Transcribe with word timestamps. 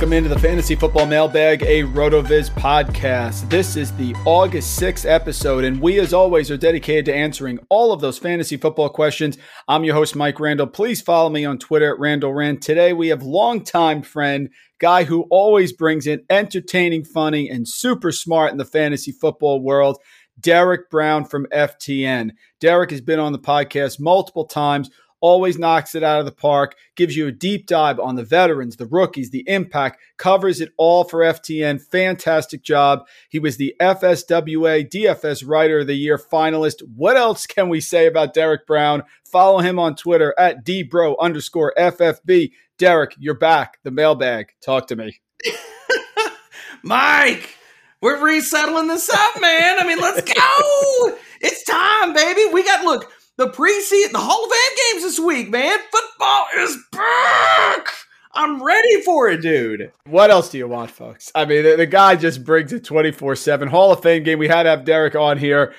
Welcome 0.00 0.14
into 0.14 0.30
the 0.30 0.38
Fantasy 0.38 0.74
Football 0.76 1.04
Mailbag, 1.04 1.62
a 1.62 1.82
RotoViz 1.82 2.48
podcast. 2.52 3.50
This 3.50 3.76
is 3.76 3.92
the 3.96 4.14
August 4.24 4.80
6th 4.80 5.04
episode, 5.04 5.62
and 5.62 5.78
we, 5.78 6.00
as 6.00 6.14
always, 6.14 6.50
are 6.50 6.56
dedicated 6.56 7.04
to 7.04 7.14
answering 7.14 7.58
all 7.68 7.92
of 7.92 8.00
those 8.00 8.16
fantasy 8.16 8.56
football 8.56 8.88
questions. 8.88 9.36
I'm 9.68 9.84
your 9.84 9.94
host, 9.94 10.16
Mike 10.16 10.40
Randall. 10.40 10.68
Please 10.68 11.02
follow 11.02 11.28
me 11.28 11.44
on 11.44 11.58
Twitter 11.58 11.92
at 11.92 12.00
Randall 12.00 12.32
Rand. 12.32 12.62
Today, 12.62 12.94
we 12.94 13.08
have 13.08 13.22
longtime 13.22 14.00
friend, 14.00 14.48
guy 14.78 15.04
who 15.04 15.26
always 15.28 15.74
brings 15.74 16.06
in 16.06 16.24
entertaining, 16.30 17.04
funny, 17.04 17.50
and 17.50 17.68
super 17.68 18.10
smart 18.10 18.52
in 18.52 18.56
the 18.56 18.64
fantasy 18.64 19.12
football 19.12 19.60
world. 19.60 19.98
Derek 20.40 20.88
Brown 20.88 21.26
from 21.26 21.44
FTN. 21.52 22.30
Derek 22.58 22.90
has 22.90 23.02
been 23.02 23.18
on 23.18 23.32
the 23.32 23.38
podcast 23.38 24.00
multiple 24.00 24.46
times, 24.46 24.88
always 25.20 25.58
knocks 25.58 25.94
it 25.94 26.02
out 26.02 26.20
of 26.20 26.26
the 26.26 26.32
park, 26.32 26.76
gives 26.96 27.16
you 27.16 27.26
a 27.26 27.32
deep 27.32 27.66
dive 27.66 28.00
on 28.00 28.16
the 28.16 28.24
veterans, 28.24 28.76
the 28.76 28.86
rookies, 28.86 29.30
the 29.30 29.44
impact, 29.46 30.00
covers 30.16 30.60
it 30.60 30.72
all 30.76 31.04
for 31.04 31.20
FTN. 31.20 31.80
Fantastic 31.82 32.62
job. 32.62 33.06
He 33.28 33.38
was 33.38 33.56
the 33.56 33.74
FSWA 33.80 34.88
DFS 34.88 35.46
Writer 35.46 35.80
of 35.80 35.86
the 35.86 35.94
Year 35.94 36.18
finalist. 36.18 36.82
What 36.96 37.16
else 37.16 37.46
can 37.46 37.68
we 37.68 37.80
say 37.80 38.06
about 38.06 38.34
Derek 38.34 38.66
Brown? 38.66 39.02
Follow 39.24 39.60
him 39.60 39.78
on 39.78 39.94
Twitter 39.94 40.34
at 40.38 40.64
dbro 40.64 41.16
underscore 41.20 41.72
FFB. 41.78 42.52
Derek, 42.78 43.14
you're 43.18 43.34
back. 43.34 43.78
The 43.84 43.90
mailbag. 43.90 44.52
Talk 44.62 44.86
to 44.88 44.96
me. 44.96 45.20
Mike, 46.82 47.56
we're 48.00 48.24
resettling 48.24 48.88
this 48.88 49.10
up, 49.10 49.40
man. 49.40 49.78
I 49.78 49.86
mean, 49.86 49.98
let's 49.98 50.22
go. 50.22 51.18
It's 51.42 51.62
time, 51.64 52.14
baby. 52.14 52.52
We 52.52 52.64
got 52.64 52.84
look 52.84 53.12
the 53.40 53.48
preseason, 53.48 54.12
the 54.12 54.18
Hall 54.18 54.44
of 54.44 54.50
Fame 54.50 54.92
games 54.92 55.02
this 55.02 55.18
week, 55.18 55.48
man. 55.48 55.78
Football 55.90 56.46
is 56.58 56.76
back. 56.92 57.88
I'm 58.32 58.62
ready 58.62 59.00
for 59.00 59.30
it, 59.30 59.40
dude. 59.40 59.92
What 60.04 60.30
else 60.30 60.50
do 60.50 60.58
you 60.58 60.68
want, 60.68 60.90
folks? 60.90 61.32
I 61.34 61.46
mean, 61.46 61.64
the, 61.64 61.76
the 61.76 61.86
guy 61.86 62.16
just 62.16 62.44
brings 62.44 62.70
it 62.74 62.84
24 62.84 63.36
7. 63.36 63.66
Hall 63.66 63.92
of 63.92 64.02
Fame 64.02 64.24
game. 64.24 64.38
We 64.38 64.46
had 64.46 64.64
to 64.64 64.68
have 64.68 64.84
Derek 64.84 65.14
on 65.14 65.38
here. 65.38 65.72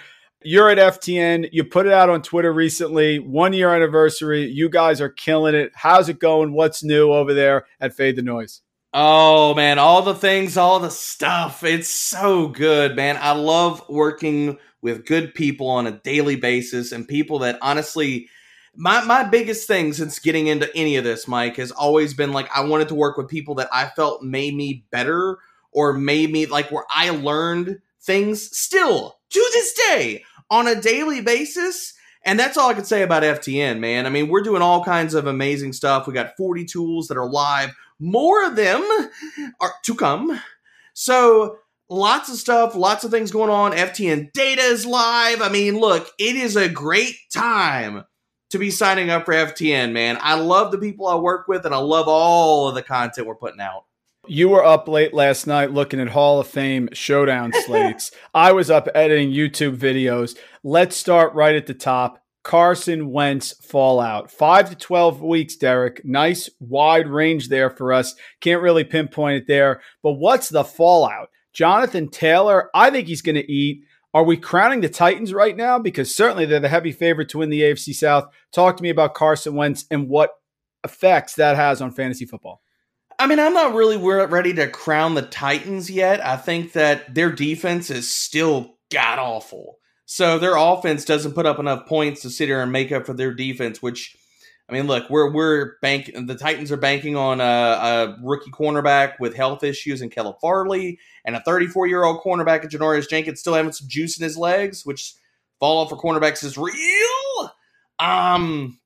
You're 0.43 0.71
at 0.71 0.79
FTN. 0.79 1.49
You 1.51 1.63
put 1.63 1.85
it 1.85 1.93
out 1.93 2.09
on 2.09 2.23
Twitter 2.23 2.51
recently. 2.51 3.19
One 3.19 3.53
year 3.53 3.69
anniversary. 3.69 4.47
You 4.49 4.67
guys 4.67 4.99
are 4.99 5.09
killing 5.09 5.53
it. 5.53 5.71
How's 5.75 6.09
it 6.09 6.17
going? 6.17 6.53
What's 6.53 6.83
new 6.83 7.11
over 7.11 7.35
there 7.35 7.67
at 7.79 7.93
Fade 7.93 8.15
the 8.15 8.23
Noise? 8.23 8.61
Oh 8.91 9.53
man, 9.53 9.79
all 9.79 10.01
the 10.01 10.15
things, 10.15 10.57
all 10.57 10.79
the 10.79 10.89
stuff. 10.89 11.63
It's 11.63 11.89
so 11.89 12.47
good, 12.47 12.95
man. 12.95 13.17
I 13.21 13.31
love 13.31 13.87
working 13.87 14.57
with 14.81 15.05
good 15.05 15.33
people 15.33 15.67
on 15.67 15.87
a 15.87 15.91
daily 15.91 16.35
basis 16.35 16.91
and 16.91 17.07
people 17.07 17.39
that 17.39 17.57
honestly 17.61 18.27
my 18.75 19.03
my 19.03 19.23
biggest 19.23 19.67
thing 19.67 19.93
since 19.93 20.19
getting 20.19 20.47
into 20.47 20.73
any 20.75 20.95
of 20.95 21.03
this, 21.03 21.27
Mike, 21.27 21.57
has 21.57 21.71
always 21.71 22.13
been 22.13 22.31
like 22.31 22.49
I 22.55 22.61
wanted 22.61 22.87
to 22.89 22.95
work 22.95 23.17
with 23.17 23.27
people 23.27 23.55
that 23.55 23.69
I 23.71 23.87
felt 23.87 24.23
made 24.23 24.55
me 24.55 24.85
better 24.91 25.39
or 25.71 25.93
made 25.93 26.31
me 26.31 26.45
like 26.45 26.71
where 26.71 26.85
I 26.89 27.09
learned 27.09 27.79
things 28.01 28.57
still 28.57 29.17
to 29.29 29.49
this 29.53 29.73
day 29.73 30.23
on 30.49 30.67
a 30.67 30.79
daily 30.79 31.21
basis. 31.21 31.93
And 32.23 32.39
that's 32.39 32.55
all 32.55 32.69
I 32.69 32.75
can 32.75 32.85
say 32.85 33.01
about 33.01 33.23
FTN, 33.23 33.79
man. 33.79 34.05
I 34.05 34.09
mean, 34.09 34.27
we're 34.27 34.43
doing 34.43 34.61
all 34.61 34.83
kinds 34.83 35.15
of 35.15 35.25
amazing 35.25 35.73
stuff. 35.73 36.05
We 36.05 36.13
got 36.13 36.37
40 36.37 36.65
tools 36.65 37.07
that 37.07 37.17
are 37.17 37.29
live. 37.29 37.71
More 37.99 38.45
of 38.45 38.55
them 38.55 38.81
are 39.59 39.73
to 39.83 39.95
come. 39.95 40.39
So 40.93 41.57
lots 41.91 42.31
of 42.31 42.37
stuff, 42.37 42.73
lots 42.73 43.03
of 43.03 43.11
things 43.11 43.29
going 43.31 43.49
on. 43.49 43.73
FTN 43.73 44.31
data 44.31 44.61
is 44.61 44.85
live. 44.85 45.41
I 45.41 45.49
mean, 45.49 45.77
look, 45.77 46.09
it 46.17 46.35
is 46.35 46.55
a 46.55 46.69
great 46.69 47.17
time 47.31 48.05
to 48.49 48.57
be 48.57 48.71
signing 48.71 49.09
up 49.09 49.25
for 49.25 49.33
FTN, 49.33 49.91
man. 49.91 50.17
I 50.21 50.35
love 50.35 50.71
the 50.71 50.77
people 50.77 51.07
I 51.07 51.15
work 51.15 51.47
with 51.47 51.65
and 51.65 51.75
I 51.75 51.79
love 51.79 52.07
all 52.07 52.69
of 52.69 52.75
the 52.75 52.81
content 52.81 53.27
we're 53.27 53.35
putting 53.35 53.61
out. 53.61 53.85
You 54.27 54.49
were 54.49 54.63
up 54.63 54.87
late 54.87 55.13
last 55.13 55.47
night 55.47 55.71
looking 55.71 55.99
at 55.99 56.09
Hall 56.09 56.39
of 56.39 56.47
Fame 56.47 56.89
showdown 56.93 57.51
slates. 57.65 58.11
I 58.33 58.53
was 58.53 58.69
up 58.69 58.87
editing 58.95 59.31
YouTube 59.31 59.77
videos. 59.77 60.37
Let's 60.63 60.95
start 60.95 61.33
right 61.33 61.55
at 61.55 61.67
the 61.67 61.73
top. 61.73 62.19
Carson 62.43 63.11
Wentz 63.11 63.53
fallout. 63.63 64.31
Five 64.31 64.69
to 64.69 64.75
12 64.75 65.21
weeks, 65.21 65.55
Derek. 65.55 66.03
Nice 66.03 66.49
wide 66.59 67.07
range 67.07 67.49
there 67.49 67.69
for 67.69 67.93
us. 67.93 68.15
Can't 68.39 68.63
really 68.63 68.83
pinpoint 68.83 69.43
it 69.43 69.47
there. 69.47 69.81
But 70.01 70.13
what's 70.13 70.49
the 70.49 70.63
fallout? 70.63 71.29
Jonathan 71.53 72.09
Taylor, 72.09 72.69
I 72.73 72.89
think 72.89 73.07
he's 73.07 73.21
going 73.21 73.35
to 73.35 73.51
eat. 73.51 73.83
Are 74.13 74.23
we 74.23 74.37
crowning 74.37 74.81
the 74.81 74.89
Titans 74.89 75.33
right 75.33 75.55
now? 75.55 75.79
Because 75.79 76.13
certainly 76.13 76.45
they're 76.45 76.59
the 76.59 76.67
heavy 76.67 76.91
favorite 76.91 77.29
to 77.29 77.37
win 77.39 77.49
the 77.49 77.61
AFC 77.61 77.93
South. 77.93 78.25
Talk 78.51 78.77
to 78.77 78.83
me 78.83 78.89
about 78.89 79.13
Carson 79.13 79.55
Wentz 79.55 79.85
and 79.89 80.09
what 80.09 80.31
effects 80.83 81.35
that 81.35 81.55
has 81.55 81.81
on 81.81 81.91
fantasy 81.91 82.25
football. 82.25 82.61
I 83.17 83.27
mean, 83.27 83.39
I'm 83.39 83.53
not 83.53 83.75
really 83.75 83.97
ready 83.97 84.53
to 84.55 84.67
crown 84.67 85.13
the 85.13 85.21
Titans 85.21 85.89
yet. 85.89 86.25
I 86.25 86.37
think 86.37 86.73
that 86.73 87.13
their 87.13 87.31
defense 87.31 87.89
is 87.89 88.13
still 88.13 88.77
god 88.91 89.19
awful. 89.19 89.77
So 90.05 90.39
their 90.39 90.57
offense 90.57 91.05
doesn't 91.05 91.35
put 91.35 91.45
up 91.45 91.59
enough 91.59 91.85
points 91.85 92.21
to 92.23 92.29
sit 92.29 92.49
here 92.49 92.61
and 92.61 92.71
make 92.71 92.91
up 92.91 93.05
for 93.05 93.13
their 93.13 93.33
defense, 93.33 93.81
which 93.81 94.17
I 94.69 94.73
mean, 94.73 94.87
look, 94.87 95.09
we're 95.09 95.31
we're 95.31 95.73
bank 95.81 96.11
the 96.13 96.35
Titans 96.35 96.71
are 96.71 96.77
banking 96.77 97.15
on 97.15 97.41
a, 97.41 97.43
a 97.43 98.17
rookie 98.23 98.51
cornerback 98.51 99.13
with 99.19 99.35
health 99.35 99.63
issues 99.63 100.01
in 100.01 100.09
Caleb 100.09 100.37
Farley 100.41 100.99
and 101.25 101.35
a 101.35 101.41
34 101.41 101.87
year 101.87 102.03
old 102.03 102.21
cornerback 102.21 102.63
at 102.63 102.71
Janoris 102.71 103.09
Jenkins 103.09 103.41
still 103.41 103.53
having 103.53 103.73
some 103.73 103.87
juice 103.89 104.17
in 104.17 104.23
his 104.23 104.37
legs, 104.37 104.85
which 104.85 105.13
fall 105.59 105.79
off 105.79 105.89
for 105.89 105.97
cornerbacks 105.97 106.43
is 106.43 106.57
real. 106.57 107.51
Um, 107.99 108.79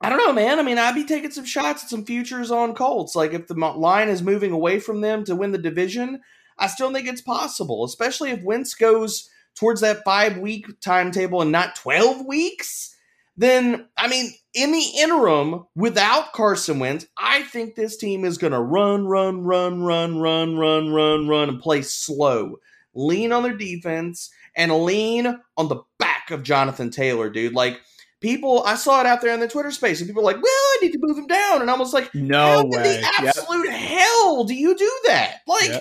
I 0.00 0.08
don't 0.08 0.18
know, 0.18 0.32
man. 0.32 0.58
I 0.58 0.62
mean, 0.62 0.78
I'd 0.78 0.94
be 0.94 1.04
taking 1.04 1.30
some 1.30 1.44
shots 1.44 1.84
at 1.84 1.90
some 1.90 2.04
futures 2.04 2.50
on 2.50 2.74
Colts. 2.74 3.14
Like 3.14 3.32
if 3.32 3.46
the 3.46 3.54
line 3.54 4.08
is 4.08 4.22
moving 4.22 4.50
away 4.50 4.80
from 4.80 5.00
them 5.00 5.24
to 5.24 5.36
win 5.36 5.52
the 5.52 5.58
division, 5.58 6.20
I 6.58 6.66
still 6.66 6.92
think 6.92 7.06
it's 7.06 7.22
possible, 7.22 7.84
especially 7.84 8.30
if 8.30 8.42
Wentz 8.42 8.74
goes 8.74 9.30
towards 9.54 9.80
that 9.80 10.04
five 10.04 10.38
week 10.38 10.66
timetable 10.80 11.40
and 11.40 11.52
not 11.52 11.76
12 11.76 12.26
weeks. 12.26 12.91
Then, 13.36 13.88
I 13.96 14.08
mean, 14.08 14.30
in 14.54 14.72
the 14.72 14.86
interim, 14.98 15.64
without 15.74 16.32
Carson 16.32 16.78
Wentz, 16.78 17.06
I 17.16 17.42
think 17.44 17.74
this 17.74 17.96
team 17.96 18.24
is 18.24 18.38
going 18.38 18.52
to 18.52 18.60
run, 18.60 19.06
run, 19.06 19.42
run, 19.42 19.82
run, 19.82 20.18
run, 20.18 20.56
run, 20.58 20.92
run, 20.92 21.28
run, 21.28 21.48
and 21.48 21.60
play 21.60 21.82
slow. 21.82 22.56
Lean 22.94 23.32
on 23.32 23.42
their 23.42 23.56
defense 23.56 24.30
and 24.54 24.84
lean 24.84 25.40
on 25.56 25.68
the 25.68 25.82
back 25.98 26.30
of 26.30 26.42
Jonathan 26.42 26.90
Taylor, 26.90 27.30
dude. 27.30 27.54
Like, 27.54 27.80
people, 28.20 28.62
I 28.64 28.74
saw 28.74 29.00
it 29.00 29.06
out 29.06 29.22
there 29.22 29.32
in 29.32 29.40
the 29.40 29.48
Twitter 29.48 29.70
space, 29.70 30.00
and 30.00 30.08
people 30.08 30.22
were 30.22 30.30
like, 30.30 30.42
well, 30.42 30.44
I 30.46 30.78
need 30.82 30.92
to 30.92 30.98
move 31.00 31.18
him 31.18 31.26
down. 31.26 31.60
And 31.62 31.70
I 31.70 31.76
was 31.76 31.92
like, 31.92 32.14
no 32.14 32.64
way. 32.64 32.82
the 32.82 33.06
absolute 33.18 33.66
yep. 33.66 33.74
hell 33.74 34.44
do 34.44 34.54
you 34.54 34.76
do 34.76 35.00
that? 35.06 35.38
Like, 35.46 35.70
Yeah. 35.70 35.80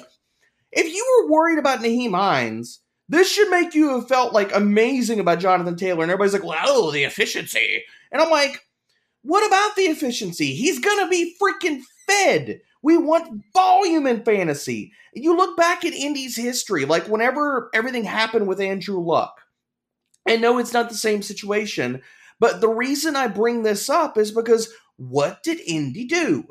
if 0.71 0.85
you 0.93 1.23
were 1.23 1.31
worried 1.31 1.59
about 1.59 1.79
Nyheim 1.79 2.15
Hines, 2.15 2.80
this 3.11 3.29
should 3.29 3.49
make 3.49 3.75
you 3.75 3.89
have 3.89 4.07
felt 4.07 4.31
like 4.31 4.55
amazing 4.55 5.19
about 5.19 5.39
Jonathan 5.39 5.75
Taylor. 5.75 6.01
And 6.01 6.09
everybody's 6.09 6.31
like, 6.31 6.45
well, 6.45 6.57
oh, 6.63 6.91
the 6.91 7.03
efficiency. 7.03 7.83
And 8.09 8.21
I'm 8.21 8.31
like, 8.31 8.65
what 9.21 9.45
about 9.45 9.75
the 9.75 9.83
efficiency? 9.83 10.55
He's 10.55 10.79
going 10.79 11.03
to 11.03 11.09
be 11.09 11.35
freaking 11.39 11.81
fed. 12.07 12.61
We 12.81 12.97
want 12.97 13.43
volume 13.53 14.07
in 14.07 14.23
fantasy. 14.23 14.93
You 15.13 15.35
look 15.35 15.57
back 15.57 15.83
at 15.83 15.93
Indy's 15.93 16.37
history, 16.37 16.85
like 16.85 17.09
whenever 17.09 17.69
everything 17.73 18.05
happened 18.05 18.47
with 18.47 18.61
Andrew 18.61 18.99
Luck. 18.99 19.41
I 20.25 20.37
know 20.37 20.57
it's 20.57 20.73
not 20.73 20.87
the 20.87 20.95
same 20.95 21.21
situation, 21.21 22.01
but 22.39 22.61
the 22.61 22.69
reason 22.69 23.17
I 23.17 23.27
bring 23.27 23.63
this 23.63 23.89
up 23.89 24.17
is 24.17 24.31
because 24.31 24.73
what 24.95 25.43
did 25.43 25.59
Indy 25.59 26.05
do? 26.05 26.45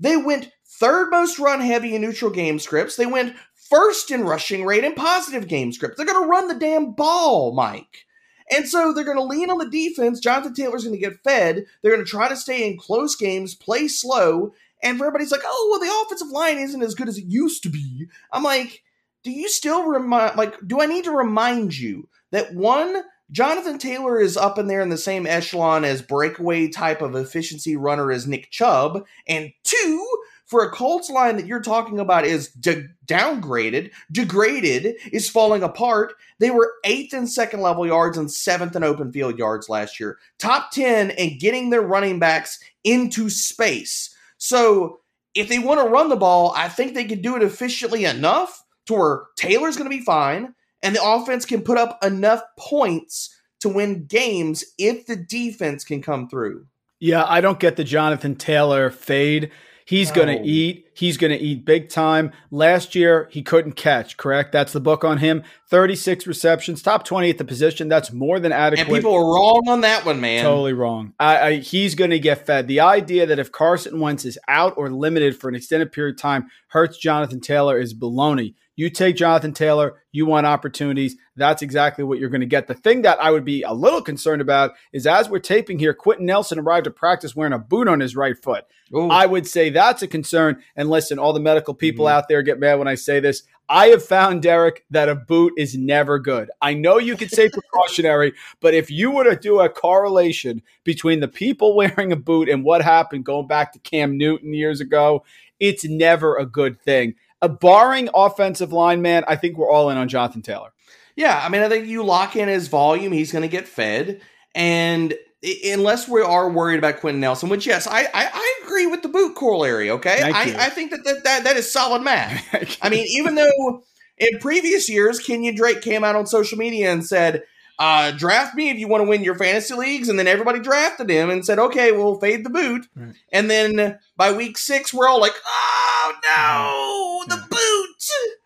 They 0.00 0.16
went 0.16 0.50
third 0.66 1.12
most 1.12 1.38
run 1.38 1.60
heavy 1.60 1.94
in 1.94 2.02
neutral 2.02 2.32
game 2.32 2.58
scripts. 2.58 2.96
They 2.96 3.06
went 3.06 3.36
first 3.72 4.10
in 4.10 4.24
rushing 4.24 4.66
rate 4.66 4.84
and 4.84 4.94
positive 4.94 5.48
game 5.48 5.72
scripts. 5.72 5.96
They're 5.96 6.04
going 6.04 6.22
to 6.22 6.28
run 6.28 6.48
the 6.48 6.54
damn 6.54 6.92
ball, 6.92 7.54
Mike. 7.54 8.06
And 8.54 8.68
so 8.68 8.92
they're 8.92 9.04
going 9.04 9.16
to 9.16 9.22
lean 9.22 9.48
on 9.48 9.56
the 9.56 9.70
defense. 9.70 10.20
Jonathan 10.20 10.52
Taylor's 10.52 10.84
going 10.84 10.94
to 10.94 11.00
get 11.00 11.22
fed. 11.24 11.64
They're 11.80 11.92
going 11.92 12.04
to 12.04 12.10
try 12.10 12.28
to 12.28 12.36
stay 12.36 12.68
in 12.68 12.76
close 12.76 13.16
games, 13.16 13.54
play 13.54 13.88
slow. 13.88 14.52
And 14.82 15.00
everybody's 15.00 15.32
like, 15.32 15.40
oh, 15.44 15.68
well, 15.70 15.80
the 15.80 16.04
offensive 16.04 16.28
line 16.28 16.58
isn't 16.58 16.82
as 16.82 16.94
good 16.94 17.08
as 17.08 17.16
it 17.16 17.24
used 17.24 17.62
to 17.62 17.70
be. 17.70 18.08
I'm 18.30 18.42
like, 18.42 18.82
do 19.22 19.30
you 19.30 19.48
still 19.48 19.84
remind, 19.84 20.36
like, 20.36 20.54
do 20.66 20.82
I 20.82 20.86
need 20.86 21.04
to 21.04 21.12
remind 21.12 21.78
you 21.78 22.08
that 22.30 22.54
one, 22.54 23.04
Jonathan 23.30 23.78
Taylor 23.78 24.20
is 24.20 24.36
up 24.36 24.58
in 24.58 24.66
there 24.66 24.82
in 24.82 24.90
the 24.90 24.98
same 24.98 25.26
echelon 25.26 25.84
as 25.84 26.02
breakaway 26.02 26.68
type 26.68 27.00
of 27.00 27.14
efficiency 27.14 27.76
runner 27.76 28.12
as 28.12 28.26
Nick 28.26 28.50
Chubb, 28.50 29.06
and 29.26 29.52
two, 29.64 30.06
for 30.52 30.62
a 30.62 30.70
Colts 30.70 31.08
line 31.08 31.36
that 31.38 31.46
you're 31.46 31.62
talking 31.62 31.98
about 31.98 32.26
is 32.26 32.48
de- 32.48 32.86
downgraded, 33.06 33.90
degraded, 34.12 34.96
is 35.10 35.30
falling 35.30 35.62
apart. 35.62 36.12
They 36.40 36.50
were 36.50 36.74
eighth 36.84 37.14
and 37.14 37.26
second 37.26 37.62
level 37.62 37.86
yards 37.86 38.18
and 38.18 38.30
seventh 38.30 38.76
in 38.76 38.84
open 38.84 39.10
field 39.12 39.38
yards 39.38 39.70
last 39.70 39.98
year. 39.98 40.18
Top 40.38 40.70
10 40.70 41.12
and 41.12 41.40
getting 41.40 41.70
their 41.70 41.80
running 41.80 42.18
backs 42.18 42.60
into 42.84 43.30
space. 43.30 44.14
So 44.36 45.00
if 45.34 45.48
they 45.48 45.58
want 45.58 45.80
to 45.80 45.88
run 45.88 46.10
the 46.10 46.16
ball, 46.16 46.52
I 46.54 46.68
think 46.68 46.92
they 46.92 47.06
can 47.06 47.22
do 47.22 47.34
it 47.34 47.42
efficiently 47.42 48.04
enough 48.04 48.62
to 48.88 48.92
where 48.92 49.22
Taylor's 49.38 49.78
going 49.78 49.90
to 49.90 49.96
be 49.96 50.04
fine 50.04 50.54
and 50.82 50.94
the 50.94 51.02
offense 51.02 51.46
can 51.46 51.62
put 51.62 51.78
up 51.78 52.04
enough 52.04 52.42
points 52.58 53.34
to 53.60 53.70
win 53.70 54.04
games 54.04 54.66
if 54.76 55.06
the 55.06 55.16
defense 55.16 55.82
can 55.82 56.02
come 56.02 56.28
through. 56.28 56.66
Yeah, 57.00 57.24
I 57.26 57.40
don't 57.40 57.58
get 57.58 57.76
the 57.76 57.84
Jonathan 57.84 58.36
Taylor 58.36 58.90
fade. 58.90 59.50
He's 59.92 60.08
No. 60.08 60.24
going 60.24 60.38
to 60.38 60.42
eat. 60.48 60.86
He's 60.94 61.18
going 61.18 61.32
to 61.32 61.38
eat 61.38 61.66
big 61.66 61.90
time. 61.90 62.32
Last 62.50 62.94
year, 62.94 63.28
he 63.30 63.42
couldn't 63.42 63.72
catch, 63.72 64.16
correct? 64.16 64.50
That's 64.50 64.72
the 64.72 64.80
book 64.80 65.04
on 65.04 65.18
him. 65.18 65.42
36 65.68 66.26
receptions, 66.26 66.80
top 66.80 67.04
20 67.04 67.28
at 67.28 67.36
the 67.36 67.44
position. 67.44 67.88
That's 67.88 68.10
more 68.10 68.40
than 68.40 68.52
adequate. 68.52 68.86
And 68.88 68.94
people 68.96 69.12
are 69.14 69.34
wrong 69.34 69.64
on 69.68 69.82
that 69.82 70.06
one, 70.06 70.18
man. 70.18 70.44
Totally 70.44 70.72
wrong. 70.72 71.12
I, 71.20 71.38
I, 71.40 71.54
he's 71.56 71.94
going 71.94 72.10
to 72.10 72.18
get 72.18 72.46
fed. 72.46 72.68
The 72.68 72.80
idea 72.80 73.26
that 73.26 73.38
if 73.38 73.52
Carson 73.52 74.00
Wentz 74.00 74.24
is 74.24 74.38
out 74.48 74.72
or 74.78 74.88
limited 74.90 75.38
for 75.38 75.50
an 75.50 75.54
extended 75.56 75.92
period 75.92 76.14
of 76.14 76.20
time 76.22 76.46
hurts 76.68 76.96
Jonathan 76.96 77.40
Taylor 77.40 77.78
is 77.78 77.92
baloney. 77.92 78.54
You 78.74 78.88
take 78.88 79.16
Jonathan 79.16 79.52
Taylor, 79.52 80.02
you 80.12 80.24
want 80.24 80.46
opportunities. 80.46 81.16
That's 81.36 81.60
exactly 81.62 82.04
what 82.04 82.18
you're 82.18 82.30
going 82.30 82.40
to 82.40 82.46
get. 82.46 82.66
The 82.68 82.74
thing 82.74 83.02
that 83.02 83.22
I 83.22 83.30
would 83.30 83.44
be 83.44 83.62
a 83.62 83.72
little 83.72 84.00
concerned 84.00 84.40
about 84.40 84.72
is 84.92 85.06
as 85.06 85.28
we're 85.28 85.40
taping 85.40 85.78
here, 85.78 85.92
Quenton 85.92 86.24
Nelson 86.26 86.58
arrived 86.58 86.86
at 86.86 86.96
practice 86.96 87.36
wearing 87.36 87.52
a 87.52 87.58
boot 87.58 87.86
on 87.86 88.00
his 88.00 88.16
right 88.16 88.36
foot. 88.36 88.64
Ooh. 88.94 89.08
I 89.08 89.26
would 89.26 89.46
say 89.46 89.68
that's 89.70 90.02
a 90.02 90.08
concern. 90.08 90.62
And 90.74 90.88
listen, 90.88 91.18
all 91.18 91.32
the 91.32 91.40
medical 91.40 91.74
people 91.74 92.06
Mhm. 92.06 92.12
out 92.12 92.28
there 92.28 92.42
get 92.42 92.58
mad 92.60 92.78
when 92.78 92.88
I 92.88 92.94
say 92.94 93.20
this. 93.20 93.42
I 93.68 93.86
have 93.88 94.04
found, 94.04 94.42
Derek, 94.42 94.84
that 94.90 95.08
a 95.08 95.14
boot 95.14 95.52
is 95.56 95.76
never 95.76 96.18
good. 96.18 96.50
I 96.60 96.74
know 96.74 96.98
you 96.98 97.16
could 97.16 97.30
say 97.30 97.48
precautionary, 97.52 98.32
but 98.60 98.74
if 98.74 98.90
you 98.90 99.10
were 99.10 99.24
to 99.24 99.36
do 99.36 99.60
a 99.60 99.68
correlation 99.68 100.62
between 100.84 101.20
the 101.20 101.28
people 101.28 101.74
wearing 101.76 102.12
a 102.12 102.16
boot 102.16 102.48
and 102.48 102.64
what 102.64 102.82
happened 102.82 103.24
going 103.24 103.46
back 103.46 103.72
to 103.72 103.78
Cam 103.78 104.16
Newton 104.18 104.52
years 104.54 104.80
ago, 104.80 105.24
it's 105.60 105.84
never 105.84 106.36
a 106.36 106.46
good 106.46 106.80
thing. 106.82 107.14
A 107.42 107.48
barring 107.48 108.08
offensive 108.14 108.72
line, 108.72 109.02
man, 109.02 109.24
I 109.28 109.36
think 109.36 109.58
we're 109.58 109.70
all 109.70 109.90
in 109.90 109.98
on 109.98 110.08
Jonathan 110.08 110.42
Taylor. 110.42 110.70
Yeah, 111.16 111.38
I 111.44 111.48
mean, 111.48 111.62
I 111.62 111.68
think 111.68 111.86
you 111.86 112.02
lock 112.02 112.36
in 112.36 112.48
his 112.48 112.68
volume, 112.68 113.12
he's 113.12 113.32
going 113.32 113.42
to 113.42 113.48
get 113.48 113.68
fed. 113.68 114.22
And 114.54 115.14
unless 115.42 116.08
we 116.08 116.22
are 116.22 116.48
worried 116.48 116.78
about 116.78 117.00
Quenton 117.00 117.20
Nelson, 117.20 117.48
which, 117.48 117.66
yes, 117.66 117.86
I, 117.86 118.04
I, 118.04 118.30
I 118.32 118.60
agree 118.64 118.86
with 118.86 119.02
the 119.02 119.08
boot 119.08 119.34
corollary, 119.34 119.90
okay? 119.90 120.22
I, 120.22 120.66
I 120.66 120.68
think 120.70 120.92
that, 120.92 121.04
that, 121.04 121.24
that 121.24 121.44
that 121.44 121.56
is 121.56 121.70
solid 121.70 122.02
math. 122.02 122.78
I 122.82 122.88
mean, 122.88 123.06
even 123.08 123.34
though 123.34 123.82
in 124.18 124.38
previous 124.38 124.88
years, 124.88 125.18
Kenyon 125.18 125.54
Drake 125.54 125.82
came 125.82 126.04
out 126.04 126.16
on 126.16 126.26
social 126.26 126.58
media 126.58 126.92
and 126.92 127.04
said, 127.04 127.42
uh, 127.82 128.12
draft 128.12 128.54
me 128.54 128.70
if 128.70 128.78
you 128.78 128.86
want 128.86 129.02
to 129.02 129.08
win 129.08 129.24
your 129.24 129.34
fantasy 129.34 129.74
leagues. 129.74 130.08
And 130.08 130.16
then 130.16 130.28
everybody 130.28 130.60
drafted 130.60 131.10
him 131.10 131.30
and 131.30 131.44
said, 131.44 131.58
okay, 131.58 131.90
we'll 131.90 132.20
fade 132.20 132.44
the 132.46 132.50
boot. 132.50 132.86
Right. 132.94 133.14
And 133.32 133.50
then 133.50 133.98
by 134.16 134.30
week 134.32 134.56
six, 134.56 134.94
we're 134.94 135.08
all 135.08 135.20
like, 135.20 135.34
oh 135.44 137.26
no, 137.28 137.34
the 137.36 137.42
boot 137.50 137.88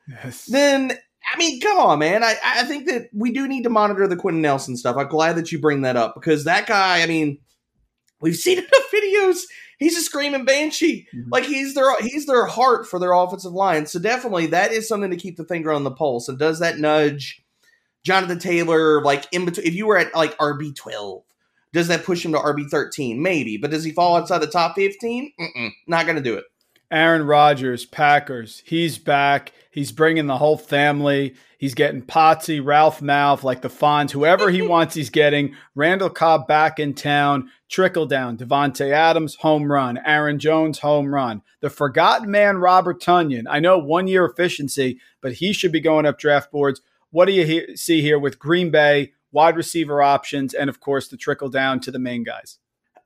Yes. 0.09 0.47
then 0.47 0.93
I 1.35 1.37
mean, 1.39 1.61
come 1.61 1.77
on, 1.77 1.99
man. 1.99 2.23
I, 2.25 2.37
I 2.45 2.65
think 2.65 2.87
that 2.87 3.09
we 3.13 3.31
do 3.33 3.47
need 3.47 3.65
to 3.65 3.71
monitor 3.71 4.07
the 4.09 4.17
Quenton 4.17 4.41
Nelson 4.41 4.77
stuff. 4.77 4.97
I'm 4.97 5.09
glad 5.09 5.37
that 5.37 5.53
you 5.53 5.59
bring 5.61 5.83
that 5.83 5.97
up 5.97 6.15
because 6.15 6.45
that 6.45 6.67
guy, 6.67 7.03
I 7.03 7.07
mean, 7.07 7.39
we've 8.21 8.37
seen 8.37 8.59
enough 8.59 8.91
videos. 8.95 9.41
He's 9.79 9.99
a 9.99 10.01
screaming 10.01 10.47
banshee. 10.47 11.07
Mhm. 11.15 11.25
Like 11.31 11.45
he's 11.45 11.75
their 11.75 11.95
he's 12.01 12.25
their 12.25 12.47
heart 12.47 12.87
for 12.87 12.99
their 12.99 13.13
offensive 13.13 13.53
line. 13.53 13.85
So 13.85 13.99
definitely 13.99 14.47
that 14.47 14.73
is 14.73 14.89
something 14.89 15.11
to 15.11 15.17
keep 15.17 15.37
the 15.37 15.45
finger 15.45 15.73
on 15.73 15.85
the 15.85 15.91
pulse. 15.91 16.29
And 16.29 16.39
does 16.39 16.61
that 16.61 16.79
nudge 16.79 17.43
Jonathan 18.07 18.39
Taylor 18.39 19.03
like 19.03 19.27
in 19.33 19.45
between 19.45 19.67
if 19.67 19.75
you 19.75 19.85
were 19.89 19.99
at 19.99 20.15
like 20.15 20.39
RB 20.39 20.75
twelve? 20.77 21.25
Does 21.73 21.89
that 21.89 22.05
push 22.05 22.25
him 22.25 22.33
to 22.33 22.39
RB 22.39 22.71
thirteen? 22.71 23.21
Maybe, 23.21 23.57
but 23.57 23.73
does 23.73 23.83
he 23.83 23.91
fall 23.91 24.15
outside 24.17 24.39
the 24.39 24.47
top 24.47 24.77
fifteen? 24.77 25.33
Not 25.89 26.07
gonna 26.07 26.21
do 26.21 26.37
it. 26.37 26.45
Aaron 26.89 27.25
Rodgers, 27.25 27.85
Packers, 27.85 28.63
he's 28.65 28.97
back. 28.97 29.53
He's 29.73 29.91
bringing 29.91 30.29
the 30.29 30.39
whole 30.39 30.57
family. 30.57 31.35
He's 31.59 31.75
getting 31.75 32.03
Potsy, 32.03 32.65
Ralph 32.65 33.01
Malph, 33.01 33.43
like 33.43 33.63
the 33.63 33.69
Fonz, 33.69 34.13
whoever 34.13 34.51
he 34.51 34.63
wants, 34.69 34.95
he's 34.95 35.11
getting. 35.11 35.57
Randall 35.75 36.11
Cobb 36.11 36.47
back 36.47 36.79
in 36.79 36.95
town. 36.95 37.51
Trickle 37.69 38.07
down. 38.07 38.37
Davante 38.37 38.93
Adams, 38.93 39.35
home 39.35 39.73
run. 39.73 39.99
Aaron 40.07 40.39
Jones, 40.39 40.79
home 40.79 41.13
run. 41.13 41.43
The 41.61 41.71
forgotten 41.71 42.31
man, 42.31 42.59
Robert 42.59 43.03
Tonyan. 43.03 43.47
I 43.51 43.59
know 43.59 43.79
one 43.79 44.07
year 44.07 44.25
efficiency, 44.25 45.01
but 45.21 45.33
he 45.33 45.53
should 45.53 45.73
be 45.73 45.81
going 45.81 46.07
up 46.07 46.21
draft 46.21 46.53
boards. 46.53 46.81
What 47.11 47.27
do 47.27 47.33
you 47.33 47.45
he- 47.45 47.77
see 47.77 48.03
here 48.03 48.19
with 48.19 48.39
Green 48.39 48.71
Bay, 48.71 49.13
wide 49.33 49.57
receiver 49.57 50.03
options, 50.03 50.55
and 50.55 50.69
of 50.69 50.81
course 50.81 51.09
the 51.09 51.17
trickle 51.17 51.49
down 51.49 51.81
to 51.81 51.91
the 51.91 51.99
main 51.99 52.25
guys? 52.25 52.59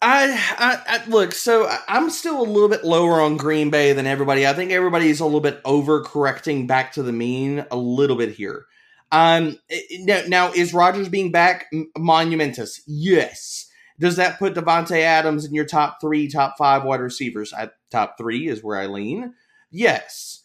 I, 0.03 0.31
I, 0.59 0.97
I 0.97 1.07
look. 1.09 1.33
So 1.33 1.71
I'm 1.87 2.09
still 2.09 2.41
a 2.41 2.43
little 2.43 2.69
bit 2.71 2.85
lower 2.85 3.21
on 3.21 3.37
Green 3.37 3.69
Bay 3.71 3.93
than 3.93 4.07
everybody. 4.07 4.47
I 4.47 4.55
think 4.55 4.71
everybody's 4.71 5.21
a 5.21 5.27
little 5.27 5.41
bit 5.41 5.63
overcorrecting 5.65 6.67
back 6.67 6.93
to 6.93 7.03
the 7.03 7.13
mean 7.13 7.67
a 7.71 7.77
little 7.77 8.17
bit 8.17 8.31
here. 8.31 8.65
Um, 9.13 9.59
now, 10.01 10.23
now 10.27 10.53
is 10.53 10.73
Rodgers 10.73 11.09
being 11.09 11.33
back 11.33 11.67
monumentous? 11.99 12.81
Yes. 12.87 13.67
Does 13.99 14.17
that 14.17 14.39
put 14.39 14.55
Davante 14.55 15.03
Adams 15.03 15.45
in 15.45 15.53
your 15.53 15.67
top 15.67 15.99
three, 16.01 16.29
top 16.29 16.57
five 16.57 16.85
wide 16.85 17.01
receivers? 17.01 17.53
Top 17.91 18.17
three 18.17 18.49
is 18.49 18.65
where 18.65 18.79
I 18.79 18.87
lean. 18.87 19.35
Yes, 19.71 20.45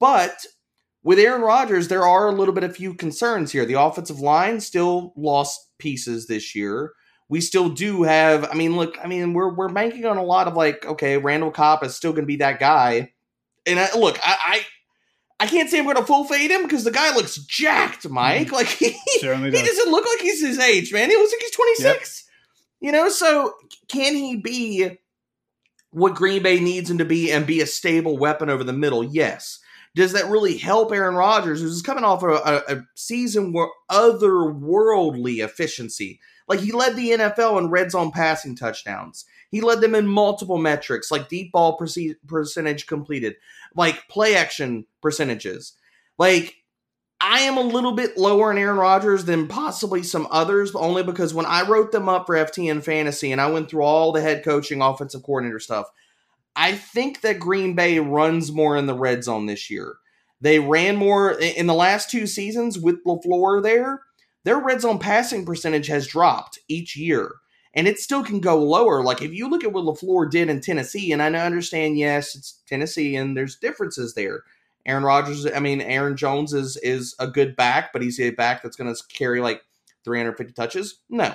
but 0.00 0.44
with 1.06 1.18
Aaron 1.18 1.40
Rodgers, 1.40 1.88
there 1.88 2.06
are 2.06 2.28
a 2.28 2.32
little 2.32 2.52
bit 2.52 2.64
of 2.64 2.76
few 2.76 2.92
concerns 2.92 3.50
here. 3.50 3.64
The 3.64 3.80
offensive 3.80 4.20
line 4.20 4.60
still 4.60 5.14
lost 5.16 5.58
pieces 5.78 6.26
this 6.26 6.54
year 6.54 6.92
we 7.28 7.40
still 7.40 7.68
do 7.68 8.02
have. 8.04 8.48
I 8.50 8.54
mean, 8.54 8.76
look, 8.76 8.98
I 9.02 9.06
mean, 9.06 9.32
we're 9.32 9.52
we're 9.52 9.68
banking 9.68 10.06
on 10.06 10.16
a 10.16 10.22
lot 10.22 10.46
of 10.46 10.54
like, 10.54 10.86
okay, 10.86 11.18
Randall 11.18 11.50
Cobb 11.50 11.82
is 11.82 11.94
still 11.94 12.12
going 12.12 12.22
to 12.22 12.26
be 12.26 12.36
that 12.36 12.60
guy. 12.60 13.12
And 13.66 13.80
I, 13.80 13.92
look, 13.96 14.18
I, 14.22 14.36
I 15.40 15.44
I 15.44 15.46
can't 15.46 15.68
say 15.68 15.78
I'm 15.78 15.84
going 15.84 15.96
to 15.96 16.04
full 16.04 16.24
fade 16.24 16.50
him 16.50 16.62
because 16.62 16.84
the 16.84 16.90
guy 16.90 17.14
looks 17.14 17.36
jacked, 17.36 18.04
mm-hmm. 18.04 18.14
Mike. 18.14 18.52
Like 18.52 18.68
he, 18.68 18.96
Certainly 19.18 19.50
he 19.50 19.64
doesn't 19.64 19.90
look 19.90 20.04
like 20.04 20.20
he's 20.20 20.40
his 20.40 20.58
age, 20.58 20.92
man. 20.92 21.10
He 21.10 21.16
looks 21.16 21.32
like 21.32 21.40
he's 21.40 21.50
26. 21.50 22.24
You 22.80 22.92
know, 22.92 23.08
so 23.08 23.54
can 23.88 24.14
he 24.14 24.36
be 24.36 24.98
what 25.90 26.14
Green 26.14 26.42
Bay 26.42 26.60
needs 26.60 26.90
him 26.90 26.98
to 26.98 27.04
be 27.04 27.32
and 27.32 27.46
be 27.46 27.60
a 27.60 27.66
stable 27.66 28.18
weapon 28.18 28.50
over 28.50 28.62
the 28.62 28.72
middle? 28.72 29.02
Yes. 29.02 29.58
Does 29.96 30.12
that 30.12 30.28
really 30.28 30.58
help 30.58 30.92
Aaron 30.92 31.14
Rodgers, 31.14 31.62
who's 31.62 31.80
coming 31.80 32.04
off 32.04 32.22
a, 32.22 32.28
a, 32.28 32.76
a 32.76 32.82
season 32.94 33.54
where 33.54 33.68
otherworldly 33.90 35.42
efficiency? 35.42 36.20
Like 36.46 36.60
he 36.60 36.70
led 36.70 36.96
the 36.96 37.12
NFL 37.12 37.58
in 37.58 37.70
red 37.70 37.90
zone 37.90 38.12
passing 38.12 38.54
touchdowns. 38.54 39.24
He 39.50 39.62
led 39.62 39.80
them 39.80 39.94
in 39.94 40.06
multiple 40.06 40.58
metrics, 40.58 41.10
like 41.10 41.30
deep 41.30 41.50
ball 41.50 41.78
perce- 41.78 42.14
percentage 42.26 42.86
completed, 42.86 43.36
like 43.74 44.06
play 44.08 44.36
action 44.36 44.84
percentages. 45.00 45.72
Like 46.18 46.56
I 47.18 47.40
am 47.40 47.56
a 47.56 47.62
little 47.62 47.92
bit 47.92 48.18
lower 48.18 48.50
in 48.50 48.58
Aaron 48.58 48.76
Rodgers 48.76 49.24
than 49.24 49.48
possibly 49.48 50.02
some 50.02 50.28
others, 50.30 50.74
only 50.74 51.04
because 51.04 51.32
when 51.32 51.46
I 51.46 51.66
wrote 51.66 51.90
them 51.90 52.10
up 52.10 52.26
for 52.26 52.34
FTN 52.34 52.84
Fantasy 52.84 53.32
and 53.32 53.40
I 53.40 53.50
went 53.50 53.70
through 53.70 53.82
all 53.82 54.12
the 54.12 54.20
head 54.20 54.44
coaching, 54.44 54.82
offensive 54.82 55.22
coordinator 55.22 55.58
stuff, 55.58 55.86
I 56.56 56.72
think 56.72 57.20
that 57.20 57.38
Green 57.38 57.74
Bay 57.74 57.98
runs 57.98 58.50
more 58.50 58.76
in 58.76 58.86
the 58.86 58.94
red 58.94 59.22
zone 59.22 59.46
this 59.46 59.70
year. 59.70 59.96
They 60.40 60.58
ran 60.58 60.96
more 60.96 61.32
in 61.32 61.66
the 61.66 61.74
last 61.74 62.10
two 62.10 62.26
seasons 62.26 62.78
with 62.78 63.04
LaFleur 63.04 63.62
there. 63.62 64.02
Their 64.44 64.58
red 64.58 64.80
zone 64.80 64.98
passing 64.98 65.44
percentage 65.44 65.86
has 65.88 66.06
dropped 66.06 66.58
each 66.68 66.96
year, 66.96 67.34
and 67.74 67.86
it 67.86 67.98
still 67.98 68.24
can 68.24 68.40
go 68.40 68.62
lower. 68.62 69.02
Like 69.02 69.22
if 69.22 69.32
you 69.32 69.48
look 69.48 69.64
at 69.64 69.72
what 69.72 69.84
LaFleur 69.84 70.30
did 70.30 70.48
in 70.48 70.60
Tennessee, 70.60 71.12
and 71.12 71.22
I 71.22 71.26
understand, 71.28 71.98
yes, 71.98 72.34
it's 72.34 72.62
Tennessee, 72.66 73.16
and 73.16 73.36
there's 73.36 73.56
differences 73.56 74.14
there. 74.14 74.42
Aaron 74.86 75.04
Rodgers, 75.04 75.46
I 75.46 75.58
mean, 75.58 75.80
Aaron 75.80 76.16
Jones 76.16 76.52
is 76.54 76.76
is 76.78 77.14
a 77.18 77.26
good 77.26 77.56
back, 77.56 77.92
but 77.92 78.02
he's 78.02 78.20
a 78.20 78.30
back 78.30 78.62
that's 78.62 78.76
going 78.76 78.94
to 78.94 79.02
carry 79.08 79.40
like 79.40 79.62
350 80.04 80.52
touches. 80.52 81.00
No, 81.10 81.34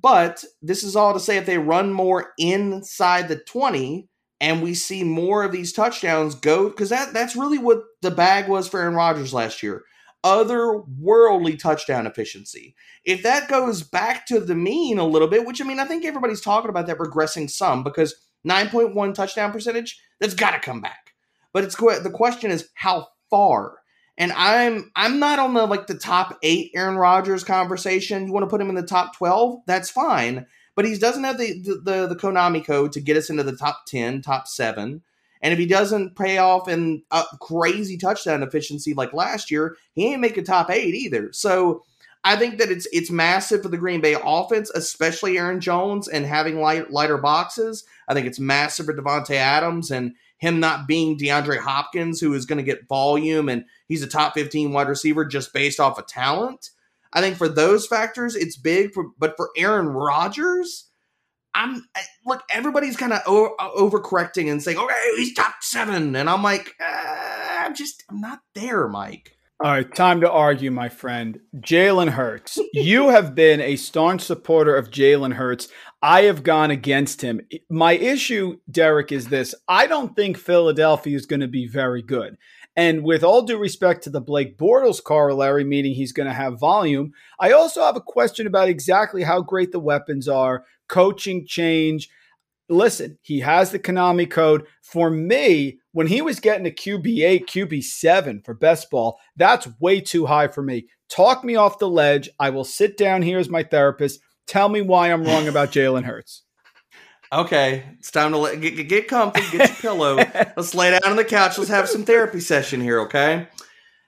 but 0.00 0.44
this 0.62 0.82
is 0.82 0.96
all 0.96 1.12
to 1.12 1.20
say 1.20 1.36
if 1.36 1.46
they 1.46 1.58
run 1.58 1.92
more 1.92 2.32
inside 2.38 3.28
the 3.28 3.36
20 3.36 4.08
and 4.42 4.60
we 4.60 4.74
see 4.74 5.04
more 5.04 5.44
of 5.44 5.52
these 5.52 5.72
touchdowns 5.72 6.34
go 6.34 6.68
because 6.68 6.88
that 6.88 7.14
that's 7.14 7.36
really 7.36 7.58
what 7.58 7.78
the 8.02 8.10
bag 8.10 8.48
was 8.48 8.68
for 8.68 8.80
Aaron 8.80 8.96
Rodgers 8.96 9.32
last 9.32 9.62
year. 9.62 9.84
Otherworldly 10.24 11.58
touchdown 11.58 12.06
efficiency. 12.06 12.74
If 13.04 13.22
that 13.22 13.48
goes 13.48 13.82
back 13.82 14.26
to 14.26 14.40
the 14.40 14.56
mean 14.56 14.98
a 14.98 15.06
little 15.06 15.28
bit, 15.28 15.46
which 15.46 15.62
I 15.62 15.64
mean, 15.64 15.78
I 15.78 15.84
think 15.84 16.04
everybody's 16.04 16.40
talking 16.40 16.68
about 16.68 16.88
that 16.88 16.98
regressing 16.98 17.48
some 17.48 17.84
because 17.84 18.14
9.1 18.46 19.14
touchdown 19.14 19.52
percentage, 19.52 20.00
that's 20.20 20.34
got 20.34 20.50
to 20.50 20.58
come 20.58 20.80
back. 20.80 21.12
But 21.52 21.62
it's 21.62 21.76
the 21.76 22.12
question 22.12 22.50
is 22.50 22.68
how 22.74 23.08
far. 23.30 23.78
And 24.18 24.32
I'm 24.32 24.90
I'm 24.96 25.20
not 25.20 25.38
on 25.38 25.54
the 25.54 25.66
like 25.66 25.86
the 25.86 25.94
top 25.94 26.38
eight 26.42 26.72
Aaron 26.74 26.96
Rodgers 26.96 27.44
conversation. 27.44 28.26
You 28.26 28.32
want 28.32 28.42
to 28.42 28.50
put 28.50 28.60
him 28.60 28.68
in 28.68 28.74
the 28.74 28.82
top 28.82 29.16
twelve? 29.16 29.60
That's 29.66 29.88
fine. 29.88 30.46
But 30.74 30.86
he 30.86 30.96
doesn't 30.96 31.24
have 31.24 31.38
the, 31.38 31.60
the 31.62 32.06
the, 32.06 32.16
Konami 32.16 32.64
code 32.64 32.92
to 32.92 33.00
get 33.00 33.16
us 33.16 33.30
into 33.30 33.42
the 33.42 33.56
top 33.56 33.84
ten, 33.86 34.22
top 34.22 34.48
seven. 34.48 35.02
And 35.42 35.52
if 35.52 35.58
he 35.58 35.66
doesn't 35.66 36.16
pay 36.16 36.38
off 36.38 36.68
in 36.68 37.02
a 37.10 37.24
crazy 37.40 37.98
touchdown 37.98 38.42
efficiency 38.42 38.94
like 38.94 39.12
last 39.12 39.50
year, 39.50 39.76
he 39.92 40.06
ain't 40.06 40.20
making 40.20 40.44
top 40.44 40.70
eight 40.70 40.94
either. 40.94 41.32
So 41.32 41.82
I 42.24 42.36
think 42.36 42.58
that 42.58 42.70
it's 42.70 42.86
it's 42.92 43.10
massive 43.10 43.62
for 43.62 43.68
the 43.68 43.76
Green 43.76 44.00
Bay 44.00 44.16
offense, 44.22 44.70
especially 44.70 45.38
Aaron 45.38 45.60
Jones 45.60 46.06
and 46.08 46.24
having 46.24 46.60
light, 46.60 46.90
lighter 46.90 47.18
boxes. 47.18 47.84
I 48.08 48.14
think 48.14 48.26
it's 48.26 48.38
massive 48.38 48.86
for 48.86 48.94
Davante 48.94 49.34
Adams 49.34 49.90
and 49.90 50.14
him 50.38 50.60
not 50.60 50.86
being 50.86 51.18
DeAndre 51.18 51.58
Hopkins, 51.58 52.20
who 52.20 52.32
is 52.34 52.46
going 52.46 52.58
to 52.58 52.64
get 52.64 52.88
volume 52.88 53.48
and 53.48 53.64
he's 53.88 54.02
a 54.02 54.08
top 54.08 54.34
15 54.34 54.72
wide 54.72 54.88
receiver 54.88 55.24
just 55.24 55.52
based 55.52 55.80
off 55.80 55.98
of 55.98 56.06
talent. 56.06 56.70
I 57.12 57.20
think 57.20 57.36
for 57.36 57.48
those 57.48 57.86
factors, 57.86 58.34
it's 58.34 58.56
big. 58.56 58.92
For, 58.92 59.04
but 59.18 59.34
for 59.36 59.50
Aaron 59.56 59.88
Rodgers, 59.88 60.88
I'm 61.54 61.84
look. 62.24 62.42
Everybody's 62.50 62.96
kind 62.96 63.12
of 63.12 63.20
o- 63.26 63.54
overcorrecting 63.60 64.50
and 64.50 64.62
saying, 64.62 64.78
"Okay, 64.78 65.12
he's 65.16 65.34
top 65.34 65.54
seven. 65.60 66.16
and 66.16 66.30
I'm 66.30 66.42
like, 66.42 66.74
uh, 66.80 67.56
I'm 67.60 67.74
just, 67.74 68.02
I'm 68.10 68.20
not 68.20 68.40
there, 68.54 68.88
Mike. 68.88 69.36
All 69.62 69.70
right, 69.70 69.94
time 69.94 70.22
to 70.22 70.30
argue, 70.30 70.72
my 70.72 70.88
friend. 70.88 71.38
Jalen 71.56 72.10
Hurts. 72.10 72.58
you 72.72 73.08
have 73.10 73.34
been 73.36 73.60
a 73.60 73.76
staunch 73.76 74.22
supporter 74.22 74.74
of 74.74 74.90
Jalen 74.90 75.34
Hurts. 75.34 75.68
I 76.02 76.22
have 76.22 76.42
gone 76.42 76.72
against 76.72 77.20
him. 77.22 77.40
My 77.70 77.92
issue, 77.92 78.56
Derek, 78.68 79.12
is 79.12 79.28
this 79.28 79.54
I 79.68 79.86
don't 79.86 80.16
think 80.16 80.36
Philadelphia 80.36 81.14
is 81.16 81.26
going 81.26 81.40
to 81.40 81.48
be 81.48 81.68
very 81.68 82.02
good. 82.02 82.36
And 82.76 83.04
with 83.04 83.22
all 83.22 83.42
due 83.42 83.58
respect 83.58 84.02
to 84.04 84.10
the 84.10 84.20
Blake 84.20 84.56
Bortles 84.56 85.02
corollary, 85.02 85.64
meaning 85.64 85.94
he's 85.94 86.12
going 86.12 86.28
to 86.28 86.32
have 86.34 86.58
volume, 86.58 87.12
I 87.38 87.52
also 87.52 87.82
have 87.82 87.96
a 87.96 88.00
question 88.00 88.46
about 88.46 88.68
exactly 88.68 89.22
how 89.22 89.42
great 89.42 89.72
the 89.72 89.80
weapons 89.80 90.26
are, 90.26 90.64
coaching 90.88 91.46
change. 91.46 92.08
Listen, 92.70 93.18
he 93.20 93.40
has 93.40 93.70
the 93.70 93.78
Konami 93.78 94.30
code. 94.30 94.66
For 94.82 95.10
me, 95.10 95.80
when 95.92 96.06
he 96.06 96.22
was 96.22 96.40
getting 96.40 96.66
a 96.66 96.70
QB8, 96.70 97.44
QB7 97.44 98.44
for 98.44 98.54
best 98.54 98.90
ball, 98.90 99.18
that's 99.36 99.68
way 99.78 100.00
too 100.00 100.24
high 100.24 100.48
for 100.48 100.62
me. 100.62 100.86
Talk 101.10 101.44
me 101.44 101.56
off 101.56 101.78
the 101.78 101.90
ledge. 101.90 102.30
I 102.40 102.48
will 102.48 102.64
sit 102.64 102.96
down 102.96 103.20
here 103.20 103.38
as 103.38 103.50
my 103.50 103.62
therapist. 103.62 104.20
Tell 104.46 104.70
me 104.70 104.80
why 104.80 105.12
I'm 105.12 105.24
wrong 105.24 105.46
about 105.46 105.70
Jalen 105.72 106.04
Hurts. 106.04 106.42
Okay, 107.32 107.84
it's 107.98 108.10
time 108.10 108.32
to 108.32 108.36
let, 108.36 108.60
get, 108.60 108.76
get 108.88 109.08
comfy, 109.08 109.40
get 109.56 109.70
your 109.70 109.76
pillow. 109.76 110.16
Let's 110.56 110.74
lay 110.74 110.90
down 110.90 111.12
on 111.12 111.16
the 111.16 111.24
couch. 111.24 111.56
Let's 111.56 111.70
have 111.70 111.88
some 111.88 112.04
therapy 112.04 112.40
session 112.40 112.82
here, 112.82 113.00
okay? 113.00 113.48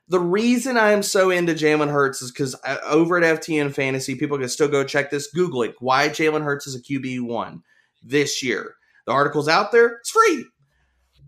The 0.08 0.20
reason 0.20 0.76
I 0.76 0.90
am 0.90 1.02
so 1.02 1.30
into 1.30 1.54
Jalen 1.54 1.90
Hurts 1.90 2.20
is 2.20 2.30
because 2.30 2.54
uh, 2.66 2.76
over 2.84 3.16
at 3.16 3.40
FTN 3.40 3.72
Fantasy, 3.72 4.14
people 4.14 4.38
can 4.38 4.50
still 4.50 4.68
go 4.68 4.84
check 4.84 5.10
this. 5.10 5.28
Google 5.28 5.62
it. 5.62 5.74
Why 5.78 6.10
Jalen 6.10 6.44
Hurts 6.44 6.66
is 6.66 6.74
a 6.74 6.82
QB1 6.82 7.62
this 8.02 8.42
year. 8.42 8.74
The 9.06 9.12
article's 9.12 9.48
out 9.48 9.72
there. 9.72 9.86
It's 10.00 10.10
free. 10.10 10.44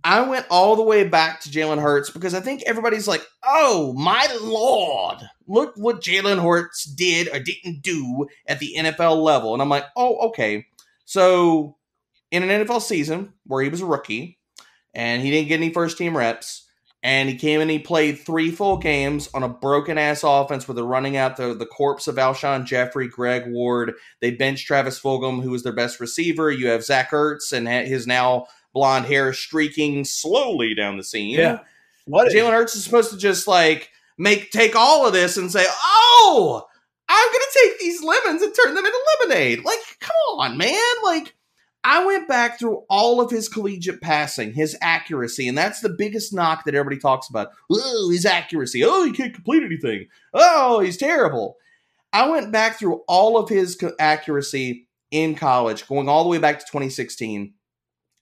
I 0.05 0.21
went 0.21 0.45
all 0.51 0.77
the 0.77 0.83
way 0.83 1.05
back 1.05 1.41
to 1.41 1.49
Jalen 1.49 1.81
Hurts 1.81 2.11
because 2.11 2.35
I 2.35 2.41
think 2.41 2.63
everybody's 2.67 3.09
like, 3.09 3.27
oh 3.43 3.95
my 3.95 4.29
lord, 4.43 5.19
look 5.47 5.73
what 5.77 6.03
Jalen 6.03 6.43
Hurts 6.43 6.85
did 6.85 7.29
or 7.33 7.41
didn't 7.41 7.81
do 7.81 8.27
at 8.47 8.59
the 8.59 8.75
NFL 8.77 9.23
level. 9.23 9.55
And 9.55 9.63
I'm 9.63 9.71
like, 9.71 9.87
oh, 9.97 10.29
okay. 10.29 10.67
So 11.07 11.77
in 12.31 12.43
an 12.43 12.67
NFL 12.67 12.83
season 12.83 13.33
where 13.45 13.63
he 13.63 13.69
was 13.69 13.81
a 13.81 13.87
rookie 13.87 14.39
and 14.95 15.23
he 15.23 15.31
didn't 15.31 15.49
get 15.49 15.61
any 15.61 15.73
first 15.73 15.99
team 15.99 16.17
reps, 16.17 16.67
and 17.03 17.29
he 17.29 17.37
came 17.37 17.61
and 17.61 17.71
he 17.71 17.79
played 17.79 18.19
three 18.19 18.51
full 18.51 18.79
games 18.79 19.29
on 19.35 19.43
a 19.43 19.49
broken 19.49 19.99
ass 19.99 20.25
offense 20.25 20.67
where 20.67 20.75
they're 20.75 20.85
running 20.85 21.17
out 21.17 21.37
the, 21.37 21.55
the 21.55 21.67
corpse 21.67 22.09
of 22.09 22.17
Alshon 22.17 22.65
Jeffery, 22.65 23.07
Greg 23.07 23.45
Ward. 23.47 23.93
They 24.21 24.33
benched 24.33 24.67
Travis 24.67 24.99
Fulgham, 24.99 25.43
who 25.43 25.51
was 25.51 25.63
their 25.63 25.75
best 25.75 26.01
receiver. 26.01 26.51
You 26.51 26.69
have 26.69 26.83
Zach 26.83 27.11
Ertz 27.11 27.53
and 27.53 27.69
his 27.69 28.07
now 28.07 28.47
blonde 28.73 29.07
hair 29.07 29.33
streaking 29.33 30.05
slowly 30.05 30.75
down 30.75 30.97
the 30.97 31.05
scene. 31.05 31.39
Yeah. 31.39 31.61
What 32.07 32.33
Jalen 32.33 32.51
Hurts 32.51 32.75
is 32.75 32.83
supposed 32.83 33.11
to 33.11 33.19
just 33.19 33.47
like 33.47 33.91
make 34.19 34.51
take 34.51 34.75
all 34.75 35.07
of 35.07 35.13
this 35.13 35.37
and 35.37 35.53
say, 35.53 35.65
"Oh, 35.69 36.65
I'm 37.09 37.33
gonna 37.33 37.45
take 37.55 37.79
these 37.79 38.03
lemons 38.03 38.43
and 38.43 38.53
turn 38.55 38.75
them 38.75 38.85
into 38.85 38.99
lemonade." 39.21 39.65
Like, 39.65 39.79
come 40.01 40.17
on, 40.39 40.57
man! 40.57 40.75
Like, 41.05 41.36
I 41.87 42.05
went 42.05 42.29
back 42.29 42.59
through 42.59 42.83
all 42.91 43.21
of 43.21 43.31
his 43.31 43.49
collegiate 43.49 44.01
passing, 44.01 44.53
his 44.53 44.77
accuracy, 44.83 45.49
and 45.49 45.57
that's 45.57 45.81
the 45.81 45.95
biggest 45.97 46.35
knock 46.35 46.65
that 46.65 46.75
everybody 46.75 47.01
talks 47.01 47.31
about. 47.31 47.49
Oh, 47.71 48.11
his 48.11 48.27
accuracy. 48.27 48.83
Oh, 48.85 49.05
he 49.05 49.13
can't 49.13 49.35
complete 49.35 49.63
anything. 49.63 50.09
Oh, 50.35 50.81
he's 50.81 50.97
terrible. 50.97 51.57
I 52.13 52.29
went 52.29 52.53
back 52.53 52.79
through 52.79 53.03
all 53.09 53.39
of 53.39 53.49
his 53.49 53.79
accuracy 53.99 54.89
in 55.11 55.35
college, 55.37 55.87
going 55.87 56.09
all 56.09 56.25
the 56.25 56.29
way 56.29 56.39
back 56.39 56.59
to 56.59 56.67
2016 56.67 57.55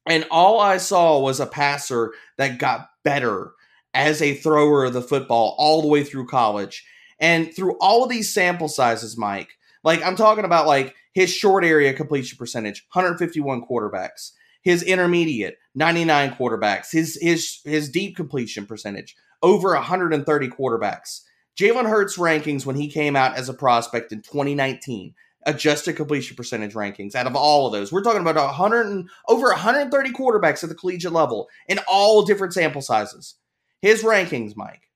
and 0.06 0.26
all 0.30 0.60
I 0.60 0.76
saw 0.76 1.18
was 1.18 1.40
a 1.40 1.46
passer 1.46 2.12
that 2.36 2.58
got 2.58 2.88
better 3.04 3.52
as 3.94 4.20
a 4.20 4.34
thrower 4.34 4.84
of 4.84 4.92
the 4.92 5.02
football 5.02 5.54
all 5.58 5.80
the 5.80 5.88
way 5.88 6.04
through 6.04 6.26
college. 6.26 6.84
And 7.20 7.54
through 7.54 7.76
all 7.80 8.02
of 8.02 8.10
these 8.10 8.34
sample 8.34 8.68
sizes, 8.68 9.16
Mike, 9.16 9.50
like 9.82 10.04
I'm 10.04 10.16
talking 10.16 10.44
about 10.44 10.66
like 10.66 10.94
his 11.14 11.32
short 11.32 11.64
area 11.64 11.94
completion 11.94 12.36
percentage, 12.36 12.86
151 12.92 13.64
quarterbacks, 13.64 14.32
his 14.62 14.82
intermediate, 14.82 15.58
99 15.74 16.32
quarterbacks, 16.32 16.90
his 16.90 17.18
his 17.20 17.60
his 17.64 17.88
deep 17.88 18.16
completion 18.16 18.66
percentage, 18.66 19.16
over 19.42 19.74
130 19.74 20.48
quarterbacks. 20.48 21.20
Jalen 21.58 21.88
Hurts 21.88 22.18
rankings 22.18 22.66
when 22.66 22.76
he 22.76 22.88
came 22.88 23.14
out 23.14 23.36
as 23.36 23.48
a 23.48 23.54
prospect 23.54 24.10
in 24.10 24.22
2019, 24.22 25.14
adjusted 25.46 25.94
completion 25.94 26.36
percentage 26.36 26.74
rankings 26.74 27.14
out 27.14 27.28
of 27.28 27.36
all 27.36 27.66
of 27.66 27.72
those. 27.72 27.92
We're 27.92 28.02
talking 28.02 28.22
about 28.22 28.36
100 28.36 28.86
and, 28.86 29.08
over 29.28 29.46
130 29.48 30.10
quarterbacks 30.10 30.64
at 30.64 30.68
the 30.68 30.74
collegiate 30.74 31.12
level 31.12 31.48
in 31.68 31.78
all 31.86 32.24
different 32.24 32.54
sample 32.54 32.82
sizes. 32.82 33.36
His 33.80 34.02
rankings, 34.02 34.56
Mike, 34.56 34.88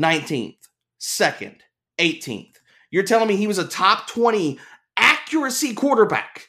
19th, 0.00 0.56
2nd, 1.00 1.60
18th. 1.98 2.56
You're 2.90 3.02
telling 3.02 3.28
me 3.28 3.36
he 3.36 3.46
was 3.46 3.58
a 3.58 3.66
top 3.66 4.06
20 4.08 4.58
accuracy 5.24 5.72
quarterback 5.72 6.48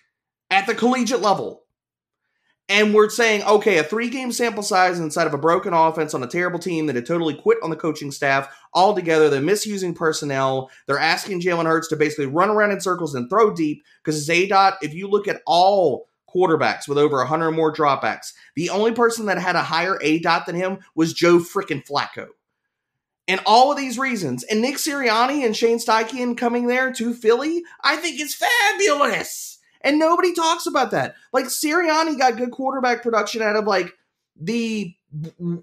at 0.50 0.68
the 0.68 0.76
collegiate 0.76 1.22
level 1.22 1.62
and 2.68 2.96
we're 2.96 3.10
saying, 3.10 3.44
okay, 3.44 3.78
a 3.78 3.84
three 3.84 4.10
game 4.10 4.32
sample 4.32 4.64
size 4.64 5.00
inside 5.00 5.28
of 5.28 5.34
a 5.34 5.38
broken 5.38 5.74
offense 5.74 6.14
on 6.16 6.24
a 6.24 6.28
terrible 6.28 6.58
team 6.60 6.88
that 6.88 6.96
had 6.96 7.06
totally 7.06 7.36
quit 7.36 7.60
on 7.62 7.70
the 7.70 7.76
coaching 7.76 8.12
staff 8.12 8.54
altogether. 8.74 9.30
They're 9.30 9.40
misusing 9.40 9.94
personnel. 9.94 10.72
They're 10.88 11.00
asking 11.00 11.42
Jalen 11.42 11.68
Hurts 11.68 11.88
to 11.90 11.96
basically 11.96 12.26
run 12.26 12.50
around 12.50 12.72
in 12.72 12.82
circles 12.82 13.14
and 13.14 13.30
throw 13.30 13.54
deep 13.54 13.84
because 14.04 14.30
A 14.30 14.48
dot, 14.48 14.78
if 14.82 14.96
you 14.96 15.08
look 15.08 15.28
at 15.28 15.42
all 15.46 16.08
quarterbacks 16.36 16.88
with 16.88 16.98
over 16.98 17.18
100 17.18 17.48
or 17.48 17.52
more 17.52 17.72
dropbacks, 17.72 18.34
the 18.56 18.72
only 18.72 18.92
person 18.92 19.28
that 19.28 19.38
had 19.38 19.56
a 19.56 19.62
higher 19.62 20.00
A 20.02 20.20
dot 20.20 20.48
than 20.48 20.56
him 20.56 20.80
was 20.96 21.14
Joe 21.14 21.38
freaking 21.38 21.88
Flacco. 21.88 22.30
And 23.28 23.42
all 23.46 23.72
of 23.72 23.78
these 23.78 23.98
reasons, 23.98 24.44
and 24.44 24.62
Nick 24.62 24.76
Sirianni 24.76 25.44
and 25.44 25.56
Shane 25.56 25.80
Steichen 25.80 26.38
coming 26.38 26.68
there 26.68 26.94
to 26.94 27.14
Philly, 27.14 27.64
I 27.84 27.96
think 27.96 28.22
is 28.22 28.36
fabulous. 28.36 29.58
And 29.82 29.98
nobody 29.98 30.34
talks 30.34 30.68
about 30.68 30.92
that. 30.92 31.16
Like 31.34 31.46
Sirianni 31.46 32.18
got 32.20 32.38
good 32.38 32.52
quarterback 32.52 33.02
production 33.02 33.42
out 33.42 33.56
of 33.56 33.66
like 33.66 33.94
the 34.40 34.96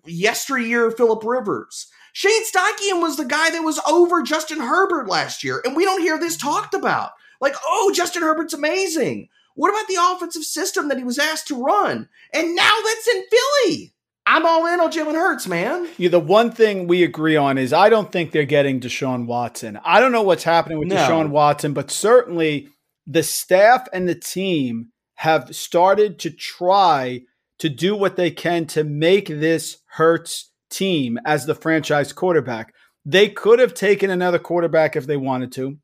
yesteryear 0.07 0.91
Philip 0.91 1.23
Rivers. 1.25 1.89
Shane 2.13 2.45
Steichen 2.45 3.01
was 3.01 3.17
the 3.17 3.25
guy 3.25 3.51
that 3.51 3.63
was 3.63 3.81
over 3.89 4.23
Justin 4.23 4.61
Herbert 4.61 5.09
last 5.09 5.45
year, 5.45 5.63
and 5.65 5.77
we 5.77 5.85
don't 5.85 6.03
hear 6.03 6.19
this 6.19 6.37
talked 6.37 6.75
about. 6.75 7.13
Like, 7.41 7.55
oh, 7.65 7.93
Justin 7.95 8.23
Herbert's 8.23 8.55
amazing. 8.55 9.29
What 9.55 9.71
about 9.71 9.89
the 9.89 9.99
offensive 9.99 10.45
system 10.45 10.89
that 10.89 10.99
he 10.99 11.05
was 11.05 11.19
asked 11.19 11.49
to 11.49 11.63
run? 11.63 12.09
And 12.33 12.55
now 12.55 12.73
that's 12.85 13.09
in 13.09 13.25
Philly. 13.31 13.93
I'm 14.27 14.47
all 14.47 14.67
in 14.67 14.81
on 14.81 14.91
Jalen 14.93 15.15
Hurts, 15.15 15.49
man. 15.49 15.89
Yeah, 15.99 16.11
the 16.11 16.21
one 16.21 16.53
thing 16.53 16.87
we 16.87 17.03
agree 17.03 17.37
on 17.37 17.59
is 17.59 17.73
I 17.73 17.89
don't 17.89 18.13
think 18.13 18.31
they're 18.31 18.45
getting 18.45 18.81
Deshaun 18.81 19.27
Watson. 19.27 19.79
I 19.85 20.01
don't 20.01 20.13
know 20.13 20.23
what's 20.23 20.45
happening 20.45 20.79
with 20.79 20.89
No. 20.89 20.97
Deshaun 20.97 21.31
Watson, 21.31 21.73
but 21.73 21.91
certainly 21.91 22.69
the 23.07 23.23
staff 23.23 23.89
and 23.93 24.09
the 24.09 24.15
team 24.15 24.89
have 25.17 25.55
started 25.55 26.19
to 26.21 26.31
try 26.31 27.23
to 27.59 27.69
do 27.69 27.97
what 27.97 28.17
they 28.17 28.31
can 28.31 28.67
to 28.67 28.85
make 28.85 29.29
this 29.29 29.79
Hurts 29.87 30.51
team 30.71 31.19
as 31.25 31.47
the 31.47 31.55
franchise 31.55 32.13
quarterback. 32.13 32.75
They 33.05 33.29
could 33.29 33.59
have 33.59 33.75
taken 33.75 34.11
another 34.11 34.39
quarterback 34.39 34.97
if 34.97 35.07
they 35.07 35.17
wanted 35.17 35.53
to. 35.53 35.79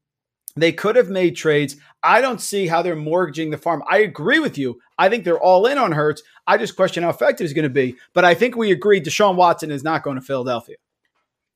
They 0.61 0.73
could 0.73 0.97
have 0.97 1.09
made 1.09 1.37
trades. 1.37 1.77
I 2.03 2.21
don't 2.21 2.41
see 2.41 2.67
how 2.67 2.83
they're 2.83 2.97
mortgaging 2.97 3.51
the 3.51 3.59
farm. 3.59 3.83
I 3.89 3.99
agree 3.99 4.39
with 4.39 4.59
you. 4.59 4.81
I 4.99 5.09
think 5.09 5.25
they're 5.25 5.41
all 5.41 5.67
in 5.67 5.79
on 5.79 5.93
Hurts. 5.93 6.23
I 6.47 6.57
just 6.57 6.77
question 6.77 7.03
how 7.03 7.11
effective 7.11 7.45
he's 7.45 7.53
going 7.53 7.65
to 7.65 7.69
be. 7.69 7.97
But 8.15 8.25
I 8.25 8.35
think 8.35 8.57
we 8.57 8.71
agree 8.73 9.01
Deshaun 9.01 9.37
Watson 9.37 9.71
is 9.71 9.85
not 9.85 10.03
going 10.03 10.17
to 10.17 10.23
Philadelphia. 10.23 10.77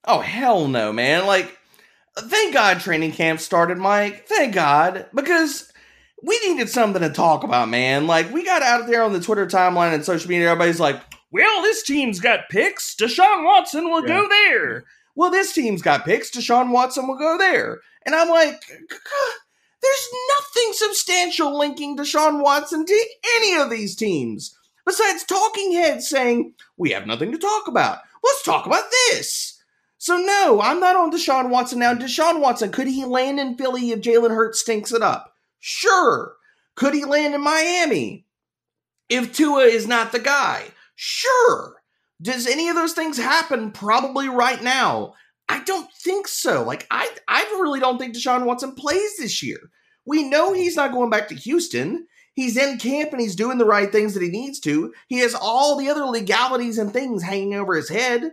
Oh 0.04 0.20
hell 0.20 0.66
no, 0.66 0.92
man! 0.92 1.26
Like, 1.26 1.56
thank 2.18 2.54
God 2.54 2.80
training 2.80 3.12
camp 3.12 3.38
started, 3.38 3.78
Mike. 3.78 4.26
Thank 4.26 4.52
God 4.52 5.06
because 5.14 5.72
we 6.24 6.38
needed 6.40 6.68
something 6.68 7.02
to 7.02 7.10
talk 7.10 7.44
about, 7.44 7.68
man. 7.68 8.08
Like, 8.08 8.32
we 8.32 8.44
got 8.44 8.62
out 8.62 8.88
there 8.88 9.04
on 9.04 9.12
the 9.12 9.20
Twitter 9.20 9.46
timeline 9.46 9.94
and 9.94 10.04
social 10.04 10.28
media. 10.28 10.50
Everybody's 10.50 10.80
like, 10.80 11.00
"Well, 11.30 11.62
this 11.62 11.84
team's 11.84 12.18
got 12.18 12.48
picks. 12.50 12.96
Deshaun 12.96 13.44
Watson 13.44 13.90
will 13.90 14.02
go 14.02 14.28
there." 14.28 14.84
Well, 15.14 15.30
this 15.30 15.52
team's 15.52 15.82
got 15.82 16.04
picks. 16.04 16.30
Deshaun 16.30 16.70
Watson 16.70 17.06
will 17.06 17.18
go 17.18 17.36
there, 17.38 17.80
and 18.06 18.14
I'm 18.14 18.28
like, 18.28 18.60
there's 19.82 20.08
nothing 20.40 20.72
substantial 20.72 21.58
linking 21.58 21.96
Deshaun 21.96 22.42
Watson 22.42 22.86
to 22.86 23.06
any 23.36 23.56
of 23.60 23.70
these 23.70 23.96
teams 23.96 24.56
besides 24.86 25.24
talking 25.24 25.72
heads 25.72 26.08
saying 26.08 26.54
we 26.76 26.90
have 26.90 27.06
nothing 27.06 27.32
to 27.32 27.38
talk 27.38 27.68
about. 27.68 27.98
Let's 28.22 28.42
talk 28.42 28.66
about 28.66 28.84
this. 28.90 29.60
So 29.98 30.16
no, 30.16 30.60
I'm 30.60 30.80
not 30.80 30.96
on 30.96 31.12
Deshaun 31.12 31.50
Watson 31.50 31.78
now. 31.78 31.94
Deshaun 31.94 32.40
Watson, 32.40 32.72
could 32.72 32.88
he 32.88 33.04
land 33.04 33.38
in 33.38 33.56
Philly 33.56 33.90
if 33.90 34.00
Jalen 34.00 34.30
Hurts 34.30 34.60
stinks 34.60 34.92
it 34.92 35.02
up? 35.02 35.34
Sure. 35.60 36.34
Could 36.74 36.94
he 36.94 37.04
land 37.04 37.34
in 37.34 37.40
Miami 37.40 38.24
if 39.08 39.32
Tua 39.32 39.64
is 39.64 39.86
not 39.86 40.10
the 40.10 40.18
guy? 40.18 40.68
Sure. 40.94 41.81
Does 42.22 42.46
any 42.46 42.68
of 42.68 42.76
those 42.76 42.92
things 42.92 43.18
happen 43.18 43.72
probably 43.72 44.28
right 44.28 44.62
now? 44.62 45.14
I 45.48 45.62
don't 45.64 45.90
think 45.92 46.28
so. 46.28 46.62
Like 46.62 46.86
I 46.90 47.10
I 47.28 47.42
really 47.60 47.80
don't 47.80 47.98
think 47.98 48.14
Deshaun 48.14 48.46
Watson 48.46 48.74
plays 48.74 49.16
this 49.18 49.42
year. 49.42 49.58
We 50.06 50.28
know 50.28 50.52
he's 50.52 50.76
not 50.76 50.92
going 50.92 51.10
back 51.10 51.28
to 51.28 51.34
Houston. 51.34 52.06
He's 52.34 52.56
in 52.56 52.78
camp 52.78 53.12
and 53.12 53.20
he's 53.20 53.36
doing 53.36 53.58
the 53.58 53.66
right 53.66 53.92
things 53.92 54.14
that 54.14 54.22
he 54.22 54.30
needs 54.30 54.58
to. 54.60 54.94
He 55.08 55.18
has 55.18 55.34
all 55.34 55.76
the 55.76 55.90
other 55.90 56.04
legalities 56.04 56.78
and 56.78 56.92
things 56.92 57.22
hanging 57.22 57.54
over 57.54 57.74
his 57.74 57.90
head. 57.90 58.32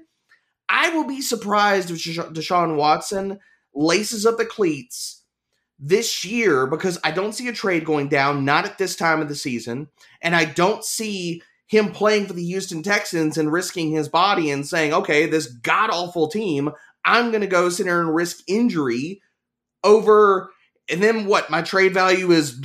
I 0.70 0.90
will 0.90 1.06
be 1.06 1.22
surprised 1.22 1.92
if 1.92 1.98
Deshaun 1.98 2.76
Watson 2.76 3.40
laces 3.74 4.26
up 4.26 4.38
the 4.38 4.46
cleats 4.46 5.24
this 5.80 6.24
year 6.24 6.68
because 6.68 7.00
I 7.04 7.12
don't 7.12 7.34
see 7.34 7.48
a 7.48 7.54
trade 7.54 7.86
going 7.86 8.08
down, 8.08 8.46
not 8.46 8.66
at 8.66 8.78
this 8.78 8.96
time 8.96 9.22
of 9.22 9.28
the 9.28 9.36
season. 9.36 9.88
And 10.22 10.36
I 10.36 10.46
don't 10.46 10.84
see 10.84 11.42
him 11.70 11.92
playing 11.92 12.26
for 12.26 12.34
the 12.34 12.44
Houston 12.44 12.82
Texans 12.82 13.38
and 13.38 13.54
risking 13.54 13.92
his 13.92 14.10
body 14.10 14.50
and 14.50 14.68
saying, 14.68 14.92
okay, 14.92 15.28
this 15.28 15.46
god 15.46 15.92
awful 15.92 16.28
team, 16.28 16.72
I'm 17.06 17.30
going 17.30 17.42
to 17.42 17.48
go 17.48 17.70
sit 17.70 17.86
there 17.86 18.02
and 18.02 18.14
risk 18.14 18.40
injury 18.48 19.22
over. 19.84 20.50
And 20.90 21.02
then 21.02 21.26
what? 21.26 21.52
My 21.52 21.62
trade 21.62 21.94
value 21.94 22.32
is 22.32 22.60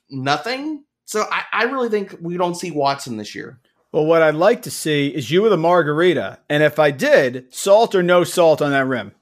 nothing. 0.10 0.84
So 1.06 1.24
I, 1.30 1.44
I 1.50 1.62
really 1.64 1.88
think 1.88 2.16
we 2.20 2.36
don't 2.36 2.54
see 2.54 2.70
Watson 2.70 3.16
this 3.16 3.34
year. 3.34 3.58
Well, 3.90 4.04
what 4.04 4.20
I'd 4.20 4.34
like 4.34 4.62
to 4.62 4.70
see 4.70 5.08
is 5.08 5.30
you 5.30 5.42
with 5.42 5.52
a 5.54 5.58
margarita. 5.58 6.38
And 6.50 6.62
if 6.62 6.78
I 6.78 6.90
did, 6.90 7.54
salt 7.54 7.94
or 7.94 8.02
no 8.02 8.22
salt 8.22 8.60
on 8.60 8.70
that 8.72 8.86
rim. 8.86 9.12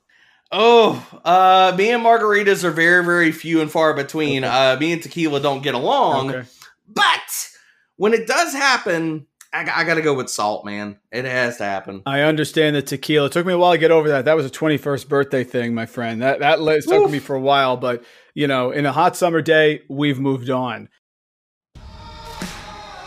Oh, 0.51 1.07
uh, 1.25 1.73
me 1.79 1.90
and 1.93 2.05
margaritas 2.05 2.64
are 2.64 2.73
very, 2.73 3.05
very 3.05 3.31
few 3.31 3.61
and 3.61 3.71
far 3.71 3.95
between. 3.95 4.43
Uh, 4.43 4.77
me 4.81 4.93
and 4.93 5.01
tequila 5.01 5.38
don't 5.38 5.62
get 5.62 5.77
along. 5.77 6.31
Okay. 6.31 6.49
But 6.88 7.50
when 8.01 8.15
it 8.15 8.27
does 8.27 8.55
happen, 8.55 9.27
I, 9.53 9.61
I 9.61 9.85
got 9.85 9.97
to 9.97 10.01
go 10.01 10.15
with 10.15 10.31
salt, 10.31 10.65
man. 10.65 10.99
It 11.13 11.27
has 11.27 11.59
to 11.59 11.65
happen. 11.65 12.03
I 12.07 12.23
understand 12.23 12.75
the 12.75 12.81
tequila. 12.81 13.27
It 13.27 13.33
took 13.33 13.45
me 13.45 13.53
a 13.53 13.59
while 13.59 13.73
to 13.73 13.79
get 13.79 13.91
over 13.91 14.09
that. 14.09 14.25
That 14.25 14.37
was 14.37 14.47
a 14.47 14.51
21st 14.51 15.07
birthday 15.07 15.45
thing, 15.45 15.75
my 15.75 15.85
friend. 15.85 16.23
That 16.23 16.41
that 16.41 16.63
li- 16.63 16.81
stuck 16.81 17.03
with 17.03 17.13
me 17.13 17.19
for 17.19 17.37
a 17.37 17.41
while, 17.41 17.77
but 17.77 18.03
you 18.33 18.47
know, 18.47 18.71
in 18.71 18.87
a 18.87 18.93
hot 18.93 19.17
summer 19.17 19.43
day, 19.43 19.83
we've 19.91 20.19
moved 20.19 20.49
on. 20.49 20.89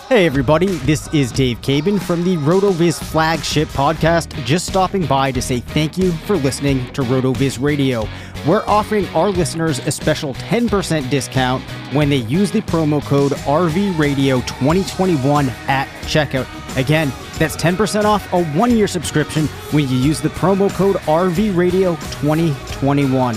Hey 0.09 0.27
everybody, 0.27 0.67
this 0.67 1.11
is 1.11 1.31
Dave 1.31 1.59
Cabin 1.63 1.97
from 1.97 2.23
the 2.23 2.37
RotoViz 2.37 3.03
flagship 3.03 3.67
podcast. 3.69 4.31
Just 4.45 4.67
stopping 4.67 5.07
by 5.07 5.31
to 5.31 5.41
say 5.41 5.59
thank 5.59 5.97
you 5.97 6.11
for 6.11 6.35
listening 6.35 6.85
to 6.93 7.01
RotoViz 7.01 7.59
Radio. 7.59 8.07
We're 8.45 8.65
offering 8.67 9.07
our 9.09 9.29
listeners 9.29 9.77
a 9.79 9.91
special 9.91 10.33
10% 10.33 11.09
discount 11.09 11.63
when 11.93 12.09
they 12.09 12.17
use 12.17 12.51
the 12.51 12.59
promo 12.59 13.01
code 13.01 13.31
RVRadio2021 13.31 15.47
at 15.69 15.87
checkout. 16.01 16.77
Again, 16.77 17.13
that's 17.37 17.55
10% 17.55 18.03
off 18.03 18.33
a 18.33 18.43
one-year 18.57 18.87
subscription 18.87 19.47
when 19.71 19.87
you 19.87 19.95
use 19.97 20.19
the 20.19 20.27
promo 20.29 20.69
code 20.69 20.97
RVRadio2021. 20.97 23.35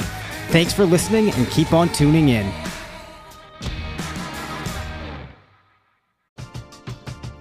Thanks 0.49 0.73
for 0.73 0.85
listening 0.85 1.33
and 1.35 1.49
keep 1.51 1.73
on 1.73 1.89
tuning 1.91 2.31
in. 2.31 2.53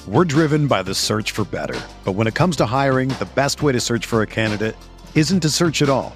We're 0.07 0.25
driven 0.25 0.67
by 0.67 0.83
the 0.83 0.93
search 0.93 1.31
for 1.31 1.45
better. 1.45 1.81
But 2.03 2.11
when 2.11 2.27
it 2.27 2.35
comes 2.35 2.57
to 2.57 2.67
hiring, 2.67 3.09
the 3.09 3.27
best 3.33 3.63
way 3.63 3.71
to 3.71 3.79
search 3.79 4.05
for 4.05 4.21
a 4.21 4.27
candidate 4.27 4.75
isn't 5.15 5.39
to 5.39 5.49
search 5.49 5.81
at 5.81 5.89
all. 5.89 6.15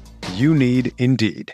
You 0.33 0.53
need 0.55 0.93
Indeed. 0.97 1.53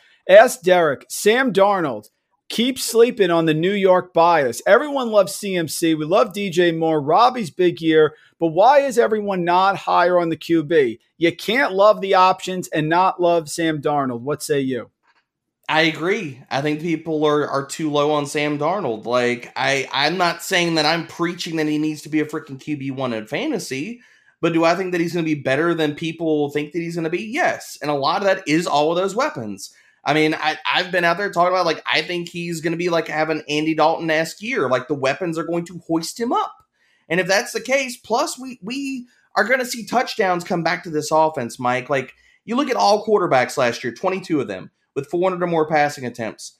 Ask 0.29 0.61
Derek, 0.61 1.05
Sam 1.09 1.51
Darnold, 1.51 2.09
keep 2.49 2.77
sleeping 2.77 3.31
on 3.31 3.45
the 3.45 3.53
New 3.53 3.71
York 3.71 4.13
bias. 4.13 4.61
Everyone 4.67 5.09
loves 5.09 5.33
CMC. 5.33 5.97
We 5.97 6.05
love 6.05 6.33
DJ 6.33 6.77
Moore. 6.77 7.01
Robbie's 7.01 7.49
big 7.49 7.81
year. 7.81 8.15
But 8.39 8.47
why 8.47 8.79
is 8.79 8.97
everyone 8.97 9.45
not 9.45 9.77
higher 9.77 10.19
on 10.19 10.29
the 10.29 10.37
QB? 10.37 10.99
You 11.17 11.35
can't 11.35 11.73
love 11.73 12.01
the 12.01 12.15
options 12.15 12.67
and 12.69 12.89
not 12.89 13.21
love 13.21 13.49
Sam 13.49 13.81
Darnold. 13.81 14.21
What 14.21 14.43
say 14.43 14.59
you? 14.59 14.91
I 15.69 15.83
agree. 15.83 16.41
I 16.49 16.61
think 16.61 16.81
people 16.81 17.23
are, 17.23 17.47
are 17.47 17.65
too 17.65 17.89
low 17.89 18.11
on 18.11 18.25
Sam 18.25 18.59
Darnold. 18.59 19.05
Like 19.05 19.53
I, 19.55 19.87
I'm 19.93 20.17
not 20.17 20.43
saying 20.43 20.75
that 20.75 20.85
I'm 20.85 21.07
preaching 21.07 21.55
that 21.55 21.67
he 21.67 21.77
needs 21.77 22.01
to 22.01 22.09
be 22.09 22.19
a 22.19 22.25
freaking 22.25 22.59
QB 22.59 22.91
one 22.97 23.13
in 23.13 23.25
fantasy, 23.25 24.01
but 24.41 24.51
do 24.51 24.65
I 24.65 24.75
think 24.75 24.91
that 24.91 24.99
he's 24.99 25.13
going 25.13 25.23
to 25.23 25.35
be 25.35 25.41
better 25.41 25.73
than 25.73 25.95
people 25.95 26.49
think 26.49 26.73
that 26.73 26.79
he's 26.79 26.95
going 26.95 27.05
to 27.05 27.09
be? 27.09 27.23
Yes. 27.23 27.77
And 27.81 27.89
a 27.89 27.95
lot 27.95 28.17
of 28.17 28.25
that 28.25 28.45
is 28.47 28.67
all 28.67 28.91
of 28.91 28.97
those 28.97 29.15
weapons. 29.15 29.73
I 30.03 30.13
mean, 30.13 30.33
I, 30.33 30.57
I've 30.71 30.91
been 30.91 31.03
out 31.03 31.17
there 31.17 31.31
talking 31.31 31.53
about 31.53 31.65
like 31.65 31.83
I 31.85 32.01
think 32.01 32.29
he's 32.29 32.61
going 32.61 32.71
to 32.71 32.77
be 32.77 32.89
like 32.89 33.07
have 33.07 33.29
an 33.29 33.43
Andy 33.47 33.75
Dalton 33.75 34.09
esque 34.09 34.41
year. 34.41 34.67
Like 34.67 34.87
the 34.87 34.95
weapons 34.95 35.37
are 35.37 35.43
going 35.43 35.65
to 35.65 35.79
hoist 35.87 36.19
him 36.19 36.33
up, 36.33 36.55
and 37.07 37.19
if 37.19 37.27
that's 37.27 37.51
the 37.51 37.61
case, 37.61 37.97
plus 37.97 38.39
we 38.39 38.59
we 38.63 39.07
are 39.35 39.45
going 39.45 39.59
to 39.59 39.65
see 39.65 39.85
touchdowns 39.85 40.43
come 40.43 40.63
back 40.63 40.83
to 40.83 40.89
this 40.89 41.11
offense, 41.11 41.59
Mike. 41.59 41.89
Like 41.89 42.13
you 42.45 42.55
look 42.55 42.69
at 42.69 42.75
all 42.75 43.05
quarterbacks 43.05 43.57
last 43.57 43.83
year, 43.83 43.93
twenty 43.93 44.19
two 44.19 44.41
of 44.41 44.47
them 44.47 44.71
with 44.95 45.07
four 45.07 45.29
hundred 45.29 45.43
or 45.43 45.47
more 45.47 45.67
passing 45.67 46.05
attempts. 46.05 46.57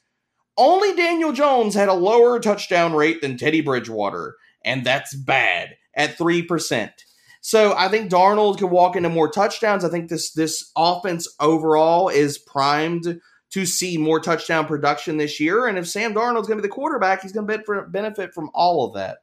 Only 0.56 0.94
Daniel 0.94 1.32
Jones 1.32 1.74
had 1.74 1.88
a 1.88 1.94
lower 1.94 2.38
touchdown 2.38 2.94
rate 2.94 3.22
than 3.22 3.36
Teddy 3.36 3.60
Bridgewater, 3.60 4.36
and 4.64 4.84
that's 4.84 5.14
bad 5.14 5.76
at 5.96 6.16
three 6.16 6.42
percent. 6.42 6.92
So 7.40 7.74
I 7.76 7.88
think 7.88 8.08
Darnold 8.08 8.58
can 8.58 8.70
walk 8.70 8.94
into 8.94 9.08
more 9.08 9.28
touchdowns. 9.28 9.84
I 9.84 9.88
think 9.88 10.08
this 10.08 10.30
this 10.32 10.70
offense 10.76 11.26
overall 11.40 12.08
is 12.08 12.38
primed 12.38 13.20
to 13.52 13.66
see 13.66 13.98
more 13.98 14.18
touchdown 14.18 14.66
production 14.66 15.18
this 15.18 15.38
year. 15.38 15.66
And 15.66 15.78
if 15.78 15.88
Sam 15.88 16.14
Darnold's 16.14 16.48
going 16.48 16.58
to 16.58 16.62
be 16.62 16.68
the 16.68 16.74
quarterback, 16.74 17.22
he's 17.22 17.32
going 17.32 17.46
to 17.46 17.82
benefit 17.88 18.32
from 18.34 18.50
all 18.54 18.86
of 18.86 18.94
that. 18.94 19.18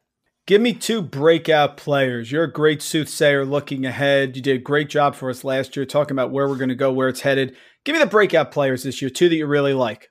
Give 0.45 0.61
me 0.61 0.73
two 0.73 1.01
breakout 1.01 1.77
players. 1.77 2.31
You're 2.31 2.45
a 2.45 2.51
great 2.51 2.81
soothsayer 2.81 3.45
looking 3.45 3.85
ahead. 3.85 4.35
You 4.35 4.41
did 4.41 4.55
a 4.55 4.63
great 4.63 4.89
job 4.89 5.15
for 5.15 5.29
us 5.29 5.43
last 5.43 5.75
year 5.75 5.85
talking 5.85 6.15
about 6.15 6.31
where 6.31 6.47
we're 6.47 6.57
going 6.57 6.69
to 6.69 6.75
go, 6.75 6.91
where 6.91 7.07
it's 7.07 7.21
headed. 7.21 7.55
Give 7.85 7.93
me 7.93 7.99
the 7.99 8.07
breakout 8.07 8.51
players 8.51 8.83
this 8.83 9.01
year, 9.01 9.09
two 9.09 9.29
that 9.29 9.35
you 9.35 9.45
really 9.45 9.73
like. 9.73 10.09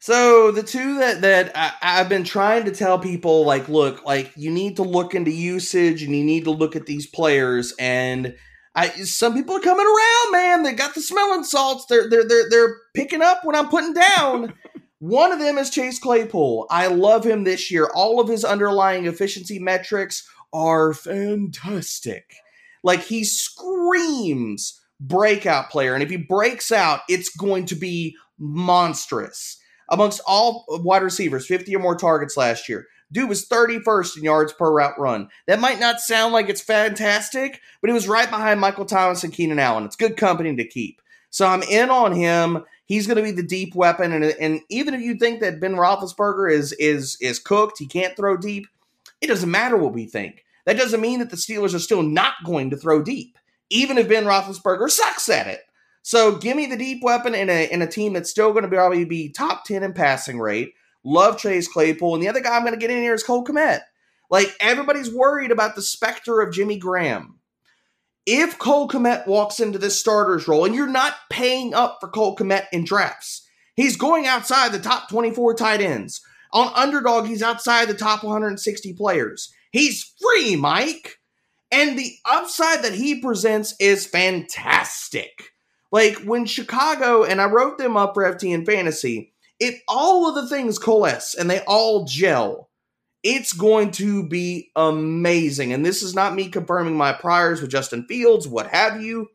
So 0.00 0.52
the 0.52 0.62
two 0.62 0.98
that 0.98 1.22
that 1.22 1.52
I, 1.56 1.72
have 1.96 2.08
been 2.08 2.24
trying 2.24 2.64
to 2.66 2.70
tell 2.70 2.98
people, 2.98 3.44
like, 3.44 3.68
look, 3.68 4.04
like 4.04 4.32
you 4.36 4.50
need 4.50 4.76
to 4.76 4.82
look 4.82 5.14
into 5.14 5.30
usage 5.30 6.02
and 6.02 6.14
you 6.14 6.24
need 6.24 6.44
to 6.44 6.50
look 6.50 6.76
at 6.76 6.86
these 6.86 7.06
players. 7.06 7.74
And 7.78 8.36
I, 8.78 8.90
some 8.90 9.34
people 9.34 9.56
are 9.56 9.60
coming 9.60 9.86
around, 9.86 10.32
man. 10.32 10.62
They 10.62 10.72
got 10.72 10.94
the 10.94 11.00
smelling 11.00 11.42
salts. 11.42 11.86
They're 11.86 12.08
they're 12.08 12.22
they're 12.28 12.48
they're 12.48 12.76
picking 12.94 13.22
up 13.22 13.44
what 13.44 13.56
I'm 13.56 13.68
putting 13.68 13.92
down. 13.92 14.54
One 15.00 15.32
of 15.32 15.40
them 15.40 15.58
is 15.58 15.70
Chase 15.70 15.98
Claypool. 15.98 16.68
I 16.70 16.86
love 16.86 17.24
him 17.24 17.42
this 17.42 17.72
year. 17.72 17.88
All 17.92 18.20
of 18.20 18.28
his 18.28 18.44
underlying 18.44 19.06
efficiency 19.06 19.58
metrics 19.58 20.28
are 20.52 20.94
fantastic. 20.94 22.36
Like 22.84 23.00
he 23.00 23.24
screams 23.24 24.80
breakout 25.00 25.70
player, 25.70 25.94
and 25.94 26.02
if 26.02 26.10
he 26.10 26.16
breaks 26.16 26.70
out, 26.70 27.00
it's 27.08 27.28
going 27.28 27.66
to 27.66 27.74
be 27.74 28.16
monstrous 28.38 29.58
amongst 29.88 30.20
all 30.24 30.64
wide 30.68 31.02
receivers, 31.02 31.46
50 31.46 31.74
or 31.74 31.80
more 31.80 31.96
targets 31.96 32.36
last 32.36 32.68
year. 32.68 32.86
Dude 33.10 33.28
was 33.28 33.48
31st 33.48 34.18
in 34.18 34.24
yards 34.24 34.52
per 34.52 34.70
route 34.70 34.98
run. 34.98 35.28
That 35.46 35.60
might 35.60 35.80
not 35.80 36.00
sound 36.00 36.32
like 36.32 36.48
it's 36.48 36.60
fantastic, 36.60 37.60
but 37.80 37.88
he 37.88 37.94
was 37.94 38.08
right 38.08 38.28
behind 38.28 38.60
Michael 38.60 38.84
Thomas 38.84 39.24
and 39.24 39.32
Keenan 39.32 39.58
Allen. 39.58 39.84
It's 39.84 39.96
good 39.96 40.16
company 40.16 40.54
to 40.56 40.64
keep. 40.64 41.00
So 41.30 41.46
I'm 41.46 41.62
in 41.62 41.90
on 41.90 42.12
him. 42.12 42.64
He's 42.84 43.06
going 43.06 43.16
to 43.16 43.22
be 43.22 43.30
the 43.32 43.42
deep 43.42 43.74
weapon, 43.74 44.12
and, 44.12 44.24
and 44.24 44.60
even 44.70 44.94
if 44.94 45.02
you 45.02 45.16
think 45.16 45.40
that 45.40 45.60
Ben 45.60 45.74
Roethlisberger 45.74 46.50
is 46.50 46.72
is 46.72 47.18
is 47.20 47.38
cooked, 47.38 47.78
he 47.78 47.86
can't 47.86 48.16
throw 48.16 48.36
deep. 48.36 48.66
It 49.20 49.26
doesn't 49.26 49.50
matter 49.50 49.76
what 49.76 49.92
we 49.92 50.06
think. 50.06 50.44
That 50.64 50.78
doesn't 50.78 51.00
mean 51.00 51.18
that 51.18 51.30
the 51.30 51.36
Steelers 51.36 51.74
are 51.74 51.80
still 51.80 52.02
not 52.02 52.34
going 52.44 52.70
to 52.70 52.76
throw 52.76 53.02
deep, 53.02 53.36
even 53.68 53.98
if 53.98 54.08
Ben 54.08 54.24
Roethlisberger 54.24 54.90
sucks 54.90 55.28
at 55.28 55.46
it. 55.46 55.60
So 56.02 56.36
give 56.36 56.56
me 56.56 56.64
the 56.66 56.76
deep 56.76 57.02
weapon 57.02 57.34
in 57.34 57.50
a 57.50 57.70
in 57.70 57.82
a 57.82 57.86
team 57.86 58.14
that's 58.14 58.30
still 58.30 58.52
going 58.52 58.62
to 58.62 58.68
probably 58.68 59.04
be 59.04 59.28
top 59.28 59.64
ten 59.64 59.82
in 59.82 59.92
passing 59.92 60.38
rate. 60.38 60.72
Love 61.04 61.38
Chase 61.38 61.68
Claypool, 61.68 62.14
and 62.14 62.22
the 62.22 62.28
other 62.28 62.40
guy 62.40 62.56
I'm 62.56 62.62
going 62.62 62.74
to 62.74 62.78
get 62.78 62.90
in 62.90 63.02
here 63.02 63.14
is 63.14 63.22
Cole 63.22 63.44
Kmet. 63.44 63.80
Like 64.30 64.48
everybody's 64.60 65.12
worried 65.12 65.50
about 65.50 65.74
the 65.74 65.82
specter 65.82 66.40
of 66.40 66.52
Jimmy 66.52 66.78
Graham. 66.78 67.38
If 68.26 68.58
Cole 68.58 68.88
Kmet 68.88 69.26
walks 69.26 69.58
into 69.58 69.78
this 69.78 69.98
starter's 69.98 70.46
role, 70.46 70.64
and 70.64 70.74
you're 70.74 70.86
not 70.86 71.14
paying 71.30 71.72
up 71.72 71.98
for 72.00 72.08
Cole 72.08 72.36
Kmet 72.36 72.66
in 72.72 72.84
drafts, 72.84 73.48
he's 73.74 73.96
going 73.96 74.26
outside 74.26 74.72
the 74.72 74.78
top 74.78 75.08
24 75.08 75.54
tight 75.54 75.80
ends. 75.80 76.20
On 76.52 76.70
underdog, 76.74 77.26
he's 77.26 77.42
outside 77.42 77.88
the 77.88 77.94
top 77.94 78.22
160 78.22 78.92
players. 78.94 79.52
He's 79.70 80.14
free, 80.20 80.56
Mike. 80.56 81.18
And 81.70 81.98
the 81.98 82.12
upside 82.24 82.82
that 82.82 82.94
he 82.94 83.20
presents 83.20 83.74
is 83.78 84.06
fantastic. 84.06 85.52
Like 85.90 86.16
when 86.18 86.46
Chicago, 86.46 87.24
and 87.24 87.40
I 87.40 87.46
wrote 87.46 87.78
them 87.78 87.96
up 87.96 88.14
for 88.14 88.24
FTN 88.24 88.64
Fantasy, 88.66 89.32
if 89.60 89.80
all 89.88 90.28
of 90.28 90.34
the 90.34 90.48
things 90.48 90.78
coalesce 90.78 91.34
and 91.34 91.50
they 91.50 91.60
all 91.60 92.04
gel, 92.04 92.70
it's 93.22 93.52
going 93.52 93.90
to 93.92 94.26
be 94.28 94.70
amazing. 94.76 95.72
And 95.72 95.84
this 95.84 96.02
is 96.02 96.14
not 96.14 96.34
me 96.34 96.48
confirming 96.48 96.96
my 96.96 97.12
priors 97.12 97.60
with 97.60 97.70
Justin 97.70 98.06
Fields, 98.06 98.46
what 98.46 98.68
have 98.68 99.02
you. 99.02 99.28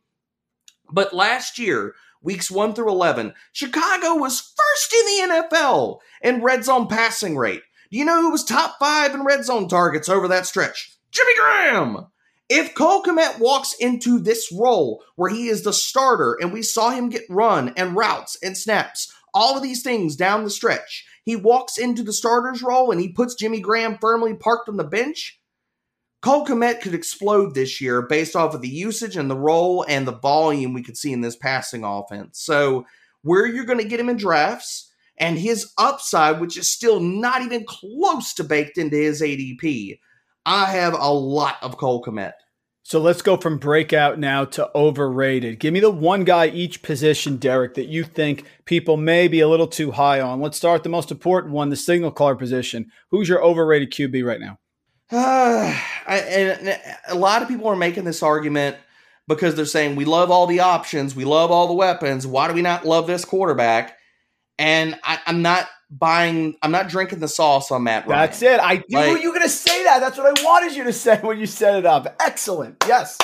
But 0.91 1.13
last 1.13 1.59
year, 1.59 1.95
weeks 2.21 2.49
1 2.49 2.73
through 2.73 2.89
11, 2.89 3.33
Chicago 3.51 4.15
was 4.15 4.39
first 4.39 4.93
in 4.93 5.05
the 5.05 5.33
NFL 5.33 5.99
in 6.21 6.41
red 6.41 6.63
zone 6.63 6.87
passing 6.87 7.37
rate. 7.37 7.61
Do 7.91 7.97
you 7.97 8.05
know 8.05 8.21
who 8.21 8.31
was 8.31 8.43
top 8.43 8.77
five 8.79 9.13
in 9.13 9.23
red 9.23 9.45
zone 9.45 9.67
targets 9.67 10.09
over 10.09 10.27
that 10.29 10.45
stretch? 10.45 10.97
Jimmy 11.11 11.33
Graham! 11.35 12.07
If 12.49 12.75
Cole 12.75 13.03
Kmet 13.03 13.39
walks 13.39 13.73
into 13.79 14.19
this 14.19 14.51
role 14.51 15.03
where 15.15 15.29
he 15.29 15.47
is 15.47 15.63
the 15.63 15.73
starter 15.73 16.37
and 16.39 16.51
we 16.51 16.61
saw 16.61 16.89
him 16.89 17.09
get 17.09 17.23
run 17.29 17.73
and 17.77 17.95
routes 17.95 18.37
and 18.43 18.57
snaps, 18.57 19.12
all 19.33 19.57
of 19.57 19.63
these 19.63 19.83
things 19.83 20.15
down 20.15 20.43
the 20.43 20.49
stretch, 20.49 21.05
he 21.23 21.35
walks 21.35 21.77
into 21.77 22.03
the 22.03 22.13
starter's 22.13 22.61
role 22.61 22.91
and 22.91 22.99
he 22.99 23.09
puts 23.09 23.35
Jimmy 23.35 23.59
Graham 23.59 23.97
firmly 23.99 24.33
parked 24.33 24.69
on 24.69 24.77
the 24.77 24.83
bench. 24.83 25.39
Cole 26.21 26.45
Kmet 26.45 26.81
could 26.81 26.93
explode 26.93 27.53
this 27.53 27.81
year 27.81 28.01
based 28.01 28.35
off 28.35 28.53
of 28.53 28.61
the 28.61 28.69
usage 28.69 29.17
and 29.17 29.29
the 29.29 29.37
role 29.37 29.85
and 29.89 30.07
the 30.07 30.17
volume 30.17 30.73
we 30.73 30.83
could 30.83 30.97
see 30.97 31.11
in 31.11 31.21
this 31.21 31.35
passing 31.35 31.83
offense. 31.83 32.39
So, 32.39 32.85
where 33.23 33.45
you're 33.45 33.65
going 33.65 33.79
to 33.79 33.87
get 33.87 33.99
him 33.99 34.09
in 34.09 34.17
drafts 34.17 34.91
and 35.17 35.37
his 35.37 35.71
upside, 35.77 36.39
which 36.39 36.57
is 36.57 36.69
still 36.69 36.99
not 36.99 37.41
even 37.41 37.65
close 37.65 38.33
to 38.35 38.43
baked 38.43 38.77
into 38.77 38.95
his 38.95 39.21
ADP, 39.21 39.99
I 40.45 40.65
have 40.65 40.93
a 40.93 41.11
lot 41.11 41.57
of 41.61 41.77
Cole 41.77 42.03
Kmet. 42.03 42.33
So 42.85 42.99
let's 42.99 43.21
go 43.21 43.37
from 43.37 43.59
breakout 43.59 44.19
now 44.19 44.43
to 44.43 44.69
overrated. 44.75 45.59
Give 45.59 45.73
me 45.73 45.79
the 45.79 45.89
one 45.89 46.25
guy 46.25 46.47
each 46.47 46.81
position, 46.81 47.37
Derek, 47.37 47.75
that 47.75 47.87
you 47.87 48.03
think 48.03 48.45
people 48.65 48.97
may 48.97 49.29
be 49.29 49.39
a 49.39 49.47
little 49.47 49.67
too 49.67 49.91
high 49.91 50.19
on. 50.19 50.41
Let's 50.41 50.57
start 50.57 50.83
the 50.83 50.89
most 50.89 51.09
important 51.09 51.53
one, 51.53 51.69
the 51.69 51.77
signal 51.77 52.11
caller 52.11 52.35
position. 52.35 52.91
Who's 53.09 53.29
your 53.29 53.41
overrated 53.41 53.91
QB 53.91 54.25
right 54.25 54.41
now? 54.41 54.59
Uh, 55.09 55.79
I, 56.07 56.17
and 56.17 56.79
a 57.07 57.15
lot 57.15 57.41
of 57.41 57.47
people 57.47 57.67
are 57.67 57.75
making 57.75 58.03
this 58.03 58.21
argument 58.21 58.75
because 59.29 59.55
they're 59.55 59.65
saying 59.65 59.95
we 59.95 60.03
love 60.03 60.29
all 60.29 60.45
the 60.45 60.59
options, 60.59 61.15
we 61.15 61.23
love 61.23 61.51
all 61.51 61.67
the 61.67 61.73
weapons. 61.73 62.27
Why 62.27 62.49
do 62.49 62.53
we 62.53 62.61
not 62.61 62.85
love 62.85 63.07
this 63.07 63.23
quarterback? 63.23 63.97
And 64.59 64.99
I, 65.03 65.19
I'm 65.25 65.41
not 65.41 65.69
buying. 65.97 66.55
I'm 66.61 66.71
not 66.71 66.89
drinking 66.89 67.19
the 67.19 67.27
sauce 67.27 67.71
on 67.71 67.83
Matt 67.83 68.07
Ryan. 68.07 68.27
That's 68.27 68.41
it. 68.41 68.59
I 68.61 68.83
knew 68.89 68.97
like, 68.97 69.21
you 69.21 69.29
were 69.29 69.35
going 69.35 69.47
to 69.47 69.49
say 69.49 69.83
that. 69.83 69.99
That's 69.99 70.17
what 70.17 70.27
I 70.27 70.43
wanted 70.43 70.75
you 70.75 70.83
to 70.85 70.93
say 70.93 71.19
when 71.21 71.39
you 71.39 71.45
set 71.45 71.75
it 71.75 71.85
up. 71.85 72.15
Excellent. 72.19 72.77
Yes. 72.87 73.17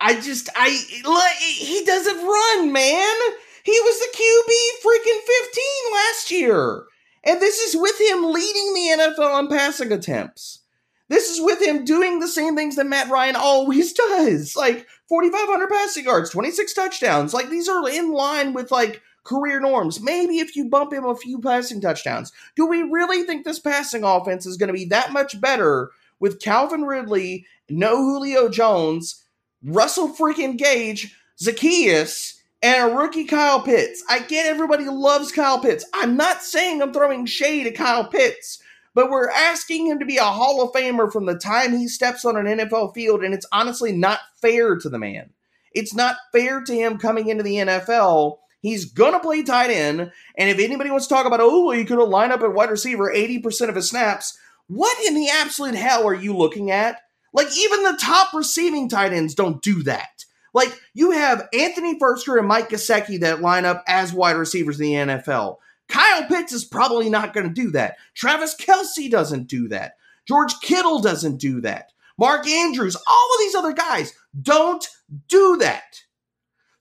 I 0.00 0.20
just 0.20 0.50
I 0.54 0.68
like 1.04 1.36
he 1.36 1.84
doesn't 1.84 2.16
run, 2.16 2.72
man. 2.72 3.16
He 3.62 3.72
was 3.80 4.00
the 4.00 4.16
QB 4.18 4.84
freaking 4.84 5.20
15 5.20 5.64
last 5.92 6.30
year. 6.30 6.84
And 7.24 7.40
this 7.40 7.58
is 7.58 7.80
with 7.80 7.98
him 7.98 8.30
leading 8.30 8.74
the 8.74 9.02
NFL 9.02 9.32
on 9.32 9.48
passing 9.48 9.92
attempts. 9.92 10.60
This 11.08 11.30
is 11.30 11.40
with 11.40 11.62
him 11.62 11.84
doing 11.84 12.18
the 12.18 12.28
same 12.28 12.56
things 12.56 12.76
that 12.76 12.86
Matt 12.86 13.08
Ryan 13.08 13.36
always 13.36 13.92
does. 13.94 14.54
Like 14.56 14.86
4,500 15.08 15.68
passing 15.68 16.04
yards, 16.04 16.30
26 16.30 16.74
touchdowns. 16.74 17.32
Like 17.32 17.48
these 17.48 17.68
are 17.68 17.88
in 17.88 18.12
line 18.12 18.52
with 18.52 18.70
like 18.70 19.00
career 19.24 19.60
norms. 19.60 20.00
Maybe 20.00 20.38
if 20.38 20.54
you 20.54 20.68
bump 20.68 20.92
him 20.92 21.04
a 21.04 21.16
few 21.16 21.40
passing 21.40 21.80
touchdowns. 21.80 22.32
Do 22.56 22.66
we 22.66 22.82
really 22.82 23.22
think 23.24 23.44
this 23.44 23.58
passing 23.58 24.04
offense 24.04 24.46
is 24.46 24.56
going 24.56 24.68
to 24.68 24.74
be 24.74 24.84
that 24.86 25.12
much 25.12 25.40
better 25.40 25.90
with 26.20 26.40
Calvin 26.40 26.82
Ridley, 26.82 27.46
no 27.68 27.96
Julio 27.96 28.48
Jones, 28.48 29.24
Russell 29.62 30.08
freaking 30.08 30.56
Gage, 30.56 31.16
Zaccheaus, 31.42 32.38
and 32.62 32.90
a 32.90 32.94
rookie 32.94 33.24
Kyle 33.24 33.60
Pitts? 33.60 34.04
I 34.08 34.20
get 34.20 34.46
everybody 34.46 34.84
loves 34.84 35.32
Kyle 35.32 35.58
Pitts. 35.58 35.84
I'm 35.92 36.16
not 36.16 36.42
saying 36.42 36.80
I'm 36.80 36.92
throwing 36.92 37.26
shade 37.26 37.66
at 37.66 37.74
Kyle 37.74 38.06
Pitts 38.06 38.60
but 38.94 39.10
we're 39.10 39.30
asking 39.30 39.86
him 39.86 39.98
to 39.98 40.06
be 40.06 40.16
a 40.16 40.24
Hall 40.24 40.62
of 40.62 40.72
Famer 40.72 41.12
from 41.12 41.26
the 41.26 41.36
time 41.36 41.76
he 41.76 41.88
steps 41.88 42.24
on 42.24 42.36
an 42.36 42.58
NFL 42.58 42.94
field, 42.94 43.24
and 43.24 43.34
it's 43.34 43.46
honestly 43.52 43.92
not 43.92 44.20
fair 44.40 44.76
to 44.76 44.88
the 44.88 44.98
man. 44.98 45.30
It's 45.72 45.94
not 45.94 46.16
fair 46.30 46.62
to 46.62 46.72
him 46.72 46.98
coming 46.98 47.28
into 47.28 47.42
the 47.42 47.56
NFL. 47.56 48.38
He's 48.64 48.86
gonna 48.86 49.20
play 49.20 49.42
tight 49.42 49.70
end, 49.70 50.10
and 50.38 50.48
if 50.48 50.58
anybody 50.58 50.90
wants 50.90 51.06
to 51.06 51.14
talk 51.14 51.26
about, 51.26 51.40
oh, 51.40 51.66
well, 51.66 51.76
he 51.76 51.84
could 51.84 51.98
have 51.98 52.08
lined 52.08 52.32
up 52.32 52.40
at 52.40 52.54
wide 52.54 52.70
receiver 52.70 53.12
80% 53.14 53.68
of 53.68 53.74
his 53.74 53.90
snaps, 53.90 54.38
what 54.68 54.96
in 55.06 55.14
the 55.14 55.28
absolute 55.28 55.74
hell 55.74 56.06
are 56.08 56.14
you 56.14 56.34
looking 56.34 56.70
at? 56.70 57.02
Like, 57.34 57.48
even 57.58 57.82
the 57.82 57.98
top 58.00 58.32
receiving 58.32 58.88
tight 58.88 59.12
ends 59.12 59.34
don't 59.34 59.60
do 59.60 59.82
that. 59.82 60.24
Like, 60.54 60.72
you 60.94 61.10
have 61.10 61.46
Anthony 61.52 61.98
Firkser 61.98 62.38
and 62.38 62.48
Mike 62.48 62.70
Gesicki 62.70 63.20
that 63.20 63.42
line 63.42 63.66
up 63.66 63.84
as 63.86 64.14
wide 64.14 64.36
receivers 64.36 64.80
in 64.80 64.86
the 64.86 65.12
NFL. 65.12 65.58
Kyle 65.88 66.24
Pitts 66.26 66.54
is 66.54 66.64
probably 66.64 67.10
not 67.10 67.34
going 67.34 67.46
to 67.46 67.52
do 67.52 67.70
that. 67.72 67.96
Travis 68.14 68.56
Kelce 68.56 69.10
doesn't 69.10 69.46
do 69.46 69.68
that. 69.68 69.96
George 70.26 70.58
Kittle 70.62 71.00
doesn't 71.00 71.36
do 71.36 71.60
that. 71.60 71.92
Mark 72.16 72.46
Andrews, 72.46 72.96
all 72.96 73.34
of 73.34 73.40
these 73.40 73.54
other 73.54 73.74
guys 73.74 74.14
don't 74.40 74.88
do 75.28 75.58
that. 75.58 76.03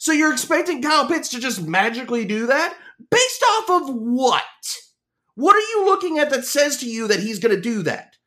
So 0.04 0.12
you're 0.12 0.34
expecting 0.34 0.82
Kyle 0.82 1.08
Pitts 1.08 1.30
to 1.30 1.40
just 1.40 1.66
magically 1.66 2.26
do 2.26 2.48
that? 2.48 2.76
Based 3.10 3.44
off 3.52 3.70
of 3.70 3.96
what? 3.96 4.44
What 5.36 5.56
are 5.56 5.62
you 5.62 5.86
looking 5.86 6.20
at 6.20 6.30
that 6.32 6.44
says 6.44 6.76
to 6.80 6.90
you 6.90 7.08
that 7.08 7.22
he's 7.22 7.40
going 7.40 7.56
to 7.56 7.62
do 7.62 7.84
that? 7.84 8.18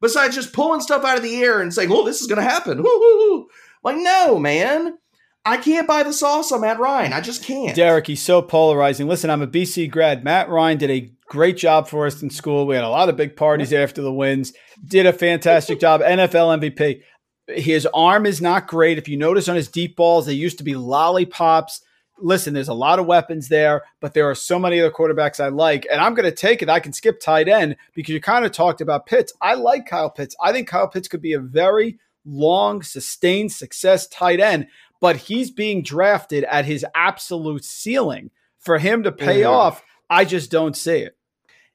Besides 0.00 0.36
just 0.36 0.52
pulling 0.52 0.80
stuff 0.80 1.04
out 1.04 1.16
of 1.16 1.24
the 1.24 1.42
air 1.42 1.60
and 1.60 1.74
saying, 1.74 1.90
oh, 1.90 2.04
this 2.04 2.20
is 2.20 2.28
going 2.28 2.40
to 2.40 2.48
happen. 2.48 2.84
Like, 3.82 3.96
no, 3.96 4.38
man. 4.38 4.96
I 5.44 5.58
can't 5.58 5.86
buy 5.86 6.04
the 6.04 6.12
sauce 6.12 6.52
on 6.52 6.62
Matt 6.62 6.78
Ryan. 6.78 7.12
I 7.12 7.20
just 7.20 7.44
can't. 7.44 7.76
Derek, 7.76 8.06
he's 8.06 8.22
so 8.22 8.40
polarizing. 8.40 9.08
Listen, 9.08 9.28
I'm 9.28 9.42
a 9.42 9.46
BC 9.46 9.90
grad. 9.90 10.24
Matt 10.24 10.48
Ryan 10.48 10.78
did 10.78 10.90
a 10.90 11.12
great 11.26 11.58
job 11.58 11.88
for 11.88 12.06
us 12.06 12.22
in 12.22 12.30
school. 12.30 12.66
We 12.66 12.76
had 12.76 12.84
a 12.84 12.88
lot 12.88 13.10
of 13.10 13.16
big 13.16 13.36
parties 13.36 13.74
after 13.74 14.00
the 14.00 14.12
wins. 14.12 14.54
Did 14.82 15.04
a 15.04 15.12
fantastic 15.12 15.80
job. 15.80 16.00
NFL 16.00 16.60
MVP. 16.60 17.02
His 17.48 17.86
arm 17.92 18.26
is 18.26 18.40
not 18.40 18.66
great. 18.66 18.98
If 18.98 19.08
you 19.08 19.16
notice 19.16 19.48
on 19.48 19.56
his 19.56 19.68
deep 19.68 19.96
balls, 19.96 20.26
they 20.26 20.32
used 20.32 20.58
to 20.58 20.64
be 20.64 20.74
lollipops. 20.74 21.82
Listen, 22.18 22.54
there's 22.54 22.68
a 22.68 22.74
lot 22.74 22.98
of 22.98 23.06
weapons 23.06 23.48
there, 23.48 23.82
but 24.00 24.14
there 24.14 24.28
are 24.30 24.34
so 24.34 24.58
many 24.58 24.80
other 24.80 24.90
quarterbacks 24.90 25.40
I 25.40 25.48
like. 25.48 25.86
And 25.90 26.00
I'm 26.00 26.14
going 26.14 26.28
to 26.28 26.34
take 26.34 26.62
it. 26.62 26.68
I 26.68 26.80
can 26.80 26.92
skip 26.92 27.20
tight 27.20 27.48
end 27.48 27.76
because 27.94 28.14
you 28.14 28.20
kind 28.20 28.44
of 28.44 28.52
talked 28.52 28.80
about 28.80 29.06
Pitts. 29.06 29.32
I 29.42 29.54
like 29.54 29.86
Kyle 29.86 30.10
Pitts. 30.10 30.36
I 30.40 30.52
think 30.52 30.68
Kyle 30.68 30.88
Pitts 30.88 31.08
could 31.08 31.22
be 31.22 31.32
a 31.32 31.40
very 31.40 31.98
long, 32.24 32.82
sustained 32.82 33.52
success 33.52 34.06
tight 34.06 34.40
end 34.40 34.68
but 35.04 35.16
he's 35.16 35.50
being 35.50 35.82
drafted 35.82 36.44
at 36.44 36.64
his 36.64 36.82
absolute 36.94 37.62
ceiling. 37.62 38.30
For 38.58 38.78
him 38.78 39.02
to 39.02 39.12
pay 39.12 39.42
mm-hmm. 39.42 39.52
off, 39.52 39.82
I 40.08 40.24
just 40.24 40.50
don't 40.50 40.74
see 40.74 41.00
it. 41.00 41.14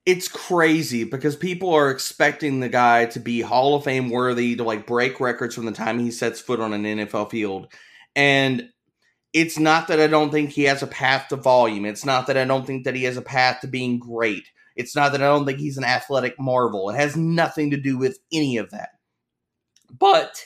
It's 0.10 0.28
crazy 0.28 1.04
because 1.04 1.36
people 1.36 1.72
are 1.72 1.92
expecting 1.92 2.60
the 2.60 2.68
guy 2.68 3.06
to 3.06 3.20
be 3.20 3.42
Hall 3.42 3.76
of 3.76 3.84
Fame 3.84 4.10
worthy, 4.10 4.56
to 4.56 4.64
like 4.64 4.88
break 4.88 5.20
records 5.20 5.54
from 5.54 5.66
the 5.66 5.72
time 5.72 6.00
he 6.00 6.10
sets 6.10 6.42
foot 6.42 6.60
on 6.60 6.74
an 6.74 6.84
NFL 6.84 7.30
field. 7.30 7.72
And 8.16 8.70
it's 9.34 9.60
not 9.60 9.88
that 9.90 10.00
I 10.00 10.08
don't 10.08 10.32
think 10.32 10.50
he 10.50 10.64
has 10.64 10.82
a 10.82 10.88
path 10.88 11.28
to 11.28 11.36
volume. 11.36 11.86
It's 11.86 12.06
not 12.06 12.26
that 12.26 12.38
I 12.38 12.46
don't 12.46 12.66
think 12.66 12.86
that 12.86 12.96
he 12.96 13.04
has 13.04 13.18
a 13.18 13.22
path 13.22 13.62
to 13.62 13.68
being 13.68 14.00
great. 14.00 14.48
It's 14.76 14.96
not 14.96 15.12
that 15.12 15.22
I 15.22 15.28
don't 15.28 15.46
think 15.46 15.60
he's 15.60 15.78
an 15.78 15.84
athletic 15.84 16.40
marvel. 16.40 16.90
It 16.90 16.96
has 16.96 17.16
nothing 17.16 17.70
to 17.70 17.78
do 17.78 17.96
with 17.96 18.18
any 18.34 18.58
of 18.58 18.72
that. 18.72 18.90
But 19.96 20.44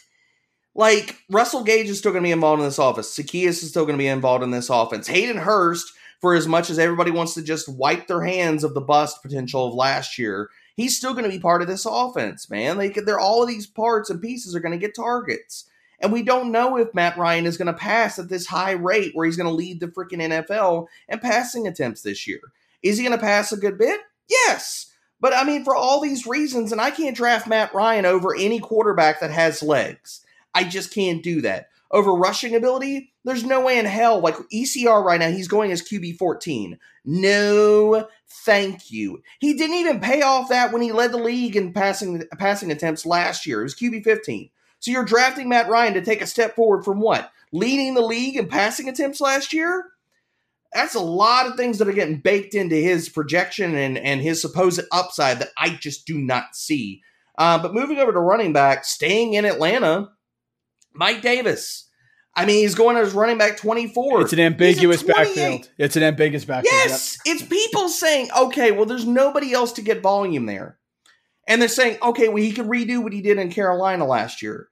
like 0.76 1.16
Russell 1.30 1.64
Gage 1.64 1.88
is 1.88 2.00
still 2.00 2.12
going 2.12 2.24
to 2.24 2.28
be 2.28 2.34
involved 2.34 2.60
in 2.60 2.68
this 2.68 2.80
offense. 2.80 3.16
Zaccheaus 3.16 3.64
is 3.64 3.70
still 3.70 3.86
going 3.86 3.98
to 3.98 4.04
be 4.04 4.08
involved 4.08 4.44
in 4.44 4.52
this 4.52 4.70
offense. 4.70 5.08
Hayden 5.08 5.38
Hurst, 5.38 5.90
for 6.24 6.36
as 6.36 6.48
much 6.48 6.70
as 6.70 6.80
everybody 6.80 7.12
wants 7.12 7.34
to 7.34 7.42
just 7.42 7.68
wipe 7.68 8.08
their 8.08 8.22
hands 8.22 8.64
of 8.64 8.74
the 8.74 8.80
bust 8.80 9.22
potential 9.22 9.68
of 9.68 9.74
last 9.74 10.18
year, 10.18 10.50
he's 10.78 10.96
still 10.96 11.12
going 11.12 11.26
to 11.26 11.30
be 11.30 11.38
part 11.38 11.62
of 11.62 11.68
this 11.68 11.86
offense, 11.86 12.50
man. 12.50 12.78
They 12.78 12.88
they're 12.88 13.20
all 13.20 13.44
of 13.44 13.50
these 13.50 13.68
parts 13.68 14.10
and 14.10 14.22
pieces 14.22 14.56
are 14.56 14.62
going 14.62 14.72
to 14.72 14.78
get 14.78 14.96
targets. 14.96 15.66
And 16.00 16.14
we 16.14 16.24
don't 16.24 16.54
know 16.54 16.78
if 16.78 16.94
Matt 16.94 17.18
Ryan 17.18 17.46
is 17.46 17.58
going 17.58 17.68
to 17.68 17.74
pass 17.74 18.20
at 18.20 18.30
this 18.30 18.48
high 18.48 18.72
rate 18.72 19.12
where 19.14 19.26
he's 19.26 19.36
going 19.36 19.50
to 19.50 19.54
lead 19.54 19.82
the 19.82 19.88
freaking 19.88 20.22
NFL 20.22 20.88
in 21.10 21.20
passing 21.20 21.68
attempts 21.68 22.04
this 22.04 22.26
year. 22.26 22.40
Is 22.82 22.98
he 22.98 23.04
going 23.04 23.20
to 23.20 23.22
pass 23.22 23.52
a 23.52 23.58
good 23.58 23.78
bit? 23.78 24.00
Yes. 24.30 24.94
But 25.20 25.36
I 25.36 25.44
mean, 25.44 25.66
for 25.66 25.76
all 25.76 26.00
these 26.00 26.26
reasons, 26.26 26.72
and 26.72 26.80
I 26.80 26.92
can't 26.92 27.18
draft 27.18 27.50
Matt 27.50 27.74
Ryan 27.74 28.06
over 28.06 28.34
any 28.34 28.62
quarterback 28.62 29.20
that 29.20 29.32
has 29.32 29.62
legs. 29.62 30.22
I 30.56 30.64
just 30.64 30.94
can't 30.94 31.22
do 31.22 31.42
that. 31.42 31.68
Over 31.94 32.12
rushing 32.12 32.56
ability, 32.56 33.14
there's 33.24 33.44
no 33.44 33.62
way 33.62 33.78
in 33.78 33.86
hell. 33.86 34.20
Like 34.20 34.36
ECR 34.52 35.04
right 35.04 35.20
now, 35.20 35.30
he's 35.30 35.48
going 35.48 35.72
as 35.72 35.84
QB 35.84 36.18
14. 36.18 36.80
No, 37.06 38.08
thank 38.28 38.90
you. 38.90 39.22
He 39.40 39.54
didn't 39.54 39.76
even 39.76 40.00
pay 40.00 40.24
off 40.24 40.50
that 40.50 40.74
when 40.74 40.82
he 40.82 40.92
led 40.92 41.12
the 41.12 41.18
league 41.18 41.56
in 41.56 41.72
passing 41.72 42.24
passing 42.40 42.72
attempts 42.72 43.06
last 43.06 43.46
year. 43.46 43.60
It 43.60 43.66
was 43.66 43.76
QB 43.76 44.04
15. 44.04 44.50
So 44.80 44.90
you're 44.90 45.06
drafting 45.06 45.48
Matt 45.48 45.70
Ryan 45.70 45.94
to 45.94 46.02
take 46.02 46.22
a 46.22 46.28
step 46.28 46.56
forward 46.56 46.84
from 46.84 47.00
what? 47.00 47.32
Leading 47.52 47.94
the 47.94 48.02
league 48.02 48.38
in 48.38 48.48
passing 48.48 48.90
attempts 48.90 49.22
last 49.22 49.54
year? 49.54 49.92
That's 50.74 50.96
a 50.96 51.00
lot 51.00 51.46
of 51.46 51.56
things 51.56 51.78
that 51.78 51.88
are 51.88 51.94
getting 51.94 52.18
baked 52.18 52.56
into 52.56 52.76
his 52.76 53.08
projection 53.08 53.76
and, 53.76 54.00
and 54.00 54.20
his 54.20 54.42
supposed 54.42 54.82
upside 54.92 55.38
that 55.40 55.52
I 55.58 55.70
just 55.70 56.08
do 56.08 56.18
not 56.18 56.56
see. 56.56 57.04
Uh, 57.38 57.60
but 57.62 57.76
moving 57.76 58.00
over 58.00 58.12
to 58.12 58.20
running 58.20 58.52
back, 58.52 58.84
staying 58.84 59.36
in 59.36 59.46
Atlanta, 59.46 60.10
Mike 60.94 61.22
Davis. 61.22 61.90
I 62.36 62.46
mean, 62.46 62.64
he's 62.64 62.76
going 62.76 62.98
as 62.98 63.14
running 63.14 63.38
back 63.38 63.58
24. 63.58 64.22
It's 64.22 64.34
an 64.34 64.40
ambiguous 64.40 65.04
backfield. 65.04 65.70
It's 65.78 65.96
an 65.96 66.04
ambiguous 66.04 66.46
backfield. 66.46 66.74
Yes. 66.74 67.20
Yep. 67.26 67.36
It's 67.36 67.46
people 67.46 67.90
saying, 67.90 68.30
okay, 68.36 68.72
well, 68.72 68.86
there's 68.86 69.06
nobody 69.06 69.54
else 69.54 69.74
to 69.74 69.84
get 69.84 70.02
volume 70.02 70.48
there. 70.48 70.80
And 71.48 71.62
they're 71.62 71.70
saying, 71.70 71.98
okay, 72.02 72.30
well, 72.30 72.42
he 72.42 72.52
can 72.52 72.68
redo 72.68 73.04
what 73.04 73.14
he 73.14 73.22
did 73.22 73.38
in 73.38 73.52
Carolina 73.52 74.06
last 74.06 74.42
year. 74.42 74.70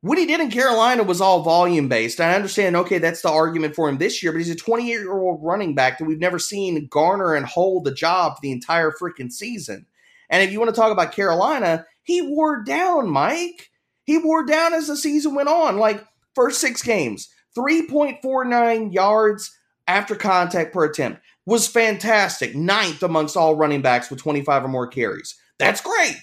What 0.00 0.18
he 0.18 0.26
did 0.26 0.40
in 0.40 0.50
Carolina 0.50 1.02
was 1.02 1.20
all 1.20 1.42
volume 1.42 1.88
based. 1.88 2.20
I 2.20 2.34
understand, 2.34 2.76
okay, 2.76 2.98
that's 2.98 3.22
the 3.22 3.30
argument 3.30 3.74
for 3.74 3.88
him 3.88 3.98
this 3.98 4.22
year, 4.22 4.32
but 4.32 4.38
he's 4.38 4.50
a 4.50 4.54
28 4.54 4.86
year 4.86 5.12
old 5.12 5.40
running 5.42 5.74
back 5.74 5.98
that 5.98 6.04
we've 6.04 6.18
never 6.18 6.38
seen 6.38 6.88
garner 6.90 7.34
and 7.34 7.46
hold 7.46 7.84
the 7.84 7.94
job 7.94 8.34
for 8.34 8.40
the 8.42 8.52
entire 8.52 8.92
freaking 8.92 9.32
season. 9.32 9.86
And 10.30 10.42
if 10.42 10.52
you 10.52 10.60
want 10.60 10.74
to 10.74 10.78
talk 10.78 10.92
about 10.92 11.12
Carolina, 11.12 11.86
he 12.02 12.22
wore 12.22 12.62
down, 12.62 13.08
Mike. 13.08 13.70
He 14.04 14.18
wore 14.18 14.44
down 14.44 14.74
as 14.74 14.86
the 14.86 14.96
season 14.96 15.34
went 15.34 15.48
on. 15.48 15.78
Like 15.78 16.04
first 16.34 16.60
six 16.60 16.82
games, 16.82 17.28
3.49 17.56 18.92
yards 18.92 19.56
after 19.86 20.14
contact 20.14 20.72
per 20.72 20.84
attempt 20.84 21.20
was 21.46 21.66
fantastic. 21.68 22.54
Ninth 22.54 23.02
amongst 23.02 23.36
all 23.36 23.56
running 23.56 23.82
backs 23.82 24.10
with 24.10 24.20
25 24.20 24.64
or 24.64 24.68
more 24.68 24.86
carries. 24.86 25.34
That's 25.58 25.80
great. 25.80 26.16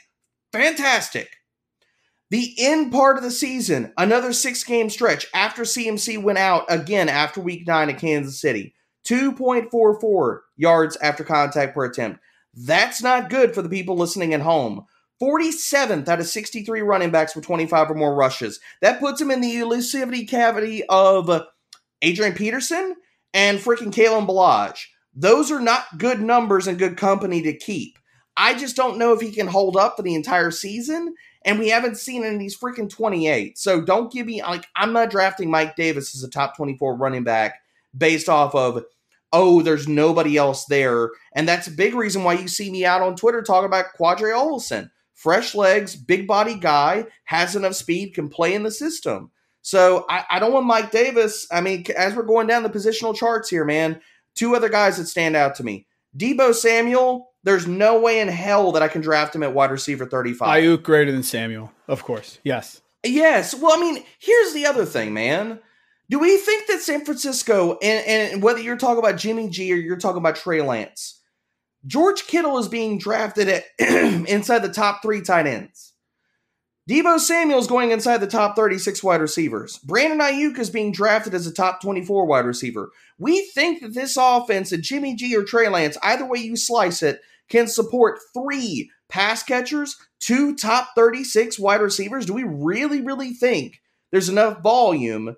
Fantastic. 0.52 1.30
The 2.32 2.56
end 2.58 2.92
part 2.92 3.18
of 3.18 3.24
the 3.24 3.32
season, 3.32 3.94
another 3.98 4.32
six 4.32 4.64
game 4.64 4.90
stretch 4.90 5.28
after 5.34 5.64
CMC 5.64 6.22
went 6.22 6.38
out 6.40 6.64
again 6.70 7.10
after 7.10 7.42
week 7.42 7.68
nine 7.68 7.90
at 7.90 8.00
Kansas 8.00 8.40
City. 8.40 8.74
2.44 9.08 10.40
yards 10.56 10.96
after 10.98 11.24
contact 11.24 11.76
per 11.76 11.86
attempt. 11.86 12.20
That's 12.54 13.02
not 13.02 13.30
good 13.30 13.54
for 13.54 13.62
the 13.62 13.70
people 13.70 13.96
listening 13.98 14.34
at 14.34 14.42
home. 14.42 14.86
47th 15.22 16.08
out 16.08 16.20
of 16.20 16.26
63 16.26 16.82
running 16.82 17.12
backs 17.12 17.36
with 17.36 17.46
25 17.46 17.92
or 17.92 17.96
more 17.96 18.16
rushes. 18.16 18.60
That 18.82 19.00
puts 19.00 19.22
him 19.22 19.32
in 19.32 19.42
the 19.42 19.56
elusivity 19.56 20.28
cavity 20.28 20.84
of 20.90 21.30
Adrian 22.02 22.34
Peterson 22.34 22.96
and 23.34 23.60
freaking 23.60 23.94
Kalen 23.94 24.28
Ballage. 24.28 24.86
Those 25.14 25.52
are 25.52 25.62
not 25.62 25.98
good 25.98 26.22
numbers 26.22 26.68
and 26.68 26.80
good 26.80 26.98
company 26.98 27.42
to 27.44 27.54
keep. 27.54 27.98
I 28.36 28.56
just 28.56 28.76
don't 28.76 28.98
know 28.98 29.14
if 29.14 29.22
he 29.22 29.32
can 29.32 29.48
hold 29.48 29.78
up 29.78 29.98
for 29.98 30.04
the 30.04 30.16
entire 30.16 30.52
season, 30.52 31.14
and 31.46 31.60
we 31.60 31.70
haven't 31.70 31.98
seen 31.98 32.24
it, 32.24 32.40
he's 32.40 32.58
freaking 32.58 32.90
28. 32.90 33.58
So 33.58 33.82
don't 33.82 34.12
give 34.12 34.26
me, 34.26 34.42
like, 34.42 34.66
I'm 34.76 34.94
not 34.94 35.12
drafting 35.12 35.52
Mike 35.52 35.76
Davis 35.76 36.16
as 36.16 36.24
a 36.24 36.30
top 36.30 36.56
24 36.56 36.96
running 36.96 37.24
back 37.24 37.60
based 37.96 38.30
off 38.30 38.56
of 38.56 38.84
oh, 39.34 39.62
there's 39.62 39.88
nobody 39.88 40.36
else 40.38 40.66
there. 40.66 41.10
And 41.34 41.48
that's 41.48 41.68
a 41.68 41.72
big 41.72 41.94
reason 41.94 42.24
why 42.24 42.34
you 42.34 42.48
see 42.48 42.70
me 42.70 42.86
out 42.86 43.02
on 43.02 43.16
Twitter 43.16 43.42
talking 43.42 43.66
about 43.66 43.86
Qadree 43.98 44.36
Ollison 44.36 44.90
fresh 45.22 45.54
legs, 45.54 45.96
big 45.96 46.28
body 46.28 46.56
guy, 46.56 47.06
has 47.26 47.56
enough 47.56 47.76
speed, 47.76 48.14
can 48.14 48.28
play 48.28 48.56
in 48.56 48.64
the 48.64 48.72
system. 48.72 49.30
So 49.62 50.06
I, 50.10 50.26
I, 50.32 50.40
don't 50.40 50.52
want 50.52 50.66
Mike 50.66 50.90
Davis. 50.90 51.46
I 51.52 51.62
mean, 51.62 51.86
as 51.96 52.16
we're 52.16 52.24
going 52.24 52.48
down 52.48 52.64
the 52.64 52.70
positional 52.70 53.16
charts 53.16 53.48
here, 53.48 53.64
man, 53.64 54.02
two 54.34 54.56
other 54.56 54.70
guys 54.70 54.98
that 54.98 55.06
stand 55.06 55.36
out 55.36 55.54
to 55.56 55.64
me. 55.64 55.86
Deebo 56.18 56.56
Samuel, 56.56 57.30
there's 57.44 57.68
no 57.68 58.00
way 58.00 58.20
in 58.20 58.28
hell 58.30 58.72
that 58.72 58.82
I 58.82 58.88
can 58.88 59.02
draft 59.02 59.36
him 59.36 59.44
at 59.44 59.54
wide 59.54 59.70
receiver 59.70 60.08
35. 60.08 60.48
Aiyuk 60.48 60.82
greater 60.82 61.12
than 61.12 61.22
Samuel, 61.22 61.72
of 61.88 62.04
course. 62.04 62.40
Yes. 62.44 62.82
Yes. 63.04 63.54
Well, 63.54 63.78
I 63.78 63.80
mean, 63.80 64.04
here's 64.20 64.54
the 64.54 64.66
other 64.66 64.86
thing, 64.86 65.14
man. 65.14 65.60
Do 66.10 66.18
we 66.18 66.38
think 66.38 66.68
that 66.68 66.82
San 66.82 67.06
Francisco, 67.06 67.78
and, 67.82 68.06
and 68.34 68.44
whether 68.44 68.60
you're 68.60 68.76
talking 68.76 69.00
about 69.00 69.18
Jimmy 69.18 69.50
G 69.50 69.72
or 69.72 69.78
you're 69.78 69.98
talking 69.98 70.18
about 70.18 70.36
Trey 70.36 70.62
Lance, 70.62 71.21
George 71.86 72.28
Kittle 72.28 72.58
is 72.58 72.68
being 72.68 72.98
drafted 72.98 73.48
at 73.48 73.64
inside 73.80 74.60
the 74.60 74.70
top 74.70 75.02
three 75.02 75.22
tight 75.22 75.48
ends. 75.48 75.94
Deebo 76.90 77.20
Samuel's 77.20 77.68
going 77.68 77.92
inside 77.92 78.18
the 78.18 78.28
top 78.28 78.56
36 78.56 79.04
wide 79.04 79.22
receivers. 79.22 79.78
Brandon 79.80 80.20
Aiyuk 80.20 80.58
is 80.60 80.70
being 80.70 80.92
drafted 80.92 81.34
as 81.34 81.46
a 81.46 81.54
top 81.54 81.82
24 81.82 82.26
wide 82.26 82.46
receiver. 82.46 82.92
We 83.18 83.46
think 83.54 83.82
that 83.82 83.94
this 83.94 84.18
offense, 84.20 84.72
and 84.72 84.84
Jimmy 84.84 85.16
G 85.16 85.36
or 85.36 85.44
Trey 85.44 85.70
Lance, 85.70 85.98
either 86.04 86.26
way 86.26 86.40
you 86.40 86.56
slice 86.58 87.04
it, 87.04 87.22
can 87.50 87.68
support 87.68 88.20
three 88.34 88.90
pass 89.10 89.44
catchers, 89.44 89.96
two 90.20 90.56
top 90.56 90.90
36 90.96 91.60
wide 91.60 91.82
receivers. 91.82 92.26
Do 92.26 92.34
we 92.34 92.44
really, 92.44 93.02
really 93.02 93.34
think 93.34 93.82
there's 94.12 94.30
enough 94.30 94.62
volume 94.62 95.36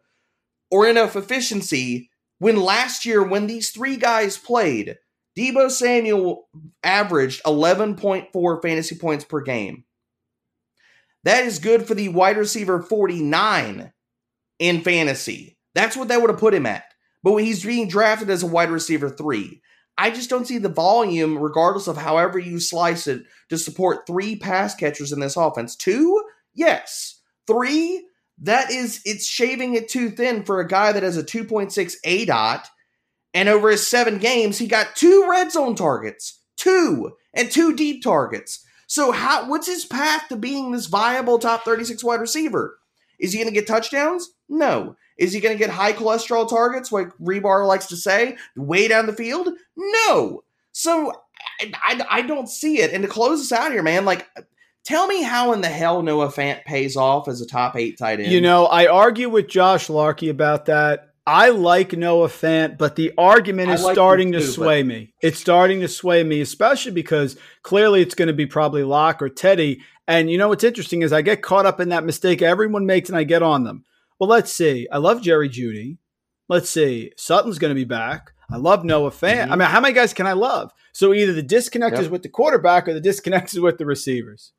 or 0.71 0.88
enough 0.88 1.15
efficiency 1.15 2.10
when 2.39 2.56
last 2.56 3.06
year, 3.06 3.21
when 3.21 3.47
these 3.47 3.69
three 3.69 3.97
guys 3.97 4.38
played, 4.38 4.97
Deebo 5.38 5.69
Samuel 5.69 6.48
averaged 6.84 7.43
11.4 7.43 8.62
fantasy 8.62 8.96
points 8.96 9.26
per 9.26 9.41
game. 9.41 9.84
That 11.24 11.46
is 11.46 11.60
good 11.60 11.88
for 11.88 11.96
the 11.96 12.10
wide 12.10 12.38
receiver 12.38 12.82
49 12.82 13.91
in 14.60 14.82
fantasy. 14.82 15.58
That's 15.74 15.98
what 15.98 16.10
that 16.10 16.22
would 16.22 16.30
have 16.30 16.39
put 16.39 16.54
him 16.54 16.65
at. 16.65 16.86
But 17.24 17.38
he's 17.38 17.63
being 17.63 17.88
drafted 17.88 18.30
as 18.30 18.43
a 18.43 18.48
wide 18.48 18.69
receiver 18.69 19.10
three, 19.10 19.62
I 19.98 20.10
just 20.10 20.30
don't 20.30 20.48
see 20.48 20.58
the 20.58 20.69
volume, 20.69 21.38
regardless 21.38 21.88
of 21.88 21.98
however 21.98 22.39
you 22.39 22.60
slice 22.60 23.08
it, 23.08 23.24
to 23.50 23.58
support 23.58 24.08
three 24.08 24.36
pass 24.36 24.74
catchers 24.76 25.12
in 25.12 25.19
this 25.19 25.38
offense. 25.38 25.76
Two, 25.76 26.24
yes. 26.54 27.22
Three, 27.46 28.08
that 28.39 28.72
is, 28.72 29.02
it's 29.06 29.26
shaving 29.26 29.76
it 29.76 29.89
too 29.89 30.10
thin 30.10 30.43
for 30.43 30.60
a 30.60 30.67
guy 30.67 30.91
that 30.91 31.04
has 31.04 31.17
a 31.17 31.24
2.6 31.24 31.96
aDOT. 32.06 32.65
And 33.34 33.50
over 33.50 33.69
his 33.69 33.88
seven 33.88 34.19
games, 34.19 34.58
he 34.60 34.67
got 34.67 34.96
two 34.96 35.28
red 35.30 35.52
zone 35.52 35.76
targets, 35.76 36.41
two, 36.56 37.13
and 37.34 37.50
two 37.50 37.76
deep 37.76 38.04
targets. 38.04 38.63
So 38.88 39.12
how 39.12 39.50
what's 39.50 39.67
his 39.67 39.86
path 39.86 40.28
to 40.30 40.36
being 40.36 40.72
this 40.72 40.86
viable 40.86 41.39
top 41.39 41.63
36 41.63 42.04
wide 42.04 42.19
receiver? 42.19 42.78
Is 43.19 43.32
he 43.32 43.39
going 43.39 43.52
to 43.52 43.60
get 43.60 43.67
touchdowns? 43.67 44.30
No. 44.50 44.96
Is 45.17 45.34
he 45.34 45.39
going 45.39 45.56
to 45.56 45.63
get 45.63 45.69
high 45.69 45.93
cholesterol 45.93 46.50
targets, 46.50 46.91
like 46.91 47.10
Rebar 47.17 47.67
likes 47.67 47.88
to 47.88 47.96
say, 47.96 48.38
way 48.56 48.88
down 48.88 49.06
the 49.06 49.13
field? 49.13 49.50
No. 49.76 50.43
So 50.72 51.13
I, 51.62 51.72
I, 51.84 52.06
I 52.10 52.22
don't 52.24 52.50
see 52.50 52.82
it. 52.82 52.91
And 52.91 53.04
to 53.04 53.10
close 53.10 53.39
us 53.39 53.52
out 53.52 53.72
here, 53.72 53.84
man, 53.84 54.06
like 54.06 54.28
Tell 54.84 55.08
me 55.08 55.22
how 55.22 55.54
in 55.54 55.62
the 55.62 55.69
hell 55.69 56.02
Noah 56.02 56.28
Fant 56.28 56.65
pays 56.65 56.98
off 56.98 57.30
as 57.30 57.39
a 57.39 57.48
top 57.48 57.78
eight 57.78 57.98
tight 57.98 58.19
end. 58.19 58.32
You 58.32 58.41
know, 58.41 58.65
I 58.65 58.88
argue 58.88 59.30
with 59.30 59.48
Josh 59.48 59.89
Larkey 59.89 60.30
about 60.30 60.65
that. 60.65 61.12
I 61.25 61.49
like 61.49 61.93
Noah 61.93 62.27
Fant, 62.27 62.77
but 62.77 62.95
the 62.97 63.13
argument 63.17 63.71
is 63.71 63.81
like 63.81 63.95
starting 63.95 64.33
to 64.33 64.39
too, 64.39 64.45
sway 64.45 64.81
but- 64.81 64.88
me. 64.88 65.13
It's 65.21 65.39
starting 65.39 65.79
to 65.81 65.88
sway 65.88 66.23
me, 66.23 66.41
especially 66.41 66.91
because 66.91 67.38
clearly 67.62 68.01
it's 68.01 68.15
going 68.15 68.27
to 68.27 68.33
be 68.33 68.45
probably 68.45 68.83
Lock 68.83 69.21
or 69.21 69.29
Teddy. 69.29 69.81
And 70.07 70.29
you 70.29 70.38
know 70.38 70.49
what's 70.49 70.65
interesting 70.65 71.01
is 71.01 71.13
I 71.13 71.21
get 71.21 71.41
caught 71.41 71.65
up 71.65 71.79
in 71.79 71.89
that 71.89 72.03
mistake 72.03 72.41
everyone 72.41 72.86
makes 72.86 73.09
and 73.09 73.17
I 73.17 73.23
get 73.23 73.41
on 73.41 73.63
them. 73.63 73.86
Well, 74.19 74.29
let's 74.29 74.51
see. 74.51 74.88
I 74.91 74.97
love 74.97 75.21
Jerry 75.21 75.49
Jeudy. 75.49 75.97
Let's 76.49 76.69
see. 76.69 77.13
Sutton's 77.17 77.57
going 77.57 77.71
to 77.71 77.75
be 77.75 77.86
back. 77.86 78.31
I 78.51 78.57
love 78.57 78.83
Noah 78.83 79.12
Fant. 79.12 79.43
Mm-hmm. 79.43 79.53
I 79.53 79.55
mean, 79.55 79.69
how 79.69 79.79
many 79.79 79.93
guys 79.93 80.13
can 80.13 80.27
I 80.27 80.33
love? 80.33 80.71
So 80.91 81.13
either 81.13 81.33
the 81.33 81.41
disconnect 81.41 81.93
yep. 81.93 82.03
is 82.03 82.09
with 82.09 82.23
the 82.23 82.29
quarterback 82.29 82.88
or 82.88 82.93
the 82.93 83.01
disconnect 83.01 83.53
is 83.53 83.59
with 83.59 83.77
the 83.77 83.86
receivers. 83.86 84.51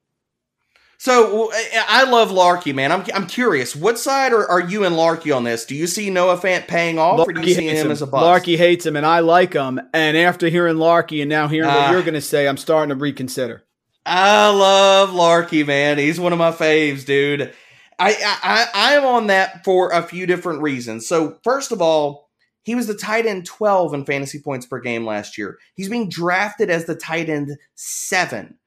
So 0.99 1.51
I 1.89 2.05
love 2.05 2.31
Larky, 2.31 2.73
man. 2.73 2.93
I'm 2.93 3.05
I'm 3.15 3.27
curious. 3.27 3.75
What 3.77 3.99
side 3.99 4.33
are, 4.33 4.49
are 4.49 4.61
you 4.61 4.85
and 4.85 4.97
Larky 4.97 5.33
on 5.33 5.45
this? 5.45 5.65
Do 5.65 5.75
you 5.75 5.87
see 5.87 6.11
Noah 6.11 6.39
Fant 6.39 6.67
paying 6.67 6.99
off, 6.99 7.19
Larky 7.19 7.31
or 7.31 7.43
do 7.43 7.49
you 7.49 7.55
see 7.55 7.69
him, 7.69 7.87
him, 7.87 7.91
as 7.91 8.03
a 8.03 8.07
bust? 8.07 8.23
Larky 8.23 8.57
hates 8.57 8.87
him, 8.87 8.97
and 8.97 9.05
I 9.05 9.21
like 9.21 9.53
him. 9.53 9.81
And 9.93 10.17
after 10.17 10.49
hearing 10.49 10.79
Larky 10.79 11.21
and 11.21 11.29
now 11.29 11.49
hearing 11.49 11.69
uh, 11.69 11.75
what 11.75 11.89
ah. 11.89 11.93
you're 11.93 12.03
going 12.03 12.15
to 12.15 12.21
say, 12.21 12.49
I'm 12.49 12.57
starting 12.57 12.91
to 12.91 12.95
reconsider. 12.95 13.65
I 14.07 14.49
love 14.51 15.13
Larky, 15.13 15.65
man. 15.65 15.99
He's 15.99 16.21
one 16.21 16.33
of 16.33 16.39
my 16.39 16.53
faves, 16.53 17.05
dude. 17.05 17.53
I 17.99 18.17
I 18.43 18.67
I 18.75 18.93
am 18.95 19.05
on 19.05 19.29
that 19.29 19.65
for 19.65 19.91
a 19.91 20.03
few 20.03 20.27
different 20.27 20.63
reasons. 20.63 21.07
So 21.07 21.39
first 21.43 21.73
of 21.73 21.81
all, 21.81 22.29
he 22.63 22.75
was 22.75 22.87
the 22.87 22.95
tight 22.95 23.27
end 23.27 23.47
12 23.47 23.95
in 23.95 24.05
fantasy 24.05 24.41
points 24.41 24.67
per 24.67 24.81
game 24.81 25.05
last 25.05 25.39
year. 25.39 25.59
He's 25.75 25.89
being 25.89 26.09
drafted 26.09 26.71
as 26.71 26.87
the 26.87 26.95
tight 26.95 27.29
end 27.29 27.57
seven. 27.75 28.59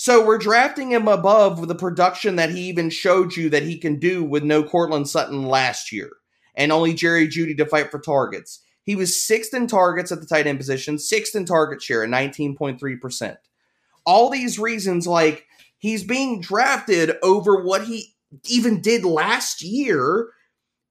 So 0.00 0.24
we're 0.24 0.38
drafting 0.38 0.92
him 0.92 1.08
above 1.08 1.68
the 1.68 1.74
production 1.74 2.36
that 2.36 2.48
he 2.48 2.62
even 2.70 2.88
showed 2.88 3.36
you 3.36 3.50
that 3.50 3.64
he 3.64 3.76
can 3.76 3.98
do 3.98 4.24
with 4.24 4.42
no 4.42 4.62
Courtland 4.62 5.10
Sutton 5.10 5.42
last 5.42 5.92
year 5.92 6.08
and 6.54 6.72
only 6.72 6.94
Jerry 6.94 7.28
Jeudy 7.28 7.54
to 7.58 7.66
fight 7.66 7.90
for 7.90 7.98
targets. 7.98 8.62
He 8.82 8.96
was 8.96 9.22
sixth 9.22 9.52
in 9.52 9.66
targets 9.66 10.10
at 10.10 10.20
the 10.20 10.26
tight 10.26 10.46
end 10.46 10.56
position, 10.56 10.98
sixth 10.98 11.36
in 11.36 11.44
target 11.44 11.82
share 11.82 12.02
at 12.02 12.08
19.3%. 12.08 13.36
All 14.06 14.30
these 14.30 14.58
reasons, 14.58 15.06
like 15.06 15.44
he's 15.76 16.02
being 16.02 16.40
drafted 16.40 17.16
over 17.22 17.62
what 17.62 17.84
he 17.84 18.14
even 18.48 18.80
did 18.80 19.04
last 19.04 19.62
year 19.62 20.30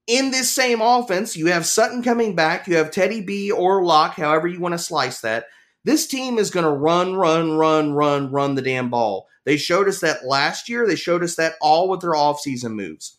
in 0.05 0.29
this 0.29 0.51
same 0.53 0.81
offense. 0.81 1.35
You 1.35 1.47
have 1.47 1.65
Sutton 1.65 2.03
coming 2.03 2.35
back, 2.35 2.67
you 2.67 2.75
have 2.75 2.91
Teddy 2.91 3.21
B 3.21 3.49
or 3.49 3.83
Lock, 3.83 4.13
however 4.13 4.47
you 4.47 4.59
want 4.59 4.73
to 4.73 4.77
slice 4.77 5.21
that. 5.21 5.45
This 5.89 6.05
team 6.05 6.37
is 6.37 6.51
going 6.51 6.65
to 6.65 6.71
run, 6.71 7.15
run, 7.15 7.53
run, 7.53 7.93
run, 7.93 8.31
run 8.31 8.53
the 8.53 8.61
damn 8.61 8.91
ball. 8.91 9.25
They 9.45 9.57
showed 9.57 9.87
us 9.87 10.01
that 10.01 10.23
last 10.23 10.69
year. 10.69 10.85
They 10.85 10.95
showed 10.95 11.23
us 11.23 11.35
that 11.37 11.55
all 11.61 11.89
with 11.89 12.01
their 12.01 12.11
offseason 12.11 12.75
moves. 12.75 13.17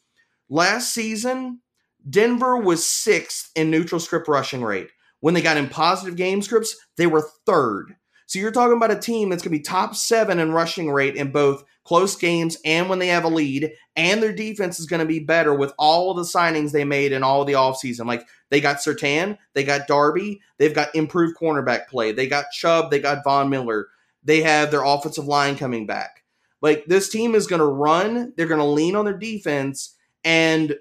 Last 0.49 0.95
season, 0.95 1.63
Denver 2.09 2.57
was 2.57 2.89
sixth 2.89 3.51
in 3.57 3.73
neutral 3.73 3.99
script 3.99 4.29
rushing 4.29 4.63
rate. 4.63 4.87
When 5.19 5.35
they 5.35 5.43
got 5.43 5.57
in 5.57 5.69
positive 5.69 6.15
game 6.15 6.43
scripts, 6.43 6.77
they 6.97 7.09
were 7.09 7.29
third. 7.45 7.97
So 8.27 8.39
you're 8.39 8.53
talking 8.53 8.77
about 8.77 8.93
a 8.93 9.01
team 9.01 9.31
that's 9.31 9.43
going 9.43 9.53
to 9.53 9.59
be 9.59 9.65
top 9.65 9.97
seven 9.97 10.39
in 10.39 10.53
rushing 10.53 10.93
rate 10.93 11.17
in 11.17 11.33
both 11.33 11.65
close 11.91 12.15
games 12.15 12.57
and 12.65 12.89
when 12.89 13.01
they 13.01 13.09
have 13.09 13.25
a 13.25 13.29
lead, 13.29 13.73
and 13.97 14.23
their 14.23 14.33
defense 14.33 14.79
is 14.79 14.87
going 14.87 15.01
to 15.01 15.07
be 15.07 15.19
better 15.19 15.53
with 15.53 15.73
all 15.77 16.15
the 16.15 16.23
signings 16.23 16.71
they 16.71 16.85
made 16.85 17.11
in 17.11 17.25
all 17.25 17.45
the 17.45 17.55
offseason. 17.55 18.07
Like 18.07 18.29
they 18.49 18.61
got 18.61 18.77
Surtain, 18.77 19.37
they 19.55 19.65
got 19.65 19.89
Darby, 19.89 20.41
they've 20.59 20.73
got 20.73 20.95
improved 20.95 21.37
cornerback 21.37 21.89
play, 21.89 22.13
they 22.13 22.29
got 22.29 22.53
Chubb, 22.53 22.93
they 22.93 23.01
got 23.01 23.25
Von 23.25 23.51
Miller, 23.51 23.89
they 24.23 24.41
have 24.41 24.71
their 24.71 24.85
offensive 24.85 25.25
line 25.25 25.57
coming 25.57 25.85
back. 25.85 26.23
Like 26.63 26.85
this 26.87 27.09
team 27.09 27.35
is 27.35 27.49
going 27.49 27.59
to 27.59 27.67
run, 27.67 28.35
they're 28.37 28.47
going 28.47 28.61
to 28.61 28.65
lean 28.65 28.95
on 28.95 29.05
their 29.05 29.19
defense, 29.19 29.97
and 30.23 30.77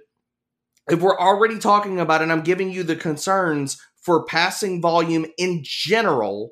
if 0.92 1.02
we're 1.02 1.20
already 1.20 1.58
talking 1.58 2.00
about 2.00 2.22
it, 2.22 2.30
I'm 2.30 2.44
giving 2.44 2.70
you 2.70 2.84
the 2.84 2.96
concerns 2.96 3.82
for 3.96 4.26
passing 4.26 4.80
volume 4.80 5.26
in 5.40 5.62
general. 5.64 6.52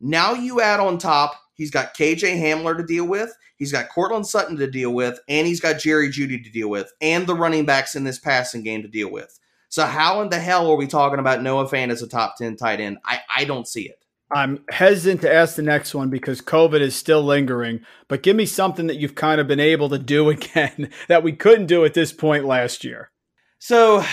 Now 0.00 0.32
you 0.32 0.60
add 0.60 0.78
on 0.78 0.98
top 0.98 1.40
He's 1.56 1.70
got 1.70 1.96
KJ 1.96 2.40
Hamler 2.40 2.76
to 2.76 2.84
deal 2.84 3.06
with. 3.06 3.36
He's 3.56 3.72
got 3.72 3.88
Courtland 3.88 4.26
Sutton 4.26 4.56
to 4.58 4.70
deal 4.70 4.92
with, 4.92 5.18
and 5.28 5.46
he's 5.46 5.60
got 5.60 5.80
Jerry 5.80 6.10
Jeudy 6.10 6.42
to 6.42 6.50
deal 6.50 6.68
with, 6.68 6.92
and 7.00 7.26
the 7.26 7.34
running 7.34 7.64
backs 7.64 7.96
in 7.96 8.04
this 8.04 8.18
passing 8.18 8.62
game 8.62 8.82
to 8.82 8.88
deal 8.88 9.10
with. 9.10 9.38
So 9.68 9.84
how 9.84 10.20
in 10.22 10.28
the 10.28 10.38
hell 10.38 10.70
are 10.70 10.76
we 10.76 10.86
talking 10.86 11.18
about 11.18 11.42
Noah 11.42 11.68
Fant 11.68 11.90
as 11.90 12.02
a 12.02 12.08
top 12.08 12.36
10 12.36 12.56
tight 12.56 12.80
end? 12.80 12.98
I, 13.04 13.20
I 13.34 13.44
don't 13.44 13.66
see 13.66 13.88
it. 13.88 13.98
I'm 14.34 14.64
hesitant 14.70 15.20
to 15.22 15.32
ask 15.32 15.54
the 15.54 15.62
next 15.62 15.94
one 15.94 16.10
because 16.10 16.40
COVID 16.40 16.80
is 16.80 16.96
still 16.96 17.22
lingering, 17.22 17.80
but 18.08 18.22
give 18.22 18.36
me 18.36 18.46
something 18.46 18.88
that 18.88 18.96
you've 18.96 19.14
kind 19.14 19.40
of 19.40 19.46
been 19.46 19.60
able 19.60 19.88
to 19.90 19.98
do 19.98 20.28
again 20.30 20.90
that 21.08 21.22
we 21.22 21.32
couldn't 21.32 21.66
do 21.66 21.84
at 21.84 21.94
this 21.94 22.12
point 22.12 22.44
last 22.44 22.84
year. 22.84 23.10
So 23.58 24.04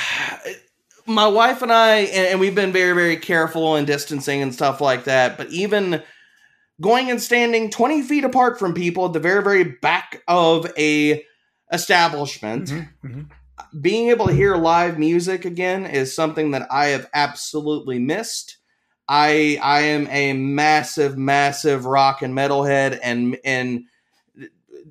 my 1.05 1.27
wife 1.27 1.61
and 1.61 1.71
I, 1.71 1.97
and, 1.97 2.39
we've 2.39 2.55
been 2.55 2.71
very, 2.71 2.93
very 2.93 3.17
careful 3.17 3.75
in 3.75 3.85
distancing 3.85 4.41
and 4.41 4.53
stuff 4.53 4.79
like 4.81 5.03
that, 5.05 5.37
but 5.37 5.49
even 5.49 6.01
going 6.81 7.09
and 7.09 7.21
standing 7.21 7.69
20 7.69 8.01
feet 8.01 8.23
apart 8.23 8.59
from 8.59 8.73
people 8.73 9.05
at 9.05 9.13
the 9.13 9.19
very, 9.19 9.43
very 9.43 9.63
back 9.63 10.21
of 10.27 10.71
a 10.77 11.23
establishment. 11.71 12.69
Mm-hmm, 12.69 13.07
mm-hmm. 13.07 13.79
Being 13.81 14.09
able 14.09 14.27
to 14.27 14.33
hear 14.33 14.55
live 14.55 14.97
music 14.97 15.45
again 15.45 15.85
is 15.85 16.15
something 16.15 16.51
that 16.51 16.67
I 16.71 16.87
have 16.87 17.09
absolutely 17.13 17.99
missed. 17.99 18.57
I 19.07 19.59
I 19.61 19.81
am 19.81 20.07
a 20.09 20.33
massive, 20.33 21.17
massive 21.17 21.85
rock 21.85 22.21
and 22.21 22.33
metal 22.33 22.63
head 22.63 22.99
and 23.03 23.37
and 23.43 23.83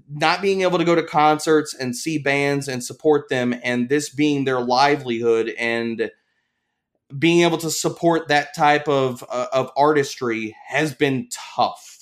not 0.08 0.42
being 0.42 0.62
able 0.62 0.78
to 0.78 0.84
go 0.84 0.94
to 0.94 1.02
concerts 1.02 1.74
and 1.74 1.96
see 1.96 2.18
bands 2.18 2.68
and 2.68 2.84
support 2.84 3.28
them 3.28 3.54
and 3.62 3.88
this 3.88 4.10
being 4.10 4.44
their 4.44 4.60
livelihood 4.60 5.52
and 5.58 6.10
being 7.18 7.42
able 7.42 7.58
to 7.58 7.70
support 7.70 8.28
that 8.28 8.54
type 8.54 8.88
of 8.88 9.24
uh, 9.28 9.46
of 9.52 9.70
artistry 9.76 10.56
has 10.68 10.94
been 10.94 11.28
tough. 11.56 11.98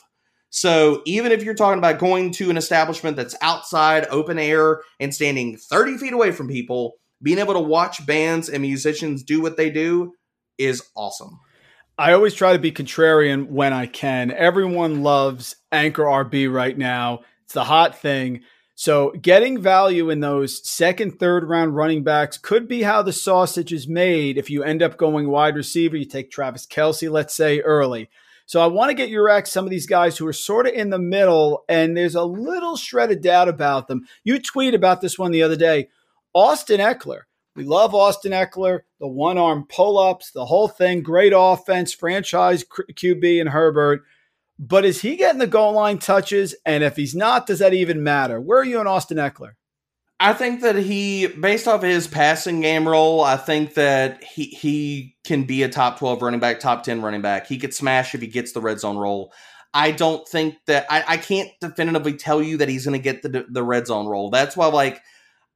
So 0.51 1.03
even 1.07 1.31
if 1.31 1.45
you're 1.45 1.55
talking 1.55 1.79
about 1.79 1.99
going 1.99 2.33
to 2.33 2.51
an 2.51 2.57
establishment 2.57 3.17
that's 3.17 3.37
outside, 3.41 4.07
open 4.11 4.39
air, 4.39 4.83
and 4.99 5.15
standing 5.15 5.57
30 5.57 5.99
feet 5.99 6.13
away 6.13 6.33
from 6.33 6.49
people, 6.49 6.95
being 7.23 7.39
able 7.39 7.55
to 7.55 7.61
watch 7.61 8.05
bands 8.05 8.49
and 8.49 8.61
musicians 8.61 9.23
do 9.23 9.41
what 9.41 9.57
they 9.57 9.71
do 9.71 10.13
is 10.59 10.83
awesome. 10.97 11.39
I 11.97 12.13
always 12.15 12.35
try 12.35 12.53
to 12.55 12.59
be 12.59 12.73
contrarian 12.73 13.49
when 13.49 13.73
I 13.73 13.87
can. 13.87 14.31
Everyone 14.31 15.03
loves 15.03 15.55
Anchor 15.71 16.05
RB 16.05 16.53
right 16.53 16.77
now. 16.77 17.21
It's 17.45 17.55
the 17.55 17.65
hot 17.65 17.99
thing. 17.99 18.41
So 18.81 19.11
getting 19.11 19.61
value 19.61 20.09
in 20.09 20.21
those 20.21 20.67
second, 20.67 21.19
third 21.19 21.47
round 21.47 21.77
running 21.77 22.03
backs 22.03 22.39
could 22.39 22.67
be 22.67 22.81
how 22.81 23.03
the 23.03 23.13
sausage 23.13 23.75
is 23.75 23.87
made. 23.87 24.39
If 24.39 24.49
you 24.49 24.63
end 24.63 24.83
up 24.83 24.97
going 24.97 25.29
wide 25.29 25.55
receiver, 25.55 25.99
you 25.99 26.07
take 26.07 26.31
Travis 26.31 26.65
Kelce, 26.67 27.11
let's 27.11 27.35
say 27.35 27.61
early. 27.61 28.09
So 28.47 28.59
I 28.59 28.69
want 28.69 28.89
to 28.89 28.95
get 28.95 29.11
your 29.11 29.29
ex 29.29 29.53
some 29.53 29.67
of 29.67 29.71
these 29.71 29.87
guys 29.87 30.17
who 30.17 30.27
are 30.27 30.33
sort 30.33 30.67
of 30.67 30.73
in 30.73 30.89
the 30.89 30.99
middle, 30.99 31.63
and 31.69 31.95
there's 31.95 32.15
a 32.15 32.25
little 32.25 32.75
shred 32.75 33.11
of 33.11 33.21
doubt 33.21 33.51
about 33.51 33.87
them. 33.87 34.07
You 34.25 34.41
tweet 34.41 34.73
about 34.73 35.03
this 35.03 35.19
one 35.19 35.31
the 35.31 35.43
other 35.43 35.57
day. 35.57 35.91
Austin 36.33 36.81
Ekeler. 36.81 37.25
We 37.57 37.65
love 37.65 37.95
Austin 37.95 38.33
Ekeler, 38.33 38.81
the 38.99 39.07
one 39.07 39.37
arm 39.37 39.67
pull 39.69 39.99
ups, 39.99 40.31
the 40.31 40.47
whole 40.47 40.69
thing, 40.69 41.03
great 41.03 41.35
offense, 41.37 41.93
franchise 41.93 42.65
QB 42.65 43.43
and 43.43 43.51
Herbert. 43.51 44.05
But 44.63 44.85
is 44.85 45.01
he 45.01 45.17
getting 45.17 45.39
the 45.39 45.47
goal 45.47 45.73
line 45.73 45.97
touches? 45.97 46.55
And 46.67 46.85
if 46.85 46.95
he's 46.95 47.15
not, 47.15 47.47
does 47.47 47.61
that 47.61 47.73
even 47.73 48.03
matter? 48.03 48.39
Where 48.39 48.59
are 48.59 48.65
you 48.65 48.79
on 48.79 48.87
Austin 48.87 49.17
Ekeler? 49.17 49.53
I 50.23 50.35
think 50.35 50.61
that 50.61 50.77
he, 50.77 51.29
based 51.29 51.67
off 51.67 51.81
his 51.81 52.07
passing 52.07 52.61
game 52.61 52.87
role, 52.87 53.23
I 53.23 53.39
think 53.39 53.73
that 53.75 54.23
he 54.23 54.45
he 54.45 55.17
can 55.25 55.45
be 55.45 55.63
a 55.63 55.69
top 55.71 55.99
twelve 55.99 56.21
running 56.21 56.41
back, 56.41 56.61
top 56.61 56.83
ten 56.83 57.01
running 57.01 57.23
back. 57.23 57.47
He 57.47 57.57
could 57.57 57.73
smash 57.73 58.15
if 58.15 58.21
he 58.21 58.27
gets 58.27 58.53
the 58.53 58.61
red 58.61 58.79
zone 58.79 58.99
role. 58.99 59.33
I 59.73 59.93
don't 59.93 60.29
think 60.29 60.57
that 60.67 60.85
I, 60.91 61.05
I 61.09 61.17
can't 61.17 61.49
definitively 61.63 62.15
tell 62.15 62.43
you 62.43 62.59
that 62.59 62.69
he's 62.69 62.85
going 62.85 63.01
to 63.01 63.03
get 63.03 63.23
the 63.23 63.47
the 63.49 63.63
red 63.63 63.87
zone 63.87 64.07
role. 64.07 64.29
That's 64.29 64.59
why, 64.59 64.67
like, 64.67 65.01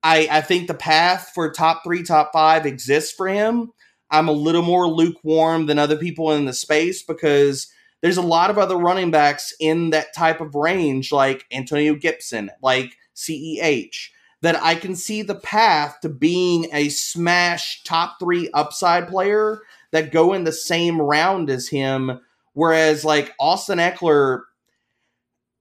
I 0.02 0.28
I 0.30 0.40
think 0.40 0.66
the 0.66 0.72
path 0.72 1.32
for 1.34 1.50
top 1.50 1.82
three, 1.84 2.02
top 2.02 2.30
five 2.32 2.64
exists 2.64 3.12
for 3.12 3.28
him. 3.28 3.70
I'm 4.10 4.28
a 4.28 4.32
little 4.32 4.62
more 4.62 4.88
lukewarm 4.88 5.66
than 5.66 5.78
other 5.78 5.98
people 5.98 6.32
in 6.32 6.46
the 6.46 6.54
space 6.54 7.02
because 7.02 7.70
there's 8.04 8.18
a 8.18 8.22
lot 8.22 8.50
of 8.50 8.58
other 8.58 8.76
running 8.76 9.10
backs 9.10 9.54
in 9.58 9.88
that 9.88 10.12
type 10.14 10.42
of 10.42 10.54
range, 10.54 11.10
like 11.10 11.46
Antonio 11.50 11.94
Gibson, 11.94 12.50
like 12.60 12.98
CEH, 13.16 14.10
that 14.42 14.62
I 14.62 14.74
can 14.74 14.94
see 14.94 15.22
the 15.22 15.36
path 15.36 16.00
to 16.02 16.10
being 16.10 16.66
a 16.74 16.90
smash 16.90 17.82
top 17.82 18.16
three 18.20 18.50
upside 18.52 19.08
player 19.08 19.62
that 19.92 20.12
go 20.12 20.34
in 20.34 20.44
the 20.44 20.52
same 20.52 21.00
round 21.00 21.48
as 21.48 21.68
him. 21.68 22.20
Whereas, 22.52 23.06
like 23.06 23.32
Austin 23.40 23.78
Ekeler, 23.78 24.42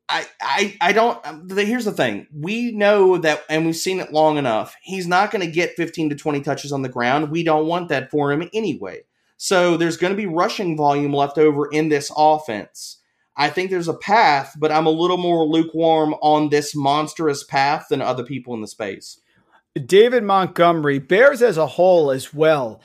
I, 0.09 0.27
I, 0.41 0.77
I 0.81 0.91
don't. 0.91 1.25
Um, 1.25 1.47
here's 1.49 1.85
the 1.85 1.93
thing: 1.93 2.27
we 2.37 2.73
know 2.73 3.19
that, 3.19 3.45
and 3.49 3.65
we've 3.65 3.73
seen 3.73 4.01
it 4.01 4.11
long 4.11 4.37
enough. 4.37 4.75
He's 4.81 5.07
not 5.07 5.31
going 5.31 5.45
to 5.45 5.49
get 5.49 5.77
15 5.77 6.09
to 6.09 6.15
20 6.17 6.41
touches 6.41 6.73
on 6.73 6.81
the 6.81 6.89
ground. 6.89 7.31
We 7.31 7.43
don't 7.43 7.67
want 7.67 7.87
that 7.87 8.11
for 8.11 8.33
him 8.33 8.49
anyway. 8.53 9.03
So 9.43 9.75
there's 9.75 9.97
going 9.97 10.13
to 10.13 10.15
be 10.15 10.25
rushing 10.25 10.77
volume 10.77 11.11
left 11.11 11.37
over 11.37 11.67
in 11.69 11.89
this 11.89 12.09
offense. 12.15 13.01
I 13.35 13.49
think 13.49 13.69
there's 13.69 13.89
a 13.89 13.93
path, 13.93 14.55
but 14.57 14.71
I'm 14.71 14.85
a 14.85 14.89
little 14.89 15.17
more 15.17 15.43
lukewarm 15.43 16.13
on 16.21 16.47
this 16.47 16.73
monstrous 16.73 17.43
path 17.43 17.87
than 17.89 18.01
other 18.01 18.23
people 18.23 18.53
in 18.53 18.61
the 18.61 18.69
space. 18.69 19.19
David 19.85 20.23
Montgomery, 20.23 20.97
Bears 20.99 21.41
as 21.41 21.57
a 21.57 21.67
whole 21.67 22.09
as 22.09 22.33
well. 22.33 22.79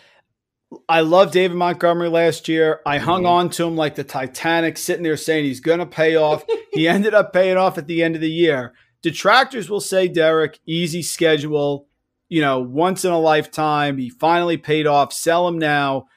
I 0.88 1.02
love 1.02 1.30
David 1.30 1.56
Montgomery 1.56 2.08
last 2.08 2.48
year. 2.48 2.80
I 2.84 2.98
hung 2.98 3.20
mm-hmm. 3.20 3.30
on 3.30 3.50
to 3.50 3.64
him 3.64 3.76
like 3.76 3.94
the 3.94 4.02
Titanic, 4.02 4.78
sitting 4.78 5.04
there 5.04 5.16
saying 5.16 5.44
he's 5.44 5.60
going 5.60 5.78
to 5.78 5.86
pay 5.86 6.16
off. 6.16 6.44
he 6.72 6.88
ended 6.88 7.14
up 7.14 7.32
paying 7.32 7.56
off 7.56 7.78
at 7.78 7.86
the 7.86 8.02
end 8.02 8.16
of 8.16 8.20
the 8.20 8.32
year. 8.32 8.74
Detractors 9.00 9.70
will 9.70 9.80
say, 9.80 10.08
Derek, 10.08 10.58
easy 10.66 11.02
schedule, 11.02 11.86
you 12.28 12.40
know, 12.40 12.58
once 12.58 13.04
in 13.04 13.12
a 13.12 13.20
lifetime. 13.20 13.96
He 13.96 14.10
finally 14.10 14.56
paid 14.56 14.88
off. 14.88 15.12
Sell 15.12 15.46
him 15.46 15.60
now. 15.60 16.08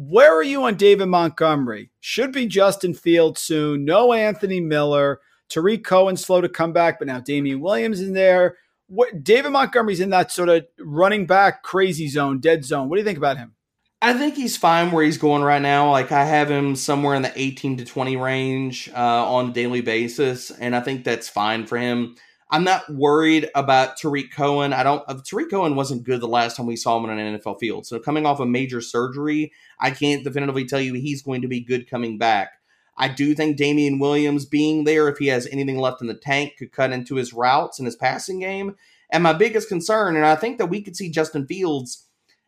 Where 0.00 0.32
are 0.32 0.44
you 0.44 0.62
on 0.62 0.76
David 0.76 1.06
Montgomery? 1.06 1.90
Should 1.98 2.30
be 2.30 2.46
Justin 2.46 2.94
Fields 2.94 3.42
soon. 3.42 3.84
No 3.84 4.12
Anthony 4.12 4.60
Miller. 4.60 5.20
Tarik 5.48 5.82
Cohen 5.82 6.16
slow 6.16 6.40
to 6.40 6.48
come 6.48 6.72
back, 6.72 7.00
but 7.00 7.08
now 7.08 7.18
Damien 7.18 7.58
Williams 7.58 8.00
in 8.00 8.12
there. 8.12 8.58
What 8.86 9.24
David 9.24 9.50
Montgomery's 9.50 9.98
in 9.98 10.10
that 10.10 10.30
sort 10.30 10.50
of 10.50 10.66
running 10.78 11.26
back 11.26 11.64
crazy 11.64 12.06
zone, 12.06 12.38
dead 12.38 12.64
zone. 12.64 12.88
What 12.88 12.94
do 12.94 13.00
you 13.00 13.04
think 13.04 13.18
about 13.18 13.38
him? 13.38 13.56
I 14.00 14.12
think 14.12 14.36
he's 14.36 14.56
fine 14.56 14.92
where 14.92 15.04
he's 15.04 15.18
going 15.18 15.42
right 15.42 15.60
now. 15.60 15.90
Like 15.90 16.12
I 16.12 16.24
have 16.24 16.48
him 16.48 16.76
somewhere 16.76 17.16
in 17.16 17.22
the 17.22 17.32
18 17.34 17.78
to 17.78 17.84
20 17.84 18.16
range 18.16 18.88
uh, 18.94 19.28
on 19.28 19.50
a 19.50 19.52
daily 19.52 19.80
basis, 19.80 20.52
and 20.52 20.76
I 20.76 20.80
think 20.80 21.02
that's 21.02 21.28
fine 21.28 21.66
for 21.66 21.76
him. 21.76 22.14
I'm 22.50 22.64
not 22.64 22.88
worried 22.88 23.50
about 23.54 23.98
Tarik 23.98 24.32
Cohen. 24.32 24.72
I 24.72 24.82
don't. 24.82 25.02
Uh, 25.06 25.18
Tarik 25.24 25.50
Cohen 25.50 25.76
wasn't 25.76 26.04
good 26.04 26.20
the 26.20 26.28
last 26.28 26.56
time 26.56 26.66
we 26.66 26.76
saw 26.76 26.96
him 26.96 27.04
on 27.04 27.18
an 27.18 27.38
NFL 27.38 27.60
field. 27.60 27.86
So 27.86 27.98
coming 27.98 28.24
off 28.24 28.40
a 28.40 28.46
major 28.46 28.80
surgery, 28.80 29.52
I 29.78 29.90
can't 29.90 30.24
definitively 30.24 30.64
tell 30.64 30.80
you 30.80 30.94
he's 30.94 31.22
going 31.22 31.42
to 31.42 31.48
be 31.48 31.60
good 31.60 31.90
coming 31.90 32.16
back. 32.16 32.52
I 32.96 33.08
do 33.08 33.34
think 33.34 33.56
Damien 33.56 33.98
Williams 33.98 34.44
being 34.44 34.84
there, 34.84 35.08
if 35.08 35.18
he 35.18 35.28
has 35.28 35.46
anything 35.48 35.78
left 35.78 36.00
in 36.00 36.08
the 36.08 36.14
tank, 36.14 36.54
could 36.58 36.72
cut 36.72 36.90
into 36.90 37.14
his 37.14 37.32
routes 37.32 37.78
and 37.78 37.86
his 37.86 37.96
passing 37.96 38.40
game. 38.40 38.74
And 39.10 39.22
my 39.22 39.32
biggest 39.32 39.68
concern, 39.68 40.16
and 40.16 40.26
I 40.26 40.34
think 40.34 40.58
that 40.58 40.66
we 40.66 40.82
could 40.82 40.96
see 40.96 41.10
Justin 41.10 41.46
Fields. 41.46 42.06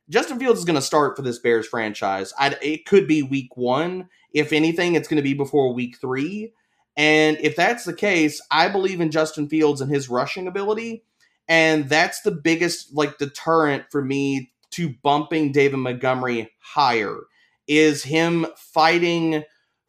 Justin 0.09 0.39
Fields 0.39 0.59
is 0.59 0.65
going 0.65 0.77
to 0.77 0.83
start 0.83 1.15
for 1.15 1.23
this 1.23 1.39
Bears 1.39 1.69
franchise. 1.69 2.33
I'd, 2.39 2.59
it 2.61 2.85
could 2.85 3.07
be 3.07 3.23
week 3.23 3.57
one. 3.57 4.09
If 4.35 4.53
anything, 4.53 4.95
it's 4.95 5.09
going 5.09 5.17
to 5.19 5.23
be 5.23 5.35
before 5.35 5.73
week 5.73 5.99
three. 6.01 6.53
And 6.97 7.39
if 7.41 7.57
that's 7.57 7.85
the 7.85 7.95
case, 7.95 8.41
I 8.51 8.69
believe 8.69 9.01
in 9.01 9.11
Justin 9.11 9.49
Fields 9.49 9.81
and 9.81 9.93
his 9.93 10.09
rushing 10.09 10.47
ability. 10.47 11.05
And 11.49 11.89
that's 11.89 12.21
the 12.21 12.31
biggest 12.31 12.95
like 12.95 13.19
deterrent 13.19 13.85
for 13.91 14.05
me 14.05 14.53
to 14.71 14.95
bumping 15.03 15.53
David 15.53 15.79
Montgomery 15.79 16.53
higher 16.61 17.19
is 17.67 18.05
him 18.05 18.47
fighting 18.57 19.45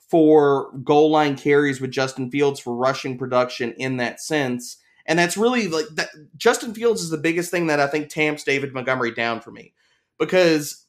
for 0.10 0.72
goal 0.84 1.10
line 1.10 1.38
carries 1.38 1.80
with 1.80 1.91
Justin 1.91 2.30
Fields 2.30 2.60
for 2.60 2.76
rushing 2.76 3.18
production 3.18 3.74
in 3.74 3.97
that 3.97 4.20
sense. 4.20 4.78
And 5.06 5.18
that's 5.18 5.38
really 5.38 5.68
like 5.68 5.86
that 5.93 6.10
Justin 6.36 6.74
Fields 6.74 7.02
is 7.02 7.10
the 7.10 7.18
biggest 7.18 7.49
thing 7.49 7.68
that 7.68 7.80
I 7.80 7.88
think 7.88 8.10
tamps 8.10 8.43
David 8.43 8.74
Montgomery 8.74 9.12
down 9.12 9.41
for 9.41 9.52
me. 9.52 9.74
Because 10.20 10.86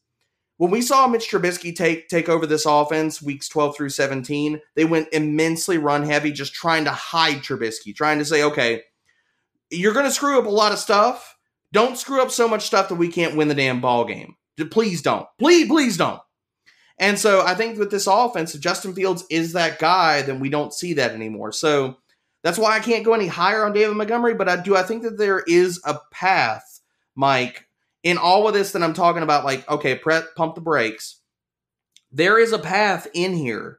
when 0.62 0.70
we 0.70 0.80
saw 0.80 1.08
Mitch 1.08 1.28
Trubisky 1.28 1.74
take 1.74 2.06
take 2.06 2.28
over 2.28 2.46
this 2.46 2.66
offense 2.66 3.20
weeks 3.20 3.48
12 3.48 3.76
through 3.76 3.88
17, 3.88 4.60
they 4.76 4.84
went 4.84 5.08
immensely 5.10 5.76
run 5.76 6.04
heavy, 6.04 6.30
just 6.30 6.54
trying 6.54 6.84
to 6.84 6.92
hide 6.92 7.38
Trubisky, 7.38 7.92
trying 7.92 8.20
to 8.20 8.24
say, 8.24 8.44
okay, 8.44 8.82
you're 9.70 9.92
going 9.92 10.06
to 10.06 10.12
screw 10.12 10.38
up 10.38 10.46
a 10.46 10.50
lot 10.50 10.70
of 10.70 10.78
stuff. 10.78 11.36
Don't 11.72 11.98
screw 11.98 12.22
up 12.22 12.30
so 12.30 12.46
much 12.46 12.64
stuff 12.64 12.88
that 12.90 12.94
we 12.94 13.08
can't 13.08 13.34
win 13.34 13.48
the 13.48 13.56
damn 13.56 13.80
ball 13.80 14.04
game. 14.04 14.36
Please 14.70 15.02
don't. 15.02 15.26
Please, 15.36 15.66
please 15.66 15.96
don't. 15.96 16.20
And 16.96 17.18
so 17.18 17.44
I 17.44 17.56
think 17.56 17.76
with 17.76 17.90
this 17.90 18.06
offense, 18.06 18.54
if 18.54 18.60
Justin 18.60 18.94
Fields 18.94 19.24
is 19.30 19.54
that 19.54 19.80
guy, 19.80 20.22
then 20.22 20.38
we 20.38 20.48
don't 20.48 20.72
see 20.72 20.92
that 20.92 21.10
anymore. 21.10 21.50
So 21.50 21.96
that's 22.44 22.58
why 22.58 22.76
I 22.76 22.78
can't 22.78 23.04
go 23.04 23.14
any 23.14 23.26
higher 23.26 23.66
on 23.66 23.72
David 23.72 23.96
Montgomery. 23.96 24.34
But 24.34 24.48
I 24.48 24.62
do 24.62 24.76
I 24.76 24.84
think 24.84 25.02
that 25.02 25.18
there 25.18 25.42
is 25.44 25.80
a 25.84 25.98
path, 26.12 26.82
Mike, 27.16 27.66
in 28.02 28.18
all 28.18 28.48
of 28.48 28.54
this 28.54 28.72
that 28.72 28.82
I'm 28.82 28.94
talking 28.94 29.22
about, 29.22 29.44
like, 29.44 29.68
okay, 29.70 29.94
pre- 29.94 30.20
pump 30.36 30.54
the 30.54 30.60
brakes. 30.60 31.20
There 32.10 32.38
is 32.38 32.52
a 32.52 32.58
path 32.58 33.06
in 33.14 33.34
here 33.34 33.78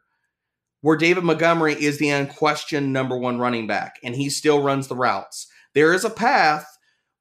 where 0.81 0.97
David 0.97 1.23
Montgomery 1.23 1.73
is 1.73 1.97
the 1.97 2.09
unquestioned 2.09 2.91
number 2.91 3.17
one 3.17 3.39
running 3.39 3.67
back, 3.67 3.95
and 4.03 4.15
he 4.15 4.29
still 4.29 4.61
runs 4.61 4.87
the 4.87 4.95
routes. 4.95 5.47
There 5.73 5.93
is 5.93 6.03
a 6.03 6.09
path 6.09 6.65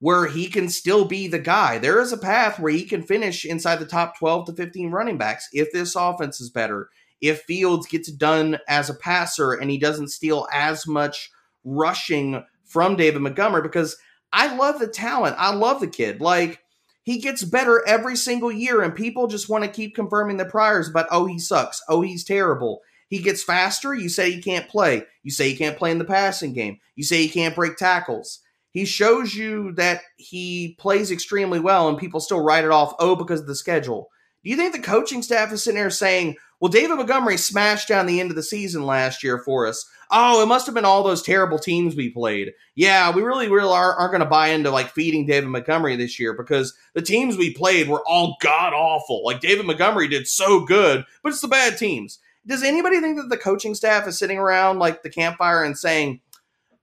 where 0.00 0.26
he 0.26 0.48
can 0.48 0.68
still 0.68 1.04
be 1.04 1.28
the 1.28 1.38
guy. 1.38 1.78
There 1.78 2.00
is 2.00 2.12
a 2.12 2.18
path 2.18 2.58
where 2.58 2.72
he 2.72 2.84
can 2.84 3.04
finish 3.04 3.44
inside 3.44 3.76
the 3.76 3.86
top 3.86 4.18
12 4.18 4.46
to 4.46 4.52
15 4.52 4.90
running 4.90 5.16
backs 5.16 5.48
if 5.52 5.70
this 5.72 5.94
offense 5.94 6.40
is 6.40 6.50
better. 6.50 6.88
If 7.20 7.42
Fields 7.42 7.86
gets 7.86 8.10
done 8.10 8.58
as 8.66 8.90
a 8.90 8.94
passer 8.94 9.52
and 9.52 9.70
he 9.70 9.78
doesn't 9.78 10.08
steal 10.08 10.48
as 10.52 10.88
much 10.88 11.30
rushing 11.62 12.44
from 12.64 12.96
David 12.96 13.22
Montgomery, 13.22 13.62
because 13.62 13.96
I 14.32 14.56
love 14.56 14.80
the 14.80 14.88
talent. 14.88 15.36
I 15.38 15.54
love 15.54 15.80
the 15.80 15.86
kid. 15.86 16.20
Like, 16.20 16.61
he 17.02 17.18
gets 17.18 17.42
better 17.42 17.82
every 17.86 18.16
single 18.16 18.52
year, 18.52 18.82
and 18.82 18.94
people 18.94 19.26
just 19.26 19.48
want 19.48 19.64
to 19.64 19.70
keep 19.70 19.94
confirming 19.94 20.36
the 20.36 20.44
priors 20.44 20.90
But 20.90 21.08
oh, 21.10 21.26
he 21.26 21.38
sucks. 21.38 21.82
Oh, 21.88 22.00
he's 22.00 22.24
terrible. 22.24 22.80
He 23.08 23.18
gets 23.18 23.42
faster. 23.42 23.94
You 23.94 24.08
say 24.08 24.30
he 24.30 24.40
can't 24.40 24.68
play. 24.68 25.04
You 25.22 25.30
say 25.30 25.50
he 25.50 25.56
can't 25.56 25.76
play 25.76 25.90
in 25.90 25.98
the 25.98 26.04
passing 26.04 26.52
game. 26.52 26.78
You 26.96 27.04
say 27.04 27.22
he 27.22 27.28
can't 27.28 27.54
break 27.54 27.76
tackles. 27.76 28.40
He 28.70 28.86
shows 28.86 29.34
you 29.34 29.72
that 29.72 30.00
he 30.16 30.76
plays 30.78 31.10
extremely 31.10 31.60
well, 31.60 31.88
and 31.88 31.98
people 31.98 32.20
still 32.20 32.40
write 32.40 32.64
it 32.64 32.70
off, 32.70 32.94
oh, 32.98 33.14
because 33.14 33.40
of 33.40 33.46
the 33.46 33.54
schedule. 33.54 34.08
Do 34.44 34.50
you 34.50 34.56
think 34.56 34.72
the 34.72 34.80
coaching 34.80 35.22
staff 35.22 35.52
is 35.52 35.62
sitting 35.62 35.78
there 35.78 35.90
saying, 35.90 36.36
well, 36.62 36.70
David 36.70 36.94
Montgomery 36.96 37.36
smashed 37.36 37.88
down 37.88 38.06
the 38.06 38.20
end 38.20 38.30
of 38.30 38.36
the 38.36 38.42
season 38.42 38.86
last 38.86 39.24
year 39.24 39.38
for 39.38 39.66
us. 39.66 39.84
Oh, 40.12 40.42
it 40.42 40.46
must 40.46 40.66
have 40.66 40.76
been 40.76 40.84
all 40.84 41.02
those 41.02 41.22
terrible 41.22 41.58
teams 41.58 41.96
we 41.96 42.10
played. 42.10 42.52
Yeah, 42.76 43.12
we 43.12 43.22
really, 43.22 43.48
really 43.48 43.72
are, 43.72 43.96
aren't 43.96 44.12
going 44.12 44.22
to 44.22 44.28
buy 44.28 44.50
into 44.50 44.70
like 44.70 44.90
feeding 44.90 45.26
David 45.26 45.48
Montgomery 45.48 45.96
this 45.96 46.20
year 46.20 46.34
because 46.34 46.72
the 46.94 47.02
teams 47.02 47.36
we 47.36 47.52
played 47.52 47.88
were 47.88 48.04
all 48.06 48.36
god 48.40 48.74
awful. 48.74 49.24
Like 49.24 49.40
David 49.40 49.66
Montgomery 49.66 50.06
did 50.06 50.28
so 50.28 50.64
good, 50.64 51.04
but 51.24 51.30
it's 51.30 51.40
the 51.40 51.48
bad 51.48 51.78
teams. 51.78 52.20
Does 52.46 52.62
anybody 52.62 53.00
think 53.00 53.16
that 53.16 53.28
the 53.28 53.36
coaching 53.36 53.74
staff 53.74 54.06
is 54.06 54.16
sitting 54.16 54.38
around 54.38 54.78
like 54.78 55.02
the 55.02 55.10
campfire 55.10 55.64
and 55.64 55.76
saying, 55.76 56.20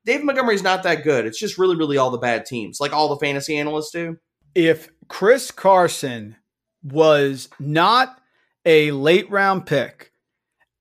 David 0.05 0.25
Montgomery's 0.25 0.63
not 0.63 0.83
that 0.83 1.05
good. 1.05 1.25
It's 1.25 1.39
just 1.39 1.57
really, 1.57 1.77
really 1.77 1.97
all 1.97 2.11
the 2.11 2.17
bad 2.17 2.45
teams, 2.45 2.81
like 2.81 2.91
all 2.91 3.07
the 3.07 3.17
fantasy 3.17 3.57
analysts 3.57 3.91
do. 3.91 4.17
If 4.55 4.89
Chris 5.07 5.51
Carson 5.51 6.35
was 6.83 7.49
not 7.59 8.21
a 8.65 8.91
late 8.91 9.29
round 9.29 9.65
pick 9.65 10.09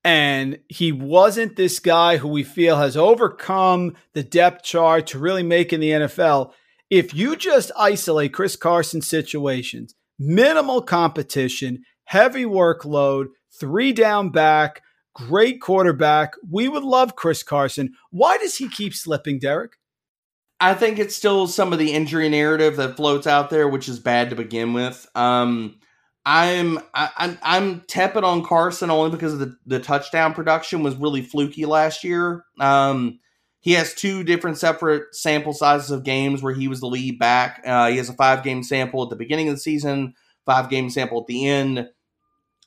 and 0.05 0.59
he 0.69 0.93
wasn't 0.93 1.57
this 1.57 1.81
guy 1.81 2.17
who 2.17 2.29
we 2.29 2.43
feel 2.43 2.79
has 2.79 2.97
overcome 2.97 3.95
the 4.15 4.23
depth 4.23 4.65
chart 4.65 5.07
to 5.09 5.19
really 5.19 5.43
make 5.43 5.73
in 5.73 5.81
the 5.81 5.91
NFL. 5.91 6.53
If 6.89 7.13
you 7.15 7.37
just 7.37 7.71
isolate 7.77 8.33
Chris 8.33 8.57
Carson 8.57 9.03
situations, 9.03 9.95
minimal 10.19 10.81
competition, 10.81 11.85
heavy 12.05 12.45
workload, 12.45 13.27
three 13.61 13.93
down 13.93 14.31
back, 14.31 14.83
great 15.15 15.61
quarterback, 15.61 16.33
we 16.49 16.69
would 16.69 16.85
love 16.85 17.17
Chris 17.17 17.43
Carson. 17.43 17.93
Why 18.11 18.39
does 18.39 18.57
he 18.57 18.69
keep 18.69 18.95
slipping, 18.95 19.39
Derek? 19.39 19.73
I 20.61 20.75
think 20.75 20.99
it's 20.99 21.15
still 21.15 21.47
some 21.47 21.73
of 21.73 21.79
the 21.79 21.93
injury 21.93 22.29
narrative 22.29 22.77
that 22.77 22.97
floats 22.97 23.27
out 23.27 23.51
there, 23.51 23.69
which 23.69 23.89
is 23.89 23.99
bad 23.99 24.31
to 24.31 24.37
begin 24.37 24.73
with. 24.73 25.07
Um, 25.15 25.77
I'm 26.31 26.79
I, 26.93 27.09
I'm 27.17 27.39
I'm 27.43 27.81
tepid 27.89 28.23
on 28.23 28.45
Carson 28.45 28.91
only 28.91 29.11
because 29.11 29.39
the, 29.39 29.57
the 29.65 29.81
touchdown 29.81 30.35
production 30.35 30.83
was 30.83 30.95
really 30.95 31.23
fluky 31.23 31.65
last 31.65 32.05
year. 32.05 32.45
Um, 32.61 33.19
he 33.61 33.73
has 33.73 33.95
two 33.95 34.25
different 34.25 34.59
separate 34.59 35.15
sample 35.15 35.55
sizes 35.55 35.91
of 35.91 36.05
games 36.05 36.43
where 36.43 36.53
he 36.53 36.69
was 36.69 36.81
the 36.81 36.87
lead 36.87 37.19
back. 37.19 37.63
Uh, 37.65 37.89
he 37.89 37.97
has 37.97 38.11
a 38.11 38.13
five 38.13 38.45
game 38.45 38.63
sample 38.63 39.03
at 39.03 39.09
the 39.09 39.17
beginning 39.17 39.49
of 39.49 39.55
the 39.55 39.61
season, 39.61 40.13
five 40.45 40.69
game 40.69 40.91
sample 40.91 41.19
at 41.19 41.29
the 41.29 41.49
end. 41.49 41.89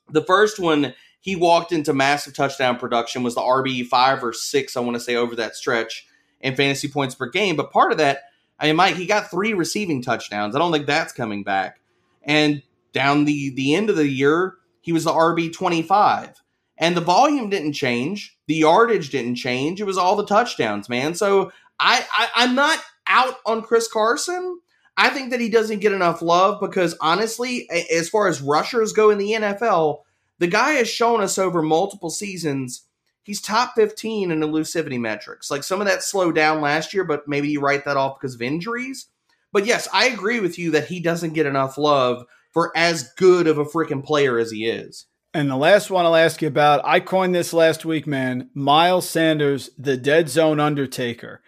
The 0.09 0.23
first 0.23 0.59
one, 0.59 0.95
he 1.19 1.35
walked 1.35 1.71
into 1.71 1.93
massive 1.93 2.35
touchdown 2.35 2.79
production, 2.79 3.21
was 3.21 3.35
the 3.35 3.41
RB 3.41 3.85
five 3.85 4.23
or 4.23 4.33
six, 4.33 4.75
I 4.75 4.79
want 4.79 4.95
to 4.95 4.99
say, 4.99 5.15
over 5.15 5.35
that 5.35 5.55
stretch 5.55 6.07
in 6.39 6.55
fantasy 6.55 6.87
points 6.87 7.13
per 7.13 7.29
game. 7.29 7.57
But 7.57 7.71
part 7.71 7.91
of 7.91 7.99
that, 7.99 8.23
I 8.59 8.65
mean, 8.65 8.75
Mike, 8.75 8.95
he 8.95 9.05
got 9.05 9.29
three 9.29 9.53
receiving 9.53 10.01
touchdowns. 10.01 10.55
I 10.55 10.59
don't 10.59 10.71
think 10.71 10.87
that's 10.87 11.13
coming 11.13 11.43
back. 11.43 11.79
And 12.23 12.63
down 12.93 13.25
the 13.25 13.53
the 13.55 13.75
end 13.75 13.89
of 13.89 13.95
the 13.95 14.07
year, 14.07 14.55
he 14.81 14.91
was 14.91 15.03
the 15.03 15.11
RB 15.11 15.51
25. 15.53 16.41
And 16.77 16.97
the 16.97 17.01
volume 17.01 17.49
didn't 17.49 17.73
change. 17.73 18.37
The 18.47 18.55
yardage 18.55 19.11
didn't 19.11 19.35
change. 19.35 19.79
It 19.79 19.85
was 19.85 19.97
all 19.97 20.15
the 20.15 20.25
touchdowns, 20.25 20.89
man. 20.89 21.13
So 21.13 21.51
I, 21.79 22.05
I 22.11 22.29
I'm 22.35 22.55
not 22.55 22.79
out 23.07 23.35
on 23.45 23.61
Chris 23.61 23.87
Carson. 23.87 24.59
I 24.97 25.09
think 25.09 25.29
that 25.29 25.39
he 25.39 25.49
doesn't 25.49 25.79
get 25.79 25.93
enough 25.93 26.21
love 26.21 26.59
because 26.59 26.97
honestly, 27.01 27.69
as 27.91 28.09
far 28.09 28.27
as 28.27 28.41
rushers 28.41 28.93
go 28.93 29.09
in 29.09 29.17
the 29.17 29.31
NFL, 29.31 30.01
the 30.39 30.47
guy 30.47 30.73
has 30.73 30.89
shown 30.89 31.21
us 31.21 31.37
over 31.37 31.61
multiple 31.61 32.09
seasons 32.09 32.83
he's 33.23 33.41
top 33.41 33.73
15 33.75 34.31
in 34.31 34.39
elusivity 34.39 34.99
metrics. 34.99 35.51
Like 35.51 35.63
some 35.63 35.81
of 35.81 35.87
that 35.87 36.03
slowed 36.03 36.35
down 36.35 36.61
last 36.61 36.93
year, 36.93 37.03
but 37.03 37.27
maybe 37.27 37.49
you 37.49 37.61
write 37.61 37.85
that 37.85 37.97
off 37.97 38.19
because 38.19 38.35
of 38.35 38.41
injuries. 38.41 39.07
But 39.51 39.65
yes, 39.65 39.87
I 39.93 40.07
agree 40.07 40.39
with 40.39 40.57
you 40.57 40.71
that 40.71 40.87
he 40.87 40.99
doesn't 40.99 41.33
get 41.33 41.45
enough 41.45 41.77
love 41.77 42.25
for 42.53 42.71
as 42.75 43.11
good 43.17 43.47
of 43.47 43.57
a 43.57 43.65
freaking 43.65 44.03
player 44.03 44.37
as 44.37 44.51
he 44.51 44.65
is. 44.67 45.05
And 45.33 45.49
the 45.49 45.55
last 45.55 45.89
one 45.89 46.05
I'll 46.05 46.15
ask 46.15 46.41
you 46.41 46.49
about, 46.49 46.81
I 46.83 46.99
coined 46.99 47.33
this 47.33 47.53
last 47.53 47.85
week, 47.85 48.05
man. 48.05 48.49
Miles 48.53 49.09
Sanders, 49.09 49.69
the 49.77 49.95
dead 49.95 50.27
zone 50.27 50.59
undertaker. 50.59 51.41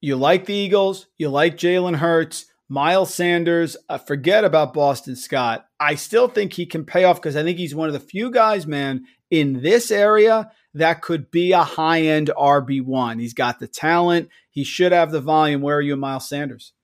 You 0.00 0.16
like 0.16 0.44
the 0.44 0.54
Eagles, 0.54 1.06
you 1.16 1.30
like 1.30 1.56
Jalen 1.56 1.96
Hurts, 1.96 2.46
Miles 2.68 3.14
Sanders, 3.14 3.78
uh, 3.88 3.96
forget 3.96 4.44
about 4.44 4.74
Boston 4.74 5.16
Scott. 5.16 5.66
I 5.80 5.94
still 5.94 6.28
think 6.28 6.52
he 6.52 6.66
can 6.66 6.84
pay 6.84 7.04
off 7.04 7.16
because 7.16 7.34
I 7.34 7.42
think 7.42 7.56
he's 7.56 7.74
one 7.74 7.88
of 7.88 7.94
the 7.94 8.00
few 8.00 8.30
guys, 8.30 8.66
man, 8.66 9.06
in 9.30 9.62
this 9.62 9.90
area 9.90 10.52
that 10.74 11.00
could 11.00 11.30
be 11.30 11.52
a 11.52 11.64
high 11.64 12.02
end 12.02 12.30
RB1. 12.36 13.20
He's 13.20 13.34
got 13.34 13.58
the 13.58 13.66
talent, 13.66 14.28
he 14.50 14.64
should 14.64 14.92
have 14.92 15.10
the 15.10 15.20
volume. 15.20 15.62
Where 15.62 15.76
are 15.76 15.82
you, 15.82 15.96
Miles 15.96 16.28
Sanders? 16.28 16.74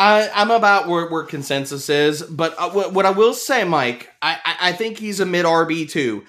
I, 0.00 0.30
I'm 0.34 0.50
about 0.50 0.88
where, 0.88 1.10
where 1.10 1.24
consensus 1.24 1.90
is, 1.90 2.22
but 2.22 2.54
uh, 2.58 2.70
what, 2.70 2.94
what 2.94 3.04
I 3.04 3.10
will 3.10 3.34
say, 3.34 3.64
Mike, 3.64 4.08
I, 4.22 4.38
I 4.58 4.72
think 4.72 4.96
he's 4.96 5.20
a 5.20 5.26
mid 5.26 5.44
RB 5.44 5.90
too. 5.90 6.24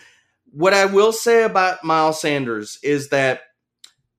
What 0.51 0.73
I 0.73 0.83
will 0.83 1.13
say 1.13 1.43
about 1.43 1.81
Miles 1.81 2.19
Sanders 2.19 2.79
is 2.83 3.11
that 3.11 3.43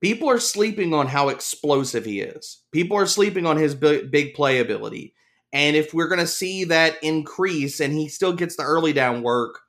people 0.01 0.31
are 0.31 0.41
sleeping 0.41 0.95
on 0.95 1.07
how 1.07 1.29
explosive 1.29 2.07
he 2.07 2.23
is. 2.23 2.63
People 2.73 2.97
are 2.97 3.05
sleeping 3.05 3.45
on 3.45 3.59
his 3.59 3.75
big, 3.75 4.11
big 4.11 4.33
play 4.33 4.59
ability. 4.59 5.13
And 5.53 5.77
if 5.77 5.93
we're 5.93 6.09
going 6.09 6.19
to 6.19 6.27
see 6.27 6.65
that 6.65 6.97
increase 7.03 7.79
and 7.79 7.93
he 7.93 8.09
still 8.09 8.33
gets 8.33 8.57
the 8.57 8.63
early 8.63 8.95
down 8.95 9.23
work, 9.23 9.61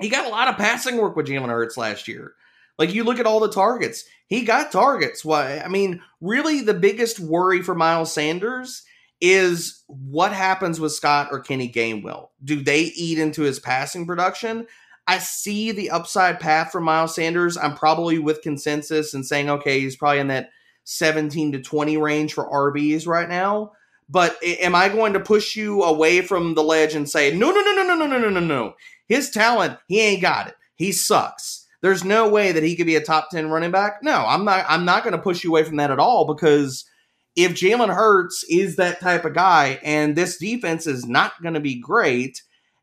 he 0.00 0.08
got 0.08 0.26
a 0.26 0.30
lot 0.30 0.48
of 0.48 0.56
passing 0.56 0.96
work 0.96 1.14
with 1.14 1.28
Jalen 1.28 1.48
Hurts 1.48 1.76
last 1.76 2.08
year. 2.08 2.34
Like 2.80 2.94
you 2.94 3.04
look 3.04 3.18
at 3.18 3.26
all 3.26 3.40
the 3.40 3.52
targets, 3.52 4.06
he 4.26 4.40
got 4.42 4.72
targets. 4.72 5.22
Why? 5.22 5.58
I 5.58 5.68
mean, 5.68 6.00
really, 6.22 6.62
the 6.62 6.72
biggest 6.72 7.20
worry 7.20 7.62
for 7.62 7.74
Miles 7.74 8.10
Sanders 8.10 8.84
is 9.20 9.84
what 9.86 10.32
happens 10.32 10.80
with 10.80 10.92
Scott 10.92 11.28
or 11.30 11.40
Kenny 11.40 11.70
Gainwell. 11.70 12.28
Do 12.42 12.62
they 12.62 12.80
eat 12.80 13.18
into 13.18 13.42
his 13.42 13.60
passing 13.60 14.06
production? 14.06 14.66
I 15.06 15.18
see 15.18 15.72
the 15.72 15.90
upside 15.90 16.40
path 16.40 16.72
for 16.72 16.80
Miles 16.80 17.14
Sanders. 17.14 17.58
I'm 17.58 17.74
probably 17.74 18.18
with 18.18 18.40
consensus 18.40 19.12
and 19.12 19.26
saying, 19.26 19.50
okay, 19.50 19.80
he's 19.80 19.96
probably 19.96 20.20
in 20.20 20.28
that 20.28 20.48
17 20.84 21.52
to 21.52 21.60
20 21.60 21.98
range 21.98 22.32
for 22.32 22.50
RBs 22.50 23.06
right 23.06 23.28
now. 23.28 23.72
But 24.08 24.38
am 24.42 24.74
I 24.74 24.88
going 24.88 25.12
to 25.12 25.20
push 25.20 25.54
you 25.54 25.82
away 25.82 26.22
from 26.22 26.54
the 26.54 26.64
ledge 26.64 26.94
and 26.94 27.06
say, 27.06 27.36
no, 27.36 27.50
no, 27.50 27.60
no, 27.60 27.74
no, 27.74 27.82
no, 27.82 27.94
no, 27.94 28.06
no, 28.06 28.18
no, 28.18 28.30
no, 28.30 28.40
no. 28.40 28.74
His 29.06 29.28
talent, 29.28 29.76
he 29.86 30.00
ain't 30.00 30.22
got 30.22 30.48
it. 30.48 30.54
He 30.76 30.92
sucks. 30.92 31.59
There's 31.82 32.04
no 32.04 32.28
way 32.28 32.52
that 32.52 32.62
he 32.62 32.76
could 32.76 32.86
be 32.86 32.96
a 32.96 33.00
top 33.00 33.30
10 33.30 33.48
running 33.48 33.70
back. 33.70 34.02
No, 34.02 34.24
I'm 34.26 34.44
not 34.44 34.64
I'm 34.68 34.84
not 34.84 35.02
going 35.02 35.12
to 35.12 35.22
push 35.22 35.42
you 35.42 35.50
away 35.50 35.64
from 35.64 35.76
that 35.76 35.90
at 35.90 35.98
all 35.98 36.26
because 36.26 36.84
if 37.36 37.52
Jalen 37.52 37.94
Hurts 37.94 38.44
is 38.50 38.76
that 38.76 39.00
type 39.00 39.24
of 39.24 39.34
guy 39.34 39.78
and 39.82 40.16
this 40.16 40.36
defense 40.36 40.86
is 40.86 41.06
not 41.06 41.40
going 41.42 41.54
to 41.54 41.60
be 41.60 41.80
great 41.80 42.42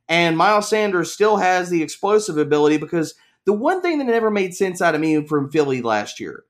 and 0.09 0.37
Miles 0.37 0.69
Sanders 0.69 1.11
still 1.11 1.37
has 1.37 1.69
the 1.69 1.83
explosive 1.83 2.37
ability 2.37 2.77
because 2.77 3.13
the 3.45 3.53
one 3.53 3.81
thing 3.81 3.97
that 3.99 4.05
never 4.05 4.31
made 4.31 4.55
sense 4.55 4.81
out 4.81 4.95
of 4.95 5.01
me 5.01 5.25
from 5.25 5.51
Philly 5.51 5.81
last 5.81 6.19
year 6.19 6.45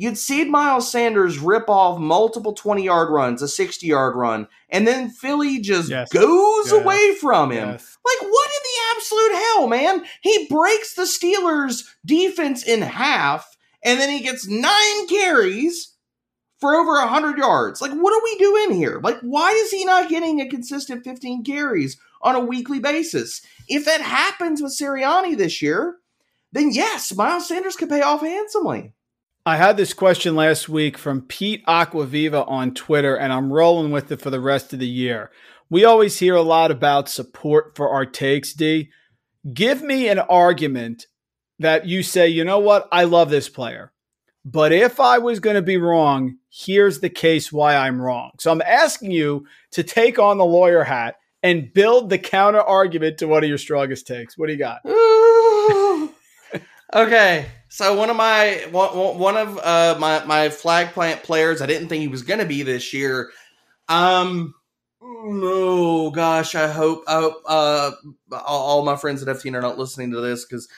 You'd 0.00 0.16
see 0.16 0.46
Miles 0.46 0.90
Sanders 0.90 1.38
rip 1.38 1.68
off 1.68 2.00
multiple 2.00 2.54
20 2.54 2.82
yard 2.82 3.10
runs, 3.10 3.42
a 3.42 3.48
60 3.48 3.86
yard 3.86 4.16
run, 4.16 4.48
and 4.70 4.88
then 4.88 5.10
Philly 5.10 5.60
just 5.60 5.90
yes. 5.90 6.08
goes 6.08 6.72
yes. 6.72 6.72
away 6.72 7.14
from 7.16 7.52
him. 7.52 7.68
Yes. 7.68 7.98
Like, 8.02 8.22
what 8.22 8.50
in 8.50 8.62
the 8.62 8.98
man? 9.66 10.04
He 10.22 10.46
breaks 10.48 10.94
the 10.94 11.02
Steelers' 11.02 11.84
defense 12.04 12.62
in 12.62 12.82
half, 12.82 13.56
and 13.84 14.00
then 14.00 14.10
he 14.10 14.20
gets 14.20 14.46
nine 14.46 15.08
carries 15.08 15.94
for 16.58 16.74
over 16.74 16.92
100 16.92 17.38
yards. 17.38 17.80
Like, 17.80 17.92
what 17.92 18.12
are 18.12 18.22
we 18.22 18.36
doing 18.36 18.72
here? 18.72 19.00
Like, 19.02 19.18
why 19.22 19.50
is 19.52 19.70
he 19.70 19.84
not 19.84 20.10
getting 20.10 20.40
a 20.40 20.48
consistent 20.48 21.04
15 21.04 21.42
carries 21.44 21.98
on 22.22 22.34
a 22.34 22.40
weekly 22.40 22.78
basis? 22.78 23.40
If 23.68 23.86
that 23.86 24.02
happens 24.02 24.62
with 24.62 24.76
Sirianni 24.78 25.36
this 25.36 25.62
year, 25.62 25.96
then 26.52 26.70
yes, 26.70 27.14
Miles 27.14 27.48
Sanders 27.48 27.76
could 27.76 27.88
pay 27.88 28.02
off 28.02 28.20
handsomely. 28.20 28.92
I 29.46 29.56
had 29.56 29.78
this 29.78 29.94
question 29.94 30.36
last 30.36 30.68
week 30.68 30.98
from 30.98 31.22
Pete 31.22 31.64
Aquaviva 31.66 32.46
on 32.46 32.74
Twitter, 32.74 33.16
and 33.16 33.32
I'm 33.32 33.52
rolling 33.52 33.90
with 33.90 34.12
it 34.12 34.20
for 34.20 34.28
the 34.28 34.40
rest 34.40 34.74
of 34.74 34.80
the 34.80 34.86
year. 34.86 35.30
We 35.70 35.84
always 35.84 36.18
hear 36.18 36.34
a 36.34 36.42
lot 36.42 36.70
about 36.70 37.08
support 37.08 37.74
for 37.74 37.88
our 37.88 38.04
takes, 38.04 38.52
D. 38.52 38.90
Give 39.52 39.82
me 39.82 40.08
an 40.08 40.18
argument 40.18 41.06
that 41.58 41.86
you 41.86 42.02
say, 42.02 42.28
you 42.28 42.44
know 42.44 42.58
what, 42.58 42.88
I 42.90 43.04
love 43.04 43.30
this 43.30 43.48
player. 43.48 43.92
But 44.44 44.72
if 44.72 45.00
I 45.00 45.18
was 45.18 45.40
going 45.40 45.56
to 45.56 45.62
be 45.62 45.76
wrong, 45.76 46.36
here's 46.50 47.00
the 47.00 47.10
case 47.10 47.52
why 47.52 47.76
I'm 47.76 48.00
wrong. 48.00 48.30
So 48.38 48.50
I'm 48.50 48.62
asking 48.62 49.10
you 49.10 49.46
to 49.72 49.82
take 49.82 50.18
on 50.18 50.38
the 50.38 50.44
lawyer 50.44 50.82
hat 50.82 51.16
and 51.42 51.72
build 51.72 52.10
the 52.10 52.18
counter 52.18 52.60
argument 52.60 53.18
to 53.18 53.28
one 53.28 53.44
of 53.44 53.48
your 53.48 53.58
strongest 53.58 54.06
takes. 54.06 54.38
What 54.38 54.46
do 54.46 54.52
you 54.52 54.58
got? 54.58 54.80
okay. 56.94 57.46
So 57.68 57.94
one 57.94 58.10
of 58.10 58.16
my 58.16 58.66
one, 58.70 59.36
of 59.36 59.58
uh, 59.58 59.96
my 60.00 60.24
my 60.24 60.48
flag 60.48 60.92
plant 60.92 61.22
players, 61.22 61.62
I 61.62 61.66
didn't 61.66 61.88
think 61.88 62.00
he 62.00 62.08
was 62.08 62.22
going 62.22 62.40
to 62.40 62.46
be 62.46 62.62
this 62.62 62.92
year. 62.92 63.30
Um, 63.88 64.54
oh 65.10 66.10
gosh, 66.10 66.54
I 66.54 66.68
hope 66.68 67.04
I 67.06 67.20
hope 67.20 67.42
uh, 67.46 67.90
all 68.32 68.84
my 68.84 68.96
friends 68.96 69.22
at 69.22 69.36
FTN 69.36 69.56
are 69.56 69.62
not 69.62 69.78
listening 69.78 70.10
to 70.12 70.20
this 70.20 70.44
because. 70.44 70.68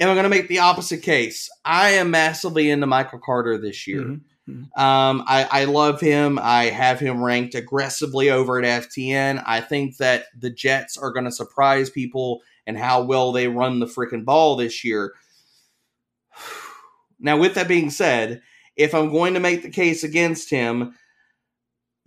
Am 0.00 0.08
I 0.08 0.14
going 0.14 0.24
to 0.24 0.28
make 0.28 0.48
the 0.48 0.60
opposite 0.60 1.02
case? 1.02 1.50
I 1.64 1.90
am 1.90 2.12
massively 2.12 2.70
into 2.70 2.86
Michael 2.86 3.18
Carter 3.18 3.58
this 3.58 3.86
year. 3.86 4.02
Mm-hmm. 4.02 4.52
mm-hmm. 4.52 4.80
Um, 4.80 5.24
I, 5.26 5.48
I 5.50 5.64
love 5.64 6.00
him. 6.00 6.38
I 6.40 6.66
have 6.66 7.00
him 7.00 7.22
ranked 7.22 7.56
aggressively 7.56 8.30
over 8.30 8.62
at 8.62 8.84
FTN. 8.84 9.42
I 9.44 9.60
think 9.60 9.96
that 9.96 10.26
the 10.38 10.50
Jets 10.50 10.96
are 10.96 11.10
going 11.10 11.24
to 11.24 11.32
surprise 11.32 11.90
people 11.90 12.42
and 12.66 12.78
how 12.78 13.02
well 13.02 13.32
they 13.32 13.48
run 13.48 13.80
the 13.80 13.86
freaking 13.86 14.24
ball 14.24 14.56
this 14.56 14.84
year. 14.84 15.14
Now, 17.20 17.36
with 17.36 17.54
that 17.54 17.66
being 17.66 17.90
said, 17.90 18.42
if 18.76 18.94
I'm 18.94 19.10
going 19.10 19.34
to 19.34 19.40
make 19.40 19.62
the 19.62 19.70
case 19.70 20.04
against 20.04 20.50
him, 20.50 20.94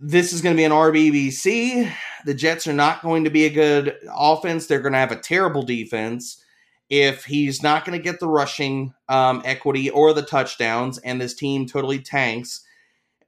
this 0.04 0.32
is 0.32 0.42
going 0.42 0.56
to 0.56 0.60
be 0.60 0.64
an 0.64 0.72
RBBC. 0.72 1.90
The 2.26 2.34
Jets 2.34 2.66
are 2.66 2.72
not 2.72 3.02
going 3.02 3.22
to 3.22 3.30
be 3.30 3.44
a 3.44 3.50
good 3.50 3.96
offense. 4.12 4.66
They're 4.66 4.80
going 4.80 4.94
to 4.94 4.98
have 4.98 5.12
a 5.12 5.16
terrible 5.16 5.62
defense. 5.62 6.42
If 6.90 7.24
he's 7.24 7.62
not 7.62 7.84
going 7.84 7.96
to 7.96 8.02
get 8.02 8.18
the 8.18 8.28
rushing 8.28 8.94
um, 9.08 9.42
equity 9.44 9.90
or 9.90 10.12
the 10.12 10.22
touchdowns, 10.22 10.98
and 10.98 11.20
this 11.20 11.34
team 11.34 11.66
totally 11.66 12.00
tanks, 12.00 12.64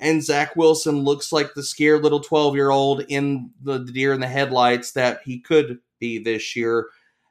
and 0.00 0.22
Zach 0.22 0.56
Wilson 0.56 0.98
looks 0.98 1.32
like 1.32 1.54
the 1.54 1.62
scared 1.62 2.02
little 2.02 2.20
12 2.20 2.56
year 2.56 2.70
old 2.70 3.04
in 3.08 3.50
the, 3.62 3.78
the 3.78 3.92
deer 3.92 4.12
in 4.12 4.20
the 4.20 4.26
headlights 4.26 4.92
that 4.92 5.20
he 5.24 5.38
could 5.38 5.78
be 6.00 6.18
this 6.18 6.56
year, 6.56 6.88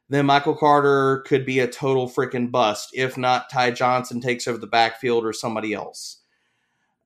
then 0.08 0.26
Michael 0.26 0.56
Carter 0.56 1.22
could 1.28 1.46
be 1.46 1.60
a 1.60 1.68
total 1.68 2.10
freaking 2.10 2.50
bust. 2.50 2.92
If 2.94 3.18
not, 3.18 3.50
Ty 3.52 3.72
Johnson 3.72 4.22
takes 4.22 4.48
over 4.48 4.58
the 4.58 4.68
backfield 4.68 5.26
or 5.26 5.34
somebody 5.34 5.74
else. 5.74 6.23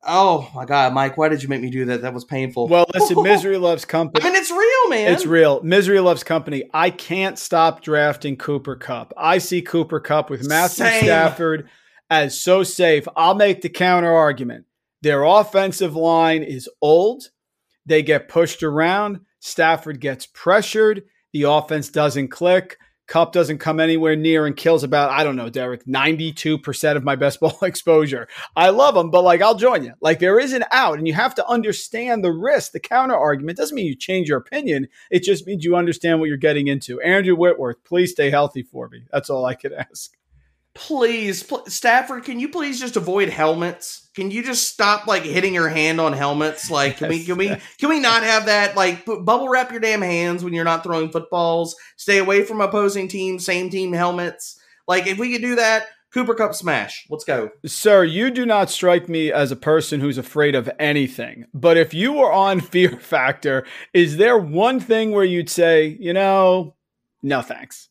Oh 0.03 0.49
my 0.53 0.65
God, 0.65 0.93
Mike, 0.93 1.17
why 1.17 1.27
did 1.27 1.43
you 1.43 1.49
make 1.49 1.61
me 1.61 1.69
do 1.69 1.85
that? 1.85 2.01
That 2.01 2.13
was 2.13 2.23
painful. 2.23 2.67
Well, 2.67 2.85
listen, 2.93 3.21
misery 3.23 3.57
loves 3.57 3.83
company. 3.83 4.23
I 4.23 4.31
mean, 4.31 4.39
it's 4.39 4.51
real, 4.51 4.89
man. 4.89 5.11
It's 5.11 5.25
real. 5.25 5.61
Misery 5.63 5.99
loves 5.99 6.23
company. 6.23 6.63
I 6.73 6.89
can't 6.91 7.37
stop 7.37 7.81
drafting 7.81 8.37
Cooper 8.37 8.75
Kupp. 8.75 9.13
I 9.17 9.39
see 9.39 9.61
Cooper 9.61 9.99
Kupp 9.99 10.29
with 10.29 10.47
Matthew 10.47 10.85
Same. 10.85 11.03
Stafford 11.03 11.69
as 12.09 12.39
so 12.39 12.63
safe. 12.63 13.07
I'll 13.15 13.35
make 13.35 13.61
the 13.61 13.69
counter 13.69 14.13
argument. 14.13 14.65
Their 15.01 15.23
offensive 15.23 15.95
line 15.95 16.43
is 16.43 16.69
old. 16.81 17.29
They 17.85 18.03
get 18.03 18.29
pushed 18.29 18.63
around. 18.63 19.21
Stafford 19.39 19.99
gets 19.99 20.25
pressured. 20.25 21.03
The 21.33 21.43
offense 21.43 21.89
doesn't 21.89 22.29
click. 22.29 22.77
Kupp 23.07 23.31
doesn't 23.31 23.59
come 23.59 23.79
anywhere 23.79 24.15
near 24.15 24.45
and 24.45 24.55
kills 24.55 24.83
about, 24.83 25.11
I 25.11 25.23
don't 25.23 25.35
know, 25.37 25.49
Derek, 25.49 25.85
92% 25.85 26.95
of 26.95 27.03
my 27.03 27.15
best 27.15 27.39
ball 27.41 27.57
exposure. 27.61 28.27
I 28.55 28.69
love 28.69 28.95
him, 28.95 29.09
but 29.09 29.23
like, 29.23 29.41
I'll 29.41 29.55
join 29.55 29.83
you. 29.83 29.93
Like, 30.01 30.19
there 30.19 30.39
is 30.39 30.53
an 30.53 30.65
out, 30.71 30.97
and 30.97 31.07
you 31.07 31.13
have 31.13 31.35
to 31.35 31.47
understand 31.47 32.23
the 32.23 32.31
risk. 32.31 32.73
The 32.73 32.79
counter 32.79 33.15
argument 33.15 33.57
doesn't 33.57 33.75
mean 33.75 33.85
you 33.85 33.95
change 33.95 34.27
your 34.27 34.37
opinion. 34.37 34.87
It 35.09 35.23
just 35.23 35.47
means 35.47 35.63
you 35.63 35.75
understand 35.75 36.19
what 36.19 36.27
you're 36.27 36.37
getting 36.37 36.67
into. 36.67 37.01
Andrew 37.01 37.35
Whitworth, 37.35 37.83
please 37.83 38.11
stay 38.11 38.29
healthy 38.29 38.63
for 38.63 38.89
me. 38.89 39.03
That's 39.11 39.29
all 39.29 39.45
I 39.45 39.55
could 39.55 39.73
ask. 39.89 40.11
Please, 40.77 41.41
pl- 41.43 41.65
Stafford, 41.67 42.23
can 42.23 42.39
you 42.39 42.49
please 42.49 42.79
just 42.79 42.95
avoid 42.95 43.29
helmets? 43.29 44.09
Can 44.15 44.29
you 44.29 44.43
just 44.43 44.67
stop 44.67 45.07
like 45.07 45.23
hitting 45.23 45.53
your 45.53 45.69
hand 45.69 45.99
on 45.99 46.13
helmets? 46.13 46.69
Like, 46.71 46.97
can 46.97 47.09
we 47.09 47.23
can 47.23 47.37
we 47.37 47.47
can 47.79 47.89
we 47.89 47.99
not 47.99 48.23
have 48.23 48.45
that? 48.45 48.75
Like, 48.75 49.03
bu- 49.03 49.23
bubble 49.23 49.49
wrap 49.49 49.71
your 49.71 49.79
damn 49.79 50.01
hands 50.01 50.43
when 50.43 50.53
you're 50.53 50.63
not 50.63 50.83
throwing 50.83 51.09
footballs. 51.09 51.75
Stay 51.97 52.19
away 52.19 52.43
from 52.43 52.61
opposing 52.61 53.07
teams, 53.07 53.45
same 53.45 53.69
team 53.69 53.91
helmets. 53.91 54.59
Like, 54.87 55.07
if 55.07 55.17
we 55.17 55.33
could 55.33 55.41
do 55.41 55.55
that, 55.55 55.87
Cooper 56.13 56.35
Kupp 56.35 56.53
smash. 56.55 57.05
Let's 57.09 57.23
go. 57.23 57.49
Sir, 57.65 58.03
you 58.03 58.31
do 58.31 58.45
not 58.45 58.69
strike 58.69 59.09
me 59.09 59.31
as 59.31 59.51
a 59.51 59.55
person 59.55 59.99
who's 59.99 60.17
afraid 60.17 60.55
of 60.55 60.69
anything. 60.79 61.45
But 61.53 61.75
if 61.77 61.93
you 61.93 62.13
were 62.13 62.31
on 62.31 62.59
Fear 62.61 62.99
Factor, 62.99 63.65
is 63.93 64.17
there 64.17 64.37
one 64.37 64.79
thing 64.79 65.11
where 65.11 65.25
you'd 65.25 65.49
say, 65.49 65.97
you 65.99 66.13
know, 66.13 66.75
no 67.21 67.41
thanks? 67.41 67.89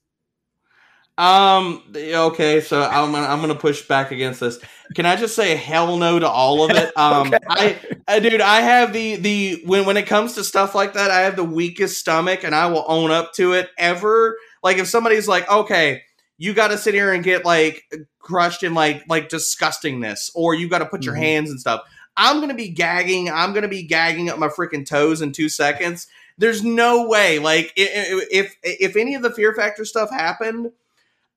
Um. 1.19 1.83
Okay. 1.97 2.61
So 2.61 2.83
I'm 2.83 3.13
gonna, 3.13 3.27
I'm 3.27 3.41
gonna 3.41 3.55
push 3.55 3.83
back 3.89 4.11
against 4.11 4.41
this. 4.41 4.59
Can 4.95 5.07
I 5.07 5.17
just 5.17 5.35
say 5.35 5.57
hell 5.57 5.97
no 5.97 6.19
to 6.19 6.29
all 6.29 6.65
of 6.65 6.77
it? 6.77 6.93
Um. 6.97 7.33
I, 7.49 7.79
I, 8.07 8.21
dude, 8.21 8.41
I 8.41 8.61
have 8.61 8.93
the 8.93 9.17
the 9.17 9.63
when 9.65 9.87
when 9.87 9.97
it 9.97 10.07
comes 10.07 10.35
to 10.35 10.45
stuff 10.45 10.75
like 10.75 10.93
that, 10.95 11.11
I 11.11 11.21
have 11.21 11.37
the 11.37 11.45
weakest 11.45 11.99
stomach, 11.99 12.45
and 12.45 12.55
I 12.55 12.67
will 12.67 12.85
own 12.87 13.11
up 13.11 13.33
to 13.35 13.55
it. 13.55 13.71
Ever 13.79 14.37
like 14.63 14.77
if 14.79 14.87
somebody's 14.89 15.27
like, 15.29 15.51
okay, 15.51 16.03
you 16.39 16.53
got 16.55 16.69
to 16.69 16.79
sit 16.79 16.93
here 16.95 17.13
and 17.13 17.25
get 17.25 17.45
like 17.45 17.83
crushed 18.19 18.63
in 18.63 18.75
like 18.75 19.05
like 19.09 19.29
disgustingness, 19.31 20.31
or 20.35 20.55
you 20.55 20.69
got 20.69 20.79
to 20.81 20.87
put 20.87 21.05
your 21.05 21.15
Mhm. 21.15 21.19
hands 21.19 21.51
and 21.51 21.59
stuff. 21.61 21.81
I'm 22.19 22.41
gonna 22.41 22.55
be 22.55 22.69
gagging. 22.69 23.31
I'm 23.31 23.53
gonna 23.55 23.69
be 23.69 23.83
gagging 23.85 24.29
up 24.31 24.39
my 24.39 24.49
freaking 24.49 24.87
toes 24.87 25.21
in 25.23 25.33
two 25.33 25.49
seconds. 25.49 26.07
There's 26.39 26.63
no 26.63 27.07
way. 27.09 27.39
Like 27.39 27.73
i- 27.79 27.83
i- 27.83 28.27
if 28.31 28.55
if 28.63 28.97
any 28.97 29.15
of 29.15 29.23
the 29.23 29.31
fear 29.31 29.55
factor 29.55 29.85
stuff 29.87 30.11
happened. 30.11 30.73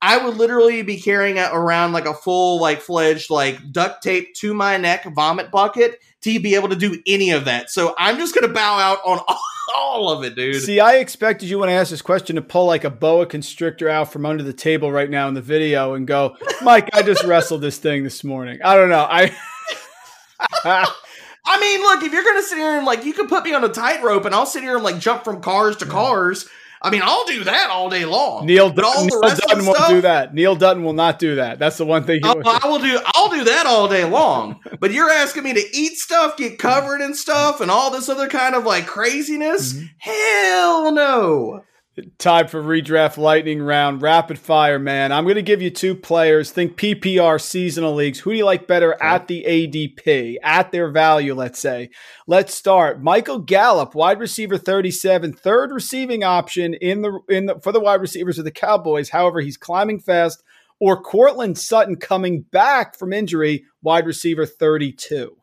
I 0.01 0.17
would 0.17 0.37
literally 0.37 0.81
be 0.81 0.99
carrying 0.99 1.37
it 1.37 1.49
around 1.51 1.91
like 1.91 2.05
a 2.05 2.13
full, 2.13 2.61
like 2.61 2.79
fledged, 2.79 3.29
like 3.29 3.71
duct 3.71 4.01
tape 4.01 4.33
to 4.35 4.53
my 4.53 4.77
neck 4.77 5.05
vomit 5.13 5.51
bucket 5.51 5.99
to 6.21 6.39
be 6.39 6.55
able 6.55 6.69
to 6.69 6.75
do 6.75 7.01
any 7.05 7.31
of 7.31 7.45
that. 7.45 7.69
So 7.69 7.95
I'm 7.97 8.17
just 8.17 8.33
gonna 8.33 8.53
bow 8.53 8.77
out 8.79 8.99
on 9.05 9.19
all, 9.27 9.39
all 9.75 10.09
of 10.09 10.23
it, 10.23 10.35
dude. 10.35 10.61
See, 10.61 10.79
I 10.79 10.95
expected 10.95 11.49
you 11.49 11.59
when 11.59 11.69
I 11.69 11.73
asked 11.73 11.91
this 11.91 12.01
question 12.01 12.37
to 12.37 12.41
pull 12.41 12.65
like 12.65 12.85
a 12.85 12.89
boa 12.89 13.25
constrictor 13.25 13.89
out 13.89 14.11
from 14.11 14.25
under 14.25 14.43
the 14.43 14.53
table 14.53 14.91
right 14.91 15.09
now 15.09 15.27
in 15.27 15.33
the 15.33 15.41
video 15.41 15.95
and 15.95 16.07
go, 16.07 16.35
Mike, 16.61 16.89
I 16.93 17.03
just 17.03 17.23
wrestled 17.25 17.61
this 17.61 17.77
thing 17.77 18.03
this 18.03 18.23
morning. 18.23 18.59
I 18.63 18.75
don't 18.75 18.89
know. 18.89 19.05
I. 19.09 19.35
I 21.45 21.59
mean, 21.59 21.81
look, 21.81 22.03
if 22.03 22.13
you're 22.13 22.23
gonna 22.23 22.43
sit 22.43 22.57
here 22.57 22.77
and 22.77 22.85
like, 22.85 23.03
you 23.03 23.13
can 23.13 23.27
put 23.27 23.43
me 23.43 23.53
on 23.53 23.63
a 23.63 23.69
tightrope 23.69 24.25
and 24.25 24.35
I'll 24.35 24.45
sit 24.45 24.63
here 24.63 24.75
and 24.75 24.83
like 24.83 24.99
jump 24.99 25.23
from 25.23 25.41
cars 25.41 25.75
to 25.77 25.85
cars. 25.85 26.47
I 26.81 26.89
mean, 26.91 27.01
I'll 27.03 27.25
do 27.25 27.43
that 27.43 27.69
all 27.69 27.89
day 27.89 28.05
long. 28.05 28.45
Neil, 28.45 28.71
but 28.71 28.85
all 28.85 29.03
the 29.03 29.07
Neil 29.07 29.21
rest 29.21 29.41
of 29.41 29.47
Dutton 29.49 29.59
the 29.59 29.65
won't 29.65 29.77
stuff, 29.77 29.89
do 29.89 30.01
that. 30.01 30.33
Neil 30.33 30.55
Dutton 30.55 30.83
will 30.83 30.93
not 30.93 31.19
do 31.19 31.35
that. 31.35 31.59
That's 31.59 31.77
the 31.77 31.85
one 31.85 32.05
thing. 32.05 32.21
He 32.23 32.29
Oh, 32.29 32.41
I 32.45 32.67
will 32.67 32.79
do. 32.79 32.99
I'll 33.15 33.29
do 33.29 33.43
that 33.43 33.65
all 33.65 33.87
day 33.89 34.05
long. 34.05 34.61
But 34.79 34.91
you're 34.91 35.09
asking 35.09 35.43
me 35.43 35.53
to 35.53 35.77
eat 35.77 35.97
stuff, 35.97 36.37
get 36.37 36.57
covered 36.57 37.01
in 37.01 37.13
stuff, 37.15 37.59
and 37.59 37.69
all 37.69 37.91
this 37.91 38.07
other 38.07 38.29
kind 38.29 38.55
of 38.55 38.63
like 38.63 38.87
craziness? 38.87 39.73
Mm-hmm. 39.73 39.85
Hell 39.97 40.91
no. 40.93 41.63
Time 42.17 42.47
for 42.47 42.61
redraft 42.61 43.17
lightning 43.17 43.61
round. 43.61 44.01
Rapid 44.01 44.39
fire, 44.39 44.79
man. 44.79 45.11
I'm 45.11 45.23
going 45.23 45.35
to 45.35 45.41
give 45.41 45.61
you 45.61 45.69
two 45.69 45.95
players. 45.95 46.51
Think 46.51 46.77
PPR 46.77 47.39
seasonal 47.41 47.93
leagues. 47.95 48.19
Who 48.19 48.31
do 48.31 48.37
you 48.37 48.45
like 48.45 48.67
better 48.67 49.01
at 49.01 49.27
the 49.27 49.45
ADP, 49.47 50.35
at 50.43 50.71
their 50.71 50.89
value, 50.89 51.33
let's 51.33 51.59
say? 51.59 51.89
Let's 52.27 52.53
start. 52.53 53.01
Michael 53.01 53.39
Gallup, 53.39 53.95
wide 53.95 54.19
receiver 54.19 54.57
37, 54.57 55.33
third 55.33 55.71
receiving 55.71 56.23
option 56.23 56.73
in 56.73 57.01
the 57.01 57.19
in 57.29 57.47
the, 57.47 57.59
for 57.59 57.71
the 57.71 57.79
wide 57.79 58.01
receivers 58.01 58.37
of 58.37 58.45
the 58.45 58.51
Cowboys. 58.51 59.09
However, 59.09 59.41
he's 59.41 59.57
climbing 59.57 59.99
fast. 59.99 60.43
Or 60.81 61.01
Courtland 61.01 61.57
Sutton 61.57 61.97
coming 61.97 62.41
back 62.41 62.97
from 62.97 63.11
injury, 63.11 63.65
wide 63.81 64.05
receiver 64.05 64.45
32. 64.45 65.35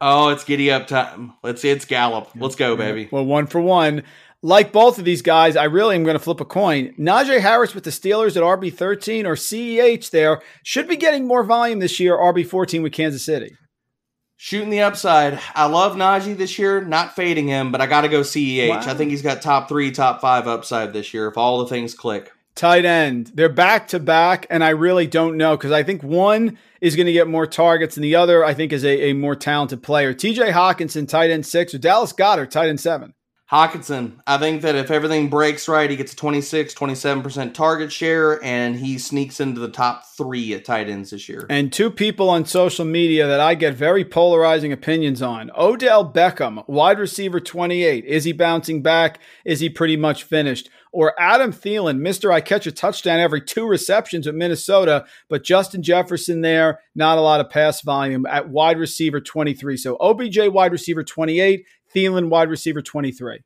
Oh, 0.00 0.30
it's 0.30 0.44
giddy 0.44 0.70
up 0.70 0.86
time. 0.86 1.34
Let's 1.42 1.60
see, 1.60 1.68
it's 1.68 1.84
Gallup. 1.84 2.30
Let's 2.34 2.56
go, 2.56 2.74
baby. 2.74 3.08
Well, 3.10 3.26
one 3.26 3.46
for 3.46 3.60
one. 3.60 4.04
Like 4.42 4.72
both 4.72 4.98
of 4.98 5.04
these 5.04 5.20
guys, 5.20 5.54
I 5.54 5.64
really 5.64 5.96
am 5.96 6.04
going 6.04 6.14
to 6.14 6.22
flip 6.22 6.40
a 6.40 6.46
coin. 6.46 6.94
Najee 6.98 7.40
Harris 7.40 7.74
with 7.74 7.84
the 7.84 7.90
Steelers 7.90 8.36
at 8.36 8.42
RB 8.42 8.72
thirteen 8.72 9.26
or 9.26 9.34
CEH 9.34 10.10
there 10.10 10.40
should 10.62 10.88
be 10.88 10.96
getting 10.96 11.26
more 11.26 11.44
volume 11.44 11.78
this 11.78 12.00
year. 12.00 12.16
RB 12.16 12.46
fourteen 12.46 12.82
with 12.82 12.92
Kansas 12.92 13.24
City. 13.24 13.54
Shooting 14.38 14.70
the 14.70 14.80
upside. 14.80 15.38
I 15.54 15.66
love 15.66 15.96
Najee 15.96 16.34
this 16.34 16.58
year. 16.58 16.80
Not 16.82 17.14
fading 17.14 17.48
him, 17.48 17.70
but 17.70 17.82
I 17.82 17.86
got 17.86 18.00
to 18.02 18.08
go 18.08 18.22
CEH. 18.22 18.70
Wow. 18.70 18.80
I 18.80 18.94
think 18.94 19.10
he's 19.10 19.20
got 19.20 19.42
top 19.42 19.68
three, 19.68 19.90
top 19.90 20.22
five 20.22 20.48
upside 20.48 20.94
this 20.94 21.12
year 21.12 21.28
if 21.28 21.36
all 21.36 21.58
the 21.58 21.66
things 21.66 21.94
click. 21.94 22.32
Tight 22.54 22.86
end, 22.86 23.30
they're 23.34 23.50
back 23.50 23.88
to 23.88 23.98
back, 24.00 24.46
and 24.48 24.64
I 24.64 24.70
really 24.70 25.06
don't 25.06 25.36
know 25.36 25.56
because 25.56 25.72
I 25.72 25.82
think 25.82 26.02
one 26.02 26.58
is 26.80 26.96
going 26.96 27.06
to 27.06 27.12
get 27.12 27.28
more 27.28 27.46
targets, 27.46 27.96
and 27.98 28.04
the 28.04 28.16
other 28.16 28.42
I 28.42 28.54
think 28.54 28.72
is 28.72 28.84
a, 28.84 29.10
a 29.10 29.12
more 29.12 29.36
talented 29.36 29.82
player. 29.82 30.14
T.J. 30.14 30.50
Hockenson, 30.50 31.06
tight 31.06 31.30
end 31.30 31.44
six, 31.44 31.74
or 31.74 31.78
Dallas 31.78 32.14
Goedert, 32.14 32.50
tight 32.50 32.70
end 32.70 32.80
seven. 32.80 33.12
Hockenson, 33.50 34.20
I 34.28 34.38
think 34.38 34.62
that 34.62 34.76
if 34.76 34.92
everything 34.92 35.28
breaks 35.28 35.66
right, 35.66 35.90
he 35.90 35.96
gets 35.96 36.12
a 36.12 36.16
26, 36.16 36.72
27% 36.72 37.52
target 37.52 37.90
share, 37.90 38.42
and 38.44 38.76
he 38.76 38.96
sneaks 38.96 39.40
into 39.40 39.60
the 39.60 39.68
top 39.68 40.04
three 40.16 40.54
at 40.54 40.64
tight 40.64 40.88
ends 40.88 41.10
this 41.10 41.28
year. 41.28 41.46
And 41.50 41.72
two 41.72 41.90
people 41.90 42.30
on 42.30 42.44
social 42.44 42.84
media 42.84 43.26
that 43.26 43.40
I 43.40 43.56
get 43.56 43.74
very 43.74 44.04
polarizing 44.04 44.72
opinions 44.72 45.20
on. 45.20 45.50
Odell 45.58 46.12
Beckham, 46.12 46.66
wide 46.68 47.00
receiver 47.00 47.40
28. 47.40 48.04
Is 48.04 48.22
he 48.22 48.30
bouncing 48.32 48.82
back? 48.82 49.18
Is 49.44 49.58
he 49.58 49.68
pretty 49.68 49.96
much 49.96 50.22
finished? 50.22 50.70
Or 50.92 51.14
Adam 51.20 51.52
Thielen, 51.52 51.98
Mr. 51.98 52.32
I 52.32 52.40
catch 52.40 52.66
a 52.66 52.72
touchdown 52.72 53.20
every 53.20 53.40
two 53.40 53.66
receptions 53.66 54.26
with 54.26 54.34
Minnesota, 54.34 55.06
but 55.28 55.44
Justin 55.44 55.82
Jefferson 55.82 56.40
there, 56.40 56.80
not 56.94 57.18
a 57.18 57.20
lot 57.20 57.40
of 57.40 57.50
pass 57.50 57.80
volume 57.82 58.26
at 58.26 58.48
wide 58.48 58.78
receiver 58.78 59.20
23. 59.20 59.76
So 59.76 59.96
OBJ 60.00 60.48
wide 60.48 60.72
receiver 60.72 61.04
28, 61.04 61.64
Thielen 61.94 62.28
wide 62.28 62.50
receiver 62.50 62.82
23. 62.82 63.40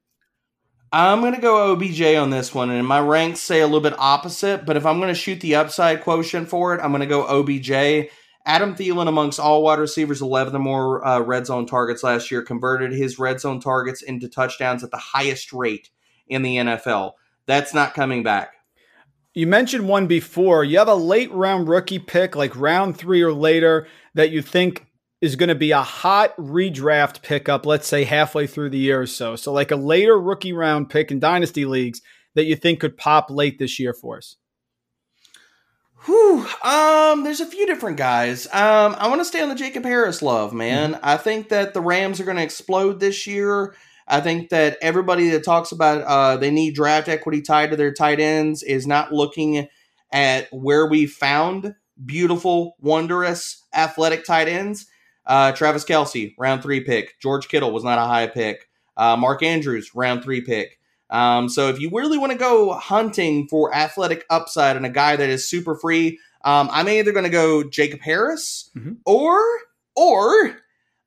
I'm 0.92 1.20
going 1.20 1.34
to 1.34 1.40
go 1.40 1.72
OBJ 1.72 2.02
on 2.16 2.30
this 2.30 2.54
one, 2.54 2.70
and 2.70 2.86
my 2.86 3.00
ranks 3.00 3.40
say 3.40 3.60
a 3.60 3.66
little 3.66 3.80
bit 3.80 3.98
opposite, 3.98 4.64
but 4.64 4.76
if 4.76 4.86
I'm 4.86 4.98
going 4.98 5.12
to 5.12 5.18
shoot 5.18 5.40
the 5.40 5.56
upside 5.56 6.02
quotient 6.02 6.48
for 6.48 6.72
it, 6.72 6.80
I'm 6.80 6.92
going 6.92 7.00
to 7.00 7.06
go 7.06 7.26
OBJ. 7.26 8.10
Adam 8.46 8.76
Thielen, 8.76 9.08
amongst 9.08 9.40
all 9.40 9.62
wide 9.62 9.78
receivers, 9.78 10.22
11 10.22 10.54
or 10.54 10.58
more 10.58 11.06
uh, 11.06 11.18
red 11.18 11.46
zone 11.46 11.66
targets 11.66 12.04
last 12.04 12.30
year, 12.30 12.42
converted 12.42 12.92
his 12.92 13.18
red 13.18 13.40
zone 13.40 13.58
targets 13.58 14.02
into 14.02 14.28
touchdowns 14.28 14.84
at 14.84 14.90
the 14.90 14.98
highest 14.98 15.52
rate 15.52 15.90
in 16.28 16.42
the 16.42 16.56
NFL. 16.58 17.12
That's 17.46 17.74
not 17.74 17.94
coming 17.94 18.22
back. 18.22 18.52
You 19.32 19.48
mentioned 19.48 19.88
one 19.88 20.06
before. 20.06 20.62
You 20.62 20.78
have 20.78 20.88
a 20.88 20.94
late 20.94 21.32
round 21.32 21.68
rookie 21.68 21.98
pick, 21.98 22.36
like 22.36 22.54
round 22.54 22.96
three 22.96 23.22
or 23.22 23.32
later, 23.32 23.88
that 24.14 24.30
you 24.30 24.42
think 24.42 24.86
is 25.24 25.36
going 25.36 25.48
to 25.48 25.54
be 25.54 25.70
a 25.70 25.82
hot 25.82 26.36
redraft 26.36 27.22
pickup, 27.22 27.64
let's 27.64 27.86
say 27.86 28.04
halfway 28.04 28.46
through 28.46 28.68
the 28.68 28.78
year 28.78 29.00
or 29.00 29.06
so. 29.06 29.36
So, 29.36 29.52
like 29.52 29.70
a 29.70 29.76
later 29.76 30.20
rookie 30.20 30.52
round 30.52 30.90
pick 30.90 31.10
in 31.10 31.18
dynasty 31.18 31.64
leagues 31.64 32.02
that 32.34 32.44
you 32.44 32.56
think 32.56 32.80
could 32.80 32.98
pop 32.98 33.30
late 33.30 33.58
this 33.58 33.80
year 33.80 33.94
for 33.94 34.18
us. 34.18 34.36
Whew. 36.04 36.46
Um, 36.62 37.24
there's 37.24 37.40
a 37.40 37.46
few 37.46 37.64
different 37.64 37.96
guys. 37.96 38.46
Um, 38.48 38.94
I 38.98 39.08
want 39.08 39.22
to 39.22 39.24
stay 39.24 39.40
on 39.40 39.48
the 39.48 39.54
Jacob 39.54 39.84
Harris 39.84 40.20
love, 40.20 40.52
man. 40.52 41.00
I 41.02 41.16
think 41.16 41.48
that 41.48 41.72
the 41.72 41.80
Rams 41.80 42.20
are 42.20 42.24
going 42.24 42.36
to 42.36 42.42
explode 42.42 43.00
this 43.00 43.26
year. 43.26 43.74
I 44.06 44.20
think 44.20 44.50
that 44.50 44.76
everybody 44.82 45.30
that 45.30 45.44
talks 45.44 45.72
about 45.72 46.02
uh, 46.02 46.36
they 46.36 46.50
need 46.50 46.74
draft 46.74 47.08
equity 47.08 47.40
tied 47.40 47.70
to 47.70 47.76
their 47.76 47.94
tight 47.94 48.20
ends 48.20 48.62
is 48.62 48.86
not 48.86 49.12
looking 49.12 49.68
at 50.12 50.48
where 50.52 50.86
we 50.86 51.06
found 51.06 51.74
beautiful, 52.04 52.76
wondrous, 52.80 53.64
athletic 53.74 54.26
tight 54.26 54.48
ends. 54.48 54.86
Uh, 55.26 55.52
Travis 55.52 55.84
Kelce, 55.84 56.34
round 56.38 56.62
three 56.62 56.80
pick. 56.80 57.18
George 57.20 57.48
Kittle 57.48 57.72
was 57.72 57.84
not 57.84 57.98
a 57.98 58.02
high 58.06 58.26
pick. 58.26 58.68
Uh, 58.96 59.16
Mark 59.16 59.42
Andrews, 59.42 59.94
round 59.94 60.22
three 60.22 60.40
pick. 60.40 60.78
Um, 61.10 61.48
so 61.48 61.68
if 61.68 61.80
you 61.80 61.90
really 61.92 62.18
want 62.18 62.32
to 62.32 62.38
go 62.38 62.72
hunting 62.72 63.46
for 63.48 63.74
athletic 63.74 64.24
upside 64.30 64.76
and 64.76 64.86
a 64.86 64.90
guy 64.90 65.16
that 65.16 65.28
is 65.30 65.48
super 65.48 65.74
free, 65.76 66.18
um, 66.44 66.68
I'm 66.72 66.88
either 66.88 67.12
going 67.12 67.24
to 67.24 67.30
go 67.30 67.62
Jacob 67.64 68.00
Harris 68.00 68.70
Mhm. 68.76 68.96
or 69.06 69.38
or 69.96 70.56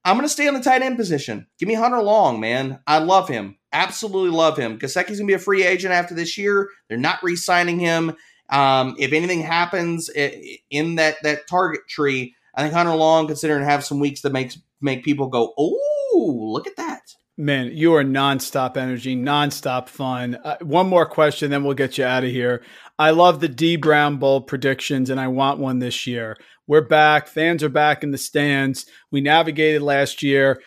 I'm 0.06 0.16
going 0.16 0.26
to 0.26 0.30
stay 0.30 0.48
on 0.48 0.54
the 0.54 0.62
tight 0.62 0.82
end 0.82 0.96
position. 0.98 1.48
Give 1.60 1.68
me 1.68 1.74
Hunter 1.76 2.02
Long, 2.02 2.40
man. 2.40 2.80
I 2.88 3.00
love 3.00 3.28
him. 3.28 3.58
Absolutely 3.74 4.30
love 4.36 4.58
him. 4.58 4.80
Gesicki's 4.80 5.18
going 5.18 5.20
to 5.20 5.26
be 5.26 5.34
a 5.34 5.40
free 5.40 5.66
agent 5.66 5.94
after 5.94 6.16
this 6.16 6.38
year. 6.38 6.70
They're 6.88 6.98
not 6.98 7.22
re-signing 7.22 7.80
him. 7.80 8.16
Um, 8.50 8.96
if 8.98 9.12
anything 9.12 9.42
happens 9.42 10.10
in 10.10 10.96
that 10.96 11.18
that 11.24 11.48
target 11.50 11.82
tree, 11.90 12.34
I 12.58 12.64
think 12.64 12.74
Hunter 12.74 12.96
Long, 12.96 13.28
considering 13.28 13.64
have 13.64 13.86
some 13.86 14.00
weeks 14.00 14.22
that 14.22 14.34
makes 14.34 14.58
make 14.82 15.06
people 15.06 15.28
go, 15.28 15.54
"Oh, 15.58 16.52
look 16.52 16.68
at 16.68 16.76
that." 16.76 17.02
Man, 17.38 17.70
you 17.72 17.94
are 17.94 18.04
nonstop 18.04 18.78
energy, 18.78 19.16
nonstop 19.16 19.88
fun. 19.90 20.40
Uh, 20.44 20.58
one 20.62 20.90
more 20.90 21.06
question, 21.06 21.52
then 21.52 21.64
we'll 21.64 21.76
get 21.76 22.00
you 22.00 22.04
out 22.04 22.24
of 22.24 22.32
here. 22.32 22.64
I 22.98 23.12
love 23.12 23.40
the 23.40 23.48
D 23.48 23.76
Brown 23.76 24.18
Bowl 24.18 24.42
predictions, 24.42 25.12
and 25.12 25.20
I 25.20 25.28
want 25.28 25.60
one 25.60 25.78
this 25.78 26.08
year. 26.08 26.36
We're 26.66 26.82
back. 26.82 27.28
Fans 27.28 27.62
are 27.62 27.70
back 27.70 28.02
in 28.04 28.10
the 28.10 28.18
stands. 28.18 28.88
We 29.12 29.22
navigated 29.22 29.84
last 29.84 30.24
year. 30.24 30.60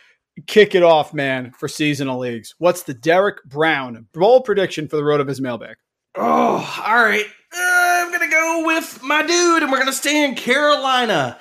Kick 0.47 0.77
it 0.77 0.85
off, 0.85 1.13
man, 1.13 1.51
for 1.59 1.67
seasonal 1.67 2.21
leagues. 2.21 2.55
What's 2.59 2.85
the 2.85 2.95
Derek 2.95 3.43
Brown 3.45 4.07
bowl 4.15 4.43
prediction 4.43 4.87
for 4.87 4.95
the 4.97 5.05
road 5.05 5.21
of 5.21 5.27
his 5.27 5.41
mailbag? 5.41 5.75
Oh, 6.15 6.83
all 6.87 7.03
right. 7.03 7.27
Uh, 7.53 7.59
I'm 7.59 8.13
gonna 8.13 8.31
go 8.31 8.65
with 8.65 9.03
my 9.03 9.27
dude, 9.27 9.65
and 9.65 9.73
we're 9.73 9.81
gonna 9.81 9.93
stay 9.93 10.25
in 10.25 10.37
Carolina. 10.37 11.39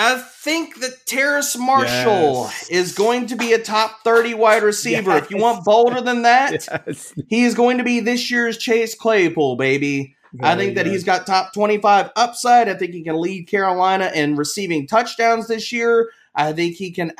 I 0.00 0.16
think 0.16 0.78
that 0.80 1.04
Terrace 1.06 1.56
Marshall 1.58 2.44
Yes. 2.44 2.68
is 2.70 2.92
going 2.94 3.26
to 3.26 3.36
be 3.36 3.52
a 3.52 3.58
top 3.58 4.04
30 4.04 4.34
wide 4.34 4.62
receiver. 4.62 5.16
If 5.16 5.28
you 5.28 5.38
want 5.38 5.64
bolder 5.64 6.00
than 6.00 6.22
that, 6.22 6.52
Yes. 6.86 7.12
he 7.28 7.42
is 7.44 7.54
going 7.56 7.78
to 7.78 7.84
be 7.84 7.98
this 7.98 8.30
year's 8.30 8.56
Chase 8.58 8.94
Claypool, 8.94 9.56
baby. 9.56 10.14
I 10.40 10.54
Very 10.54 10.66
think 10.66 10.76
that 10.76 10.86
he's 10.86 11.02
got 11.02 11.26
top 11.26 11.52
25 11.52 12.10
upside. 12.14 12.68
I 12.68 12.74
think 12.74 12.92
he 12.92 13.02
can 13.02 13.20
lead 13.20 13.48
Carolina 13.48 14.12
in 14.14 14.36
receiving 14.36 14.86
touchdowns 14.86 15.48
this 15.48 15.72
year. 15.72 16.10
I 16.34 16.52
think 16.52 16.76
he 16.76 16.92
can 16.92 17.12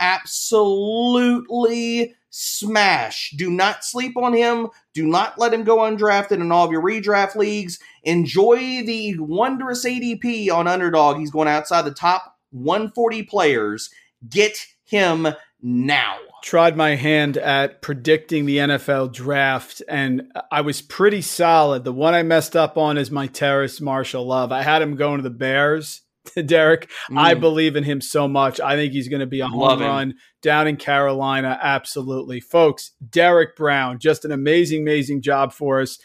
absolutely 0.98 2.14
smash. 2.30 3.34
Do 3.36 3.50
not 3.50 3.84
sleep 3.84 4.16
on 4.16 4.34
him. 4.34 4.68
Do 4.94 5.04
not 5.04 5.36
let 5.38 5.52
him 5.52 5.64
go 5.64 5.78
undrafted 5.78 6.40
in 6.40 6.52
all 6.52 6.66
of 6.66 6.70
your 6.70 6.82
redraft 6.82 7.34
leagues. 7.34 7.80
Enjoy 8.04 8.56
the 8.84 9.16
wondrous 9.18 9.84
ADP 9.84 10.52
on 10.52 10.68
underdog. 10.68 11.18
He's 11.18 11.32
going 11.32 11.48
outside 11.48 11.82
the 11.82 11.90
top 11.90 12.36
140 12.50 13.22
players. 13.24 13.90
Get 14.28 14.58
him 14.84 15.28
now. 15.62 16.16
tried 16.42 16.76
my 16.76 16.94
hand 16.94 17.36
at 17.36 17.82
predicting 17.82 18.46
the 18.46 18.58
NFL 18.58 19.12
draft, 19.12 19.82
and 19.88 20.32
I 20.52 20.60
was 20.60 20.80
pretty 20.82 21.20
solid. 21.20 21.84
The 21.84 21.92
one 21.92 22.14
I 22.14 22.22
messed 22.22 22.54
up 22.56 22.76
on 22.78 22.96
is 22.96 23.10
my 23.10 23.26
Terrace 23.26 23.80
Marshall 23.80 24.26
Love. 24.26 24.52
I 24.52 24.62
had 24.62 24.82
him 24.82 24.96
going 24.96 25.16
to 25.18 25.22
the 25.22 25.30
Bears. 25.30 26.02
Derek, 26.46 26.90
I 27.16 27.34
Mm. 27.34 27.40
believe 27.40 27.74
in 27.76 27.84
him 27.84 28.00
so 28.00 28.28
much. 28.28 28.60
I 28.60 28.76
think 28.76 28.92
he's 28.92 29.08
going 29.08 29.20
to 29.20 29.26
be 29.26 29.40
a 29.40 29.46
home 29.48 29.60
Love 29.60 29.80
him. 29.80 29.86
run 29.88 30.14
down 30.42 30.68
in 30.68 30.76
Carolina. 30.76 31.58
Absolutely. 31.62 32.38
Folks, 32.40 32.92
Derek 33.10 33.56
Brown, 33.56 33.98
just 33.98 34.24
an 34.24 34.30
amazing, 34.32 34.82
amazing 34.82 35.22
job 35.22 35.52
for 35.52 35.80
us. 35.80 35.98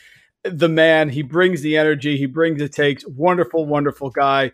The 0.44 0.70
man, 0.70 1.10
he 1.10 1.22
brings 1.24 1.62
the 1.62 1.78
energy, 1.78 2.18
he 2.18 2.26
brings 2.26 2.60
the 2.60 2.70
takes. 2.70 3.06
Wonderful, 3.08 3.66
wonderful 3.66 4.10
guy. 4.10 4.52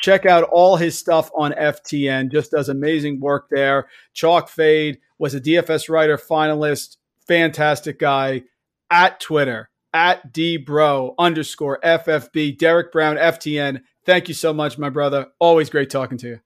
Check 0.00 0.26
out 0.26 0.44
all 0.44 0.76
his 0.76 0.98
stuff 0.98 1.30
on 1.36 1.52
FTN. 1.52 2.30
Just 2.30 2.52
does 2.52 2.68
amazing 2.68 3.20
work 3.20 3.48
there. 3.50 3.88
Chalk 4.12 4.48
Fade 4.48 4.98
was 5.18 5.34
a 5.34 5.40
DFS 5.40 5.88
writer 5.88 6.16
finalist. 6.16 6.96
Fantastic 7.26 7.98
guy. 7.98 8.42
At 8.90 9.20
Twitter, 9.20 9.68
at 9.92 10.32
dbro 10.32 11.14
underscore 11.18 11.78
FFB. 11.84 12.56
Derek 12.56 12.90
Brown, 12.90 13.16
FTN. 13.16 13.82
Thank 14.06 14.28
you 14.28 14.34
so 14.34 14.54
much, 14.54 14.78
my 14.78 14.88
brother. 14.88 15.26
Always 15.38 15.68
great 15.68 15.90
talking 15.90 16.16
to 16.18 16.28
you. 16.28 16.40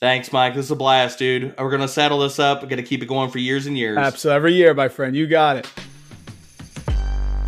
Thanks, 0.00 0.32
Mike. 0.32 0.54
This 0.54 0.64
is 0.64 0.70
a 0.70 0.76
blast, 0.76 1.18
dude. 1.18 1.54
We're 1.58 1.68
going 1.68 1.82
to 1.82 1.86
settle 1.86 2.20
this 2.20 2.38
up. 2.38 2.62
We're 2.62 2.68
going 2.68 2.82
to 2.82 2.88
keep 2.88 3.02
it 3.02 3.06
going 3.06 3.30
for 3.30 3.38
years 3.38 3.66
and 3.66 3.76
years. 3.78 3.98
Absolutely. 3.98 4.36
Every 4.36 4.54
year, 4.54 4.74
my 4.74 4.88
friend. 4.88 5.14
You 5.14 5.26
got 5.26 5.58
it. 5.58 5.70